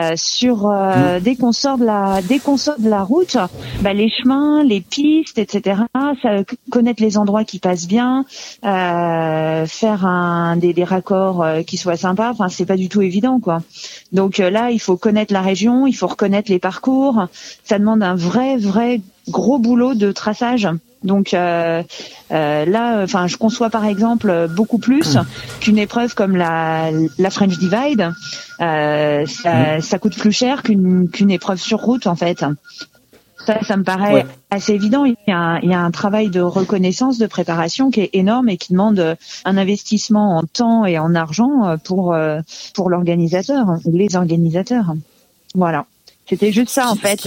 [0.00, 3.36] Euh, sur euh, dès qu'on sort de la dès qu'on sort de la route,
[3.82, 5.82] bah, les chemins, les pistes, etc.
[6.22, 8.24] Ça, connaître les endroits qui passent bien,
[8.64, 12.30] euh, faire un des, des raccords euh, qui soient sympas.
[12.30, 13.62] Enfin, c'est pas du tout évident, quoi.
[14.12, 17.26] Donc euh, là, il faut connaître la région, il faut reconnaître les parcours.
[17.64, 20.68] Ça demande un vrai, vrai gros boulot de traçage.
[21.04, 21.82] Donc euh,
[22.32, 25.16] euh, là, enfin, je conçois par exemple beaucoup plus
[25.60, 28.12] qu'une épreuve comme la, la French Divide.
[28.60, 32.44] Euh, ça, ça coûte plus cher qu'une qu'une épreuve sur route, en fait.
[33.48, 34.26] Ça, ça me paraît Ouais.
[34.50, 35.06] assez évident.
[35.06, 38.10] Il y, a un, il y a un travail de reconnaissance, de préparation qui est
[38.12, 39.14] énorme et qui demande euh,
[39.46, 42.40] un investissement en temps et en argent euh, pour euh,
[42.74, 44.92] pour l'organisateur, ou les organisateurs.
[45.54, 45.86] Voilà.
[46.28, 47.20] C'était juste ça en Ce fait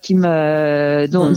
[0.00, 1.30] qui euh, me dont,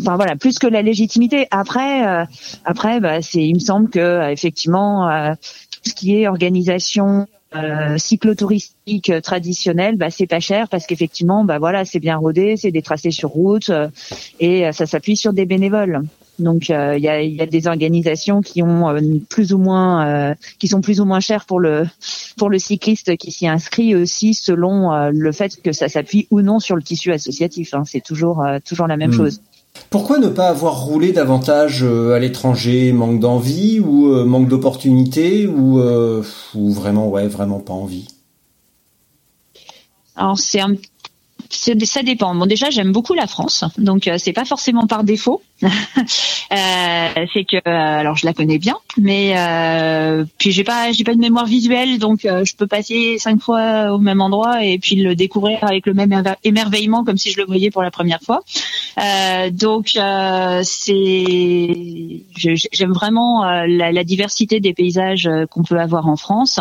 [0.00, 2.24] enfin voilà plus que la légitimité après euh,
[2.64, 5.34] après bah c'est il me semble que effectivement euh,
[5.70, 7.26] tout ce qui est organisation
[7.64, 12.70] euh, cyclotouristique traditionnelle bah c'est pas cher parce qu'effectivement bah voilà c'est bien rodé c'est
[12.70, 13.88] des tracés sur route euh,
[14.40, 16.02] et euh, ça s'appuie sur des bénévoles
[16.38, 19.00] donc euh, il y, a, y a des organisations qui ont euh,
[19.30, 21.86] plus ou moins euh, qui sont plus ou moins chères pour le
[22.36, 26.42] pour le cycliste qui s'y inscrit aussi selon euh, le fait que ça s'appuie ou
[26.42, 27.72] non sur le tissu associatif.
[27.74, 27.84] hein.
[27.86, 29.16] C'est toujours euh, toujours la même Hmm.
[29.16, 29.40] chose.
[29.90, 35.46] Pourquoi ne pas avoir roulé davantage euh, à l'étranger Manque d'envie ou euh, manque d'opportunité
[35.46, 36.22] ou, euh,
[36.54, 38.08] ou vraiment ouais vraiment pas envie?
[40.16, 40.76] Alors c'est un
[41.50, 42.34] ça dépend.
[42.34, 45.42] Bon, déjà, j'aime beaucoup la France, donc c'est pas forcément par défaut.
[46.52, 51.02] Euh, c'est que, euh, alors, je la connais bien, mais euh, puis j'ai pas, j'ai
[51.02, 54.78] pas de mémoire visuelle, donc euh, je peux passer cinq fois au même endroit et
[54.78, 57.90] puis le découvrir avec le même émer- émerveillement, comme si je le voyais pour la
[57.90, 58.42] première fois.
[58.98, 66.16] Euh, donc, euh, c'est, j'aime vraiment la, la diversité des paysages qu'on peut avoir en
[66.16, 66.60] France.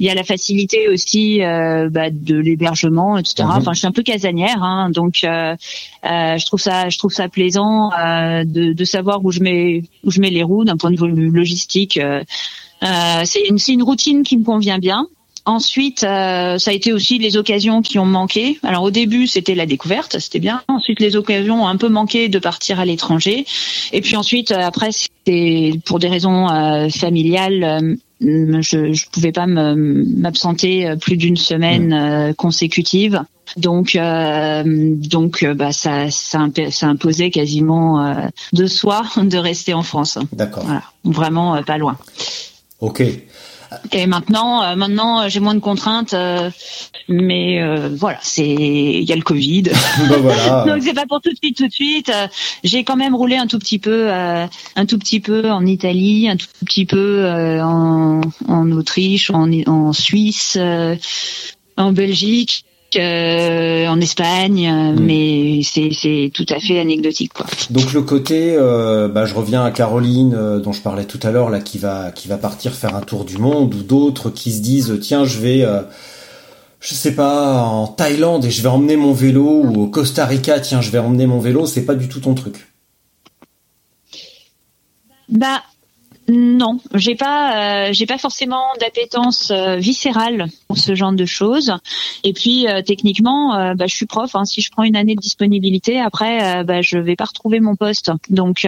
[0.00, 3.44] Il y a la facilité aussi bah, de l'hébergement, etc.
[3.44, 3.50] Mhm.
[3.56, 7.90] Enfin, je suis un peu casanière, hein, donc je trouve ça, je trouve ça plaisant
[7.92, 10.96] euh, de, de savoir où je mets, où je mets les roues d'un point de
[10.96, 11.96] vue logistique.
[11.96, 12.22] Euh,
[12.82, 15.08] euh, c'est une, une routine qui me convient bien.
[15.46, 18.58] Ensuite, euh, ça a été aussi les occasions qui ont manqué.
[18.62, 20.62] Alors au début, c'était la découverte, c'était bien.
[20.68, 23.44] Ensuite, les occasions ont un peu manqué de partir à l'étranger.
[23.92, 27.98] Et puis ensuite, euh, après, c'était pour des raisons euh, familiales.
[28.24, 33.22] Je je pouvais pas m'absenter euh, plus d'une semaine euh, consécutive.
[33.56, 38.14] Donc, euh, donc, bah, ça, ça, imp- ça imposait quasiment euh,
[38.52, 40.18] de soi de rester en France.
[40.32, 40.64] D'accord.
[40.64, 41.96] Voilà, vraiment euh, pas loin.
[42.80, 43.02] Ok.
[43.92, 46.50] Et maintenant, euh, maintenant, euh, j'ai moins de contraintes, euh,
[47.08, 49.62] mais euh, voilà, c'est il y a le Covid.
[50.08, 50.64] ben voilà.
[50.66, 52.08] Donc c'est pas pour tout de suite, tout de suite.
[52.10, 52.26] Euh,
[52.62, 54.46] j'ai quand même roulé un tout petit peu, euh,
[54.76, 59.50] un tout petit peu en Italie, un tout petit peu euh, en, en Autriche, en,
[59.66, 60.96] en Suisse, euh,
[61.76, 62.64] en Belgique.
[62.96, 65.00] Euh, en Espagne, euh, Mm.
[65.00, 67.46] mais c'est tout à fait anecdotique quoi.
[67.70, 71.50] Donc le côté, euh, bah, je reviens à Caroline dont je parlais tout à l'heure
[71.50, 74.60] là, qui va qui va partir faire un tour du monde, ou d'autres qui se
[74.60, 75.82] disent tiens je vais, euh,
[76.80, 80.60] je sais pas, en Thaïlande et je vais emmener mon vélo, ou au Costa Rica
[80.60, 82.68] tiens je vais emmener mon vélo, c'est pas du tout ton truc.
[85.28, 85.62] Bah
[86.26, 91.74] Non, j'ai pas, euh, j'ai pas forcément d'appétence euh, viscérale pour ce genre de choses.
[92.22, 94.34] Et puis euh, techniquement, bah, je suis prof.
[94.34, 94.46] Hein.
[94.46, 98.10] si je prends une année de disponibilité, après, bah, je vais pas retrouver mon poste.
[98.30, 98.66] Donc,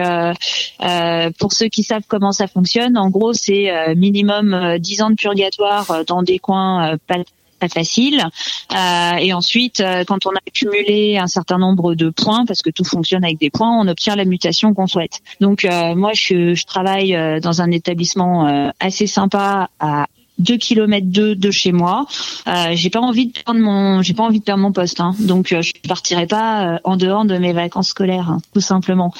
[1.39, 6.05] pour ceux qui savent comment ça fonctionne, en gros, c'est minimum 10 ans de purgatoire
[6.05, 7.17] dans des coins pas
[7.57, 8.23] pas facile.
[8.71, 12.69] Euh, et ensuite, euh, quand on a accumulé un certain nombre de points, parce que
[12.69, 15.21] tout fonctionne avec des points, on obtient la mutation qu'on souhaite.
[15.41, 20.07] Donc euh, moi, je, je, travaille euh, dans un établissement assez sympa à
[20.39, 22.05] 2 km de, de chez moi.
[22.47, 24.99] Euh, j'ai pas envie de perdre mon, j'ai pas envie de perdre mon poste.
[24.99, 25.15] Hein.
[25.19, 29.13] Donc je partirai pas en dehors de mes vacances scolaires, hein, tout simplement.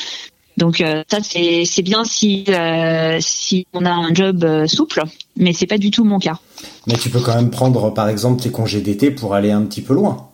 [0.58, 5.04] Donc euh, ça c'est c'est bien si euh, si on a un job euh, souple,
[5.36, 6.40] mais c'est pas du tout mon cas.
[6.88, 9.82] Mais tu peux quand même prendre par exemple tes congés d'été pour aller un petit
[9.82, 10.30] peu loin.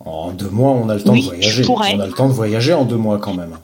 [0.00, 1.64] En deux mois, on a le temps de voyager.
[1.68, 3.58] On a le temps de voyager en deux mois quand même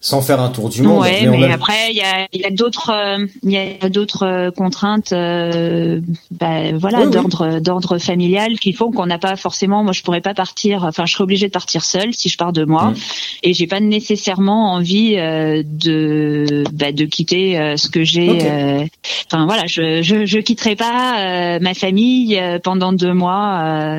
[0.00, 1.00] sans faire un tour du monde.
[1.00, 5.12] Ouais, mais, après il y a, y a d'autres il y a d'autres euh, contraintes
[5.12, 6.00] euh,
[6.30, 10.34] bah, voilà d'ordre d'ordre familial qui font qu'on n'a pas forcément moi je pourrais pas
[10.34, 12.94] partir enfin je serais obligée de partir seule si je pars de moi mm.
[13.42, 18.84] et j'ai pas nécessairement envie euh, de bah, de quitter euh, ce que j'ai euh,
[19.26, 23.98] enfin voilà je je je quitterai pas ma famille pendant deux mois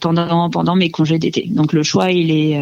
[0.00, 1.46] pendant pendant mes congés d'été.
[1.48, 2.60] Donc le choix il est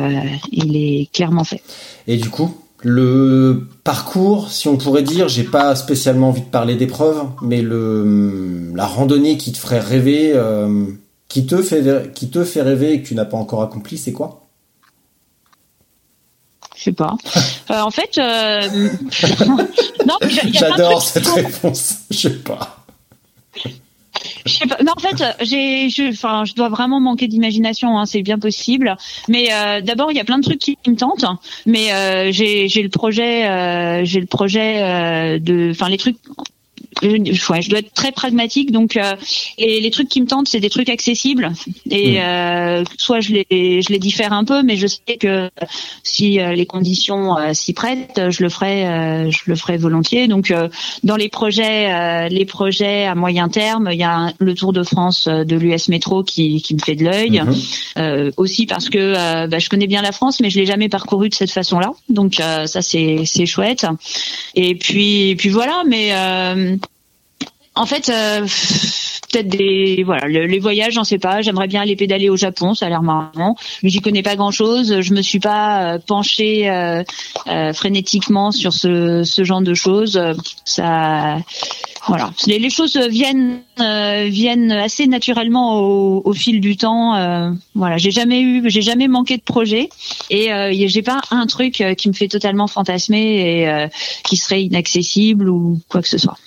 [0.53, 1.62] il est clairement fait.
[2.09, 6.74] Et du coup, le parcours, si on pourrait dire, j'ai pas spécialement envie de parler
[6.74, 10.86] d'épreuves, mais le la randonnée qui te ferait rêver, euh,
[11.28, 14.12] qui te fait qui te fait rêver et que tu n'as pas encore accompli, c'est
[14.12, 14.47] quoi?
[16.76, 17.14] Je sais pas.
[17.70, 18.89] Euh, en fait, euh...
[20.52, 21.97] j'adore cette réponse.
[22.10, 22.86] Je sais pas.
[24.47, 24.78] Je sais pas.
[24.82, 27.99] Non, en fait, j'ai, je, enfin, je dois vraiment manquer d'imagination.
[27.99, 28.97] Hein, c'est bien possible.
[29.28, 31.24] Mais euh, d'abord, il y a plein de trucs qui, me tentent.
[31.66, 36.16] Mais euh, j'ai, j'ai le projet, euh, j'ai le projet de, enfin, les trucs
[37.03, 38.73] je, je dois être très pragmatique.
[38.73, 39.16] Donc, euh,
[39.57, 41.53] et les trucs qui me tentent, c'est des trucs accessibles.
[41.91, 42.23] Et mm.
[42.23, 45.51] euh, soit je les, je les diffère un peu, mais je sais que
[46.03, 50.29] si euh, les conditions euh, s'y prêtent, je le ferai, je le ferai volontiers.
[50.29, 50.53] Donc,
[51.03, 55.29] dans les projets, les projets à moyen terme, il y a le Tour de France
[55.29, 57.43] de l'US Métro qui, qui me fait de l'œil.
[57.97, 58.33] Mm-hmm.
[58.37, 61.35] aussi parce que bah, je connais bien la France, mais je l'ai jamais parcouru de
[61.35, 61.93] cette façon-là.
[62.09, 63.87] Donc, ça c'est c'est chouette.
[64.55, 65.83] Et puis, puis voilà.
[65.87, 66.12] Mais
[67.78, 68.40] en fait, euh,
[69.30, 71.42] peut-être des voilà les voyages, j'en sais pas.
[71.42, 75.00] J'aimerais bien aller pédaler au Japon, ça a l'air marrant, mais j'y connais pas grand-chose.
[75.00, 77.05] Je me suis pas euh, penchée euh,
[77.72, 80.20] frénétiquement sur ce, ce genre de choses.
[80.64, 81.38] Ça,
[82.09, 87.55] voilà, les, choses viennent viennent assez naturellement au, au fil du temps.
[87.74, 89.88] voilà, j'ai jamais eu, j'ai jamais manqué de projet
[90.30, 90.48] et
[90.88, 93.88] j'ai pas un truc qui me fait totalement fantasmer et
[94.24, 96.38] qui serait inaccessible ou quoi que ce soit.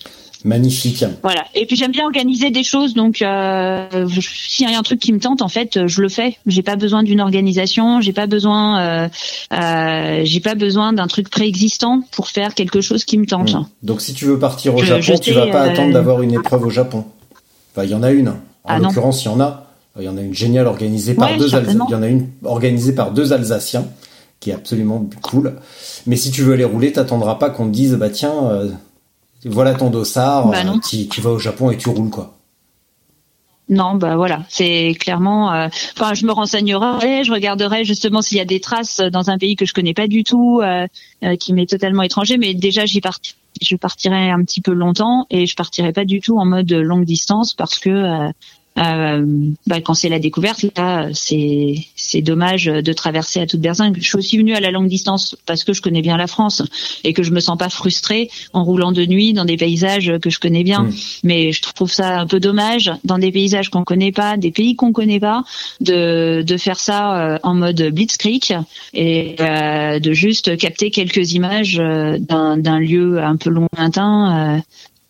[0.43, 1.05] Magnifique.
[1.21, 1.43] Voilà.
[1.53, 5.13] Et puis j'aime bien organiser des choses, donc euh, s'il y a un truc qui
[5.13, 6.37] me tente, en fait, je le fais.
[6.47, 9.09] J'ai pas besoin d'une organisation, j'ai pas besoin, euh,
[9.53, 13.53] euh, j'ai pas besoin d'un truc préexistant pour faire quelque chose qui me tente.
[13.53, 13.65] Hmm.
[13.83, 16.69] Donc si tu veux partir au Japon, tu vas pas attendre d'avoir une épreuve au
[16.69, 17.05] Japon.
[17.73, 18.29] Enfin, il y en a une.
[18.29, 18.35] En
[18.65, 19.67] ah l'occurrence, il y en a.
[19.99, 21.85] Il y en a une géniale organisée par deux Alsaciens.
[21.89, 23.85] Il y en a une organisée par deux Alsaciens
[24.39, 25.55] qui est absolument cool.
[26.07, 28.71] Mais si tu veux aller rouler, t'attendras pas qu'on te dise bah tiens
[29.45, 32.37] voilà ton dossard, bah euh, tu, vas au Japon et tu roules quoi.
[33.69, 35.53] Non, bah voilà, c'est clairement.
[35.53, 39.37] Euh, enfin, je me renseignerai, je regarderai justement s'il y a des traces dans un
[39.37, 40.87] pays que je connais pas du tout, euh,
[41.39, 42.37] qui m'est totalement étranger.
[42.37, 42.99] Mais déjà, j'y
[43.61, 47.05] je partirai un petit peu longtemps et je partirai pas du tout en mode longue
[47.05, 48.31] distance parce que
[48.81, 49.25] euh,
[49.67, 53.97] bah, quand c'est la découverte, là, c'est c'est dommage de traverser à toute berzingue.
[53.99, 56.63] Je suis aussi venue à la longue distance parce que je connais bien la France
[57.03, 60.29] et que je me sens pas frustrée en roulant de nuit dans des paysages que
[60.29, 60.89] je connais bien.
[61.23, 64.75] Mais je trouve ça un peu dommage dans des paysages qu'on connaît pas, des pays
[64.75, 65.43] qu'on connaît pas,
[65.79, 68.57] de de faire ça euh, en mode blitzkrieg
[68.93, 74.61] et euh, de juste capter quelques images euh, d'un d'un lieu un peu lointain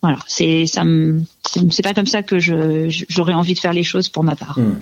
[0.02, 3.84] voilà, c'est ça me c'est pas comme ça que je j'aurais envie de faire les
[3.84, 4.58] choses pour ma part.
[4.58, 4.74] Hmm.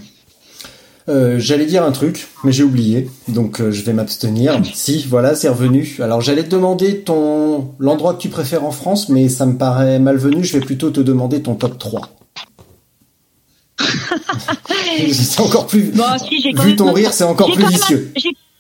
[1.09, 4.61] Euh, j'allais dire un truc, mais j'ai oublié, donc euh, je vais m'abstenir.
[4.73, 5.97] si, voilà, c'est revenu.
[6.01, 9.99] Alors j'allais te demander ton l'endroit que tu préfères en France, mais ça me paraît
[9.99, 10.45] malvenu.
[10.45, 12.09] Je vais plutôt te demander ton top 3.
[15.13, 15.91] c'est encore plus.
[15.93, 18.13] Bon, si, vu ton rire, c'est encore plus vicieux.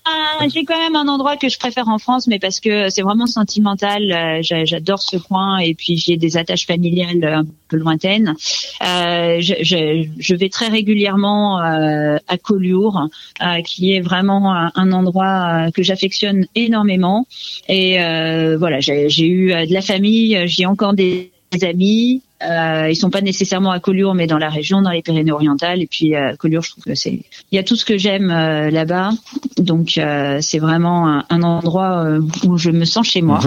[0.06, 3.02] Ah, j'ai quand même un endroit que je préfère en France, mais parce que c'est
[3.02, 4.10] vraiment sentimental.
[4.10, 8.34] euh, j'a- J'adore ce coin et puis j'ai des attaches familiales un peu lointaines.
[8.82, 13.08] Euh, je, vais très régulièrement euh, à Collioure,
[13.42, 17.26] euh, qui est vraiment un, endroit euh, que j'affectionne énormément.
[17.68, 21.30] Et euh, voilà, j'ai eu euh, de la famille, j'ai encore des
[21.62, 22.22] amis.
[22.42, 25.82] Euh, ils sont pas nécessairement à Collioure, mais dans la région, dans les Pyrénées-Orientales.
[25.82, 27.20] Et puis euh, Collioure, je trouve que c'est,
[27.52, 29.10] il y a tout ce que j'aime euh, là-bas.
[29.58, 33.40] Donc euh, c'est vraiment un, un endroit euh, où je me sens chez moi.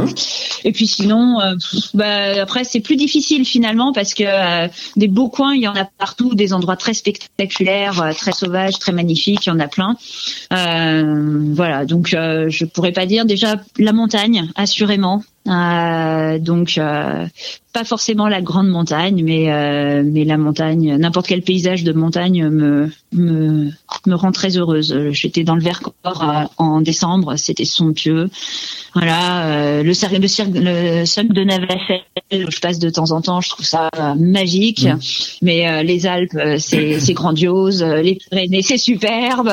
[0.64, 1.56] Et puis sinon, euh,
[1.94, 5.76] bah, après c'est plus difficile finalement parce que euh, des beaux coins, il y en
[5.76, 9.68] a partout, des endroits très spectaculaires, euh, très sauvages, très magnifiques, il y en a
[9.68, 9.96] plein.
[10.52, 15.24] Euh, voilà, donc euh, je pourrais pas dire déjà la montagne, assurément.
[15.46, 17.26] Euh, donc euh,
[17.74, 22.50] pas forcément la grande montagne, mais euh, mais la montagne, n'importe quel paysage de montagne
[22.50, 23.70] me me
[24.06, 24.96] me rend très heureuse.
[25.12, 28.30] J'étais dans le Vercors euh, en décembre, c'était somptueux.
[28.94, 31.44] Voilà, euh, le cercle le cercle le cercle de
[32.32, 34.88] je passe de temps en temps, je trouve ça euh, magique.
[35.42, 37.84] Mais euh, les Alpes, euh, c'est c'est grandiose.
[37.84, 39.52] Les Pyrénées, c'est superbe.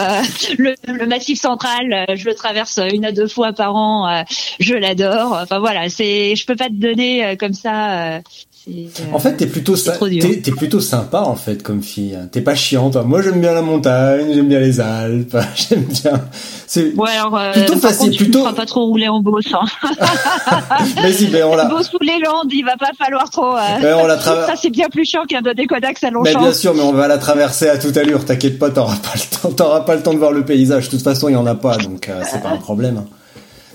[0.59, 4.25] Le, le Massif Central, je le traverse une à deux fois par an.
[4.59, 5.39] Je l'adore.
[5.43, 8.21] Enfin voilà, c'est je peux pas te donner comme ça.
[8.69, 12.17] Euh, En fait, t'es plutôt, t'es, t'es sympa en fait comme fille.
[12.31, 12.93] T'es pas chiante.
[12.93, 13.03] toi.
[13.05, 16.21] Moi, j'aime bien la montagne, j'aime bien les Alpes, j'aime bien.
[16.67, 16.95] C'est.
[16.95, 19.53] Ouais, alors, euh, Plutôt facile, tu plutôt- feras pas trop rouler en bosse.
[19.55, 19.65] Hein.
[21.03, 21.65] Vas-y, ben on la.
[21.67, 23.57] Bosse ou les Landes, il va pas falloir trop.
[23.57, 24.47] euh, Ben, on la traverse.
[24.49, 26.41] Ça, c'est bien plus chiant qu'un Dodécodax à Mais Longchamp.
[26.41, 28.25] bien sûr, mais on va la traverser à toute allure.
[28.25, 30.87] T'inquiète pas, t'auras pas le temps, t'auras pas le temps de voir le paysage.
[30.87, 32.99] De toute façon, il y en a pas, donc euh, c'est pas un problème.
[32.99, 33.05] hein.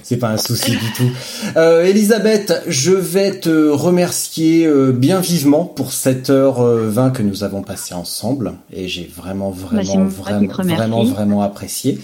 [0.07, 1.09] C'est pas un souci du tout.
[1.57, 7.23] Euh, Elisabeth, je vais te remercier euh, bien vivement pour cette heure euh, 20 que
[7.23, 11.99] nous avons passée ensemble et j'ai vraiment Bah, vraiment qui vraiment vraiment vraiment apprécié.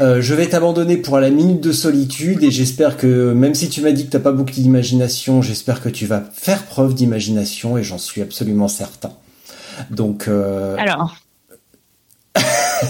[0.00, 3.80] Euh, je vais t'abandonner pour la minute de solitude et j'espère que même si tu
[3.80, 7.82] m'as dit que t'as pas beaucoup d'imagination, j'espère que tu vas faire preuve d'imagination et
[7.82, 9.10] j'en suis absolument certain.
[9.90, 11.16] Donc euh, Alors.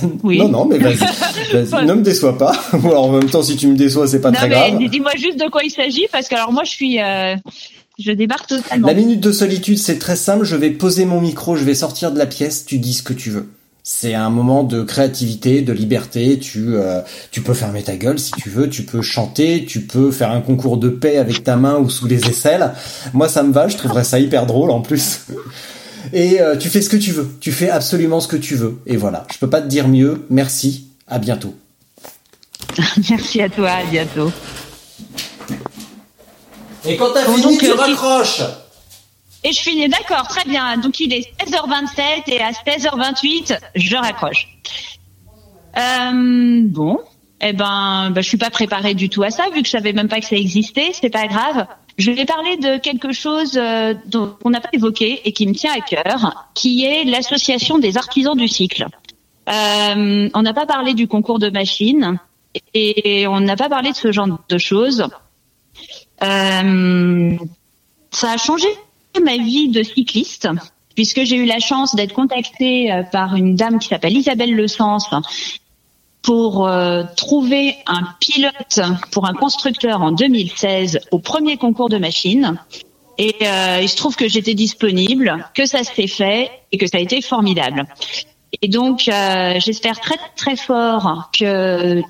[0.23, 0.39] oui.
[0.39, 0.97] non non mais vas-y,
[1.86, 2.52] ne me déçois pas.
[2.73, 4.89] Ou alors en même temps si tu me déçois c'est pas Non, très mais grave.
[4.90, 7.36] dis-moi juste de quoi il s'agit, parce que alors moi, je suis, euh,
[7.98, 8.86] je débarque totalement.
[8.89, 10.44] La minute de solitude, c'est très simple.
[10.44, 13.12] Je vais poser mon micro, je vais sortir de la pièce, tu dis ce que
[13.12, 13.48] tu veux.
[13.85, 16.39] C'est un moment de créativité, de liberté.
[16.39, 17.01] Tu, euh,
[17.32, 18.69] tu peux fermer ta gueule si tu veux.
[18.69, 19.64] Tu peux chanter.
[19.64, 22.74] Tu peux faire un concours de paix avec ta main ou sous les aisselles.
[23.12, 23.66] Moi, ça me va.
[23.66, 25.23] Je trouverais ça hyper drôle en plus.
[26.12, 27.28] Et euh, tu fais ce que tu veux.
[27.40, 28.80] Tu fais absolument ce que tu veux.
[28.86, 29.26] Et voilà.
[29.32, 30.26] Je peux pas te dire mieux.
[30.30, 30.88] Merci.
[31.06, 31.54] À bientôt.
[33.10, 34.32] Merci à toi, à bientôt.
[36.84, 38.42] Et quand t'as Bon, fini, donc, tu euh, raccroches.
[39.44, 40.76] Et je finis, d'accord, très bien.
[40.78, 44.48] Donc il est 16h27 et à 16h28, je raccroche.
[45.76, 46.98] Euh, bon,
[47.40, 49.92] eh ben, bah, je suis pas préparée du tout à ça, vu que je savais
[49.92, 50.92] même pas que ça existait.
[50.92, 51.66] C'est pas grave.
[51.98, 55.55] Je vais parler de quelque chose euh, dont on n'a pas évoqué et qui me
[55.55, 58.86] tient à cœur, qui est l'association des artisans du cycle.
[59.48, 62.19] Euh, on n'a pas parlé du concours de machines
[62.74, 65.06] et on n'a pas parlé de ce genre de choses.
[66.23, 67.36] Euh,
[68.10, 68.69] ça a changé
[69.23, 70.48] ma vie de cycliste
[70.94, 74.69] puisque j'ai eu la chance d'être contactée euh, par une dame qui s'appelle Isabelle Le
[74.69, 75.09] Sens
[76.23, 78.81] pour euh, trouver un pilote
[79.11, 82.59] pour un constructeur en 2016 au premier concours de machines.
[83.19, 86.99] Et euh, il se trouve que j'étais disponible, que ça s'est fait et que ça
[86.99, 87.86] a été formidable.
[88.61, 92.03] Et donc, euh, j'espère très très fort que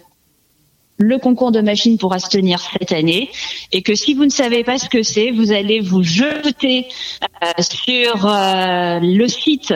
[0.99, 3.31] le concours de machines pourra se tenir cette année
[3.73, 6.87] et que si vous ne savez pas ce que c'est, vous allez vous jeter
[7.43, 9.75] euh, sur euh, le site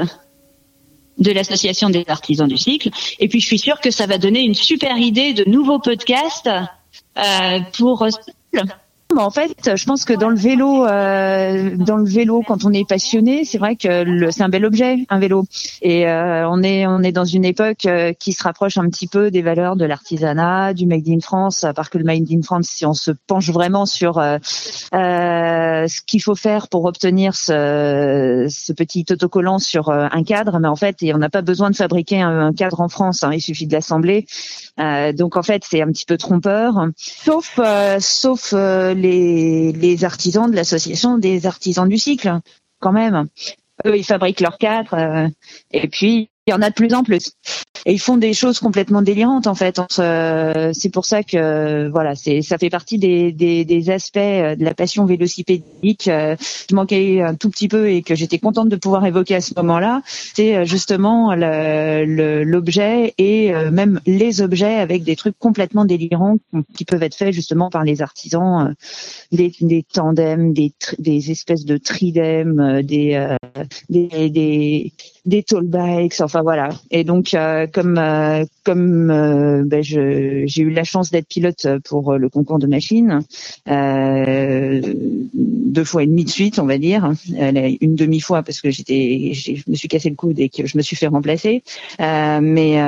[1.18, 2.90] de l'association des artisans du cycle.
[3.18, 6.51] Et puis je suis sûre que ça va donner une super idée de nouveaux podcasts
[7.18, 8.06] euh, pour
[9.16, 12.72] euh, en fait, je pense que dans le vélo, euh, dans le vélo, quand on
[12.72, 15.44] est passionné, c'est vrai que c'est un bel objet, un vélo.
[15.82, 19.06] Et euh, on est on est dans une époque euh, qui se rapproche un petit
[19.06, 21.64] peu des valeurs de l'artisanat, du made in France.
[21.64, 24.38] À part que le made in France, si on se penche vraiment sur euh,
[24.94, 30.59] euh, ce qu'il faut faire pour obtenir ce, ce petit autocollant sur euh, un cadre,
[30.60, 33.24] mais en fait, on n'a pas besoin de fabriquer un, cadre en France.
[33.24, 34.26] hein, il suffit de l'assembler.
[35.14, 36.88] Donc en fait, c'est un petit peu trompeur.
[36.97, 37.59] Sauf
[37.98, 42.41] sauf euh, les les artisans de l'association des artisans du cycle,
[42.81, 43.27] quand même.
[43.87, 44.95] Eux, ils fabriquent leurs cadres.
[44.95, 45.28] euh,
[45.73, 47.32] et puis il y en a de plus en plus.
[47.86, 49.81] et ils font des choses complètement délirantes en fait.
[50.73, 54.74] C'est pour ça que voilà, c'est ça fait partie des, des, des, aspects de la
[54.74, 56.09] passion vélocipédique
[56.68, 59.55] qui manquait un tout petit peu et que j'étais contente de pouvoir évoquer à ce
[59.56, 60.02] moment-là.
[60.06, 66.36] C'est justement l'objet et même les objets avec des trucs complètement délirants
[66.77, 68.74] qui peuvent être faits justement par les artisans,
[69.32, 73.36] des, des tandems, des, des espèces de tridèmes, des,
[73.89, 74.93] des, des
[75.27, 76.69] des tall bikes, enfin voilà.
[76.90, 82.15] Et donc euh, comme euh, comme euh, ben, j'ai eu la chance d'être pilote pour
[82.15, 83.20] le concours de machines
[83.66, 89.32] deux fois et demi de suite, on va dire, une demi fois parce que j'étais
[89.35, 91.62] je me suis cassé le coude et que je me suis fait remplacer.
[91.98, 92.78] mais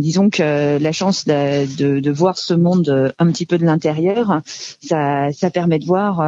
[0.00, 5.30] disons que la chance de, de, voir ce monde un petit peu de l'intérieur, ça
[5.32, 6.18] ça permet de voir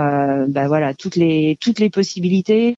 [0.48, 2.74] ben, voilà toutes les toutes les possibilités euh,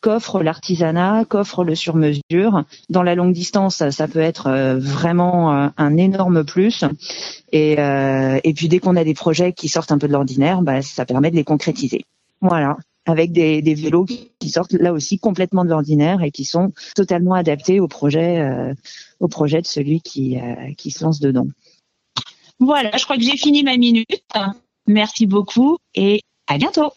[0.00, 2.64] qu'offre l'artisanat, qu'offre le sur-mesure.
[2.90, 6.84] Dans la longue distance, ça, peut être euh, vraiment euh, un énorme plus.
[7.52, 7.76] Et,
[8.56, 11.30] puis dès qu'on a des projets qui sortent un peu de l'ordinaire, bah, ça permet
[11.30, 12.04] de les concrétiser.
[12.40, 12.76] Voilà
[13.06, 17.34] avec des, des, vélos qui sortent là aussi complètement de l'ordinaire et qui sont totalement
[17.34, 18.42] adaptés au projet,
[19.20, 20.38] au projet de celui qui,
[20.78, 21.46] qui se lance dedans.
[22.60, 24.24] Voilà, je crois que j'ai fini ma minute.
[24.86, 26.92] Merci beaucoup et à bientôt.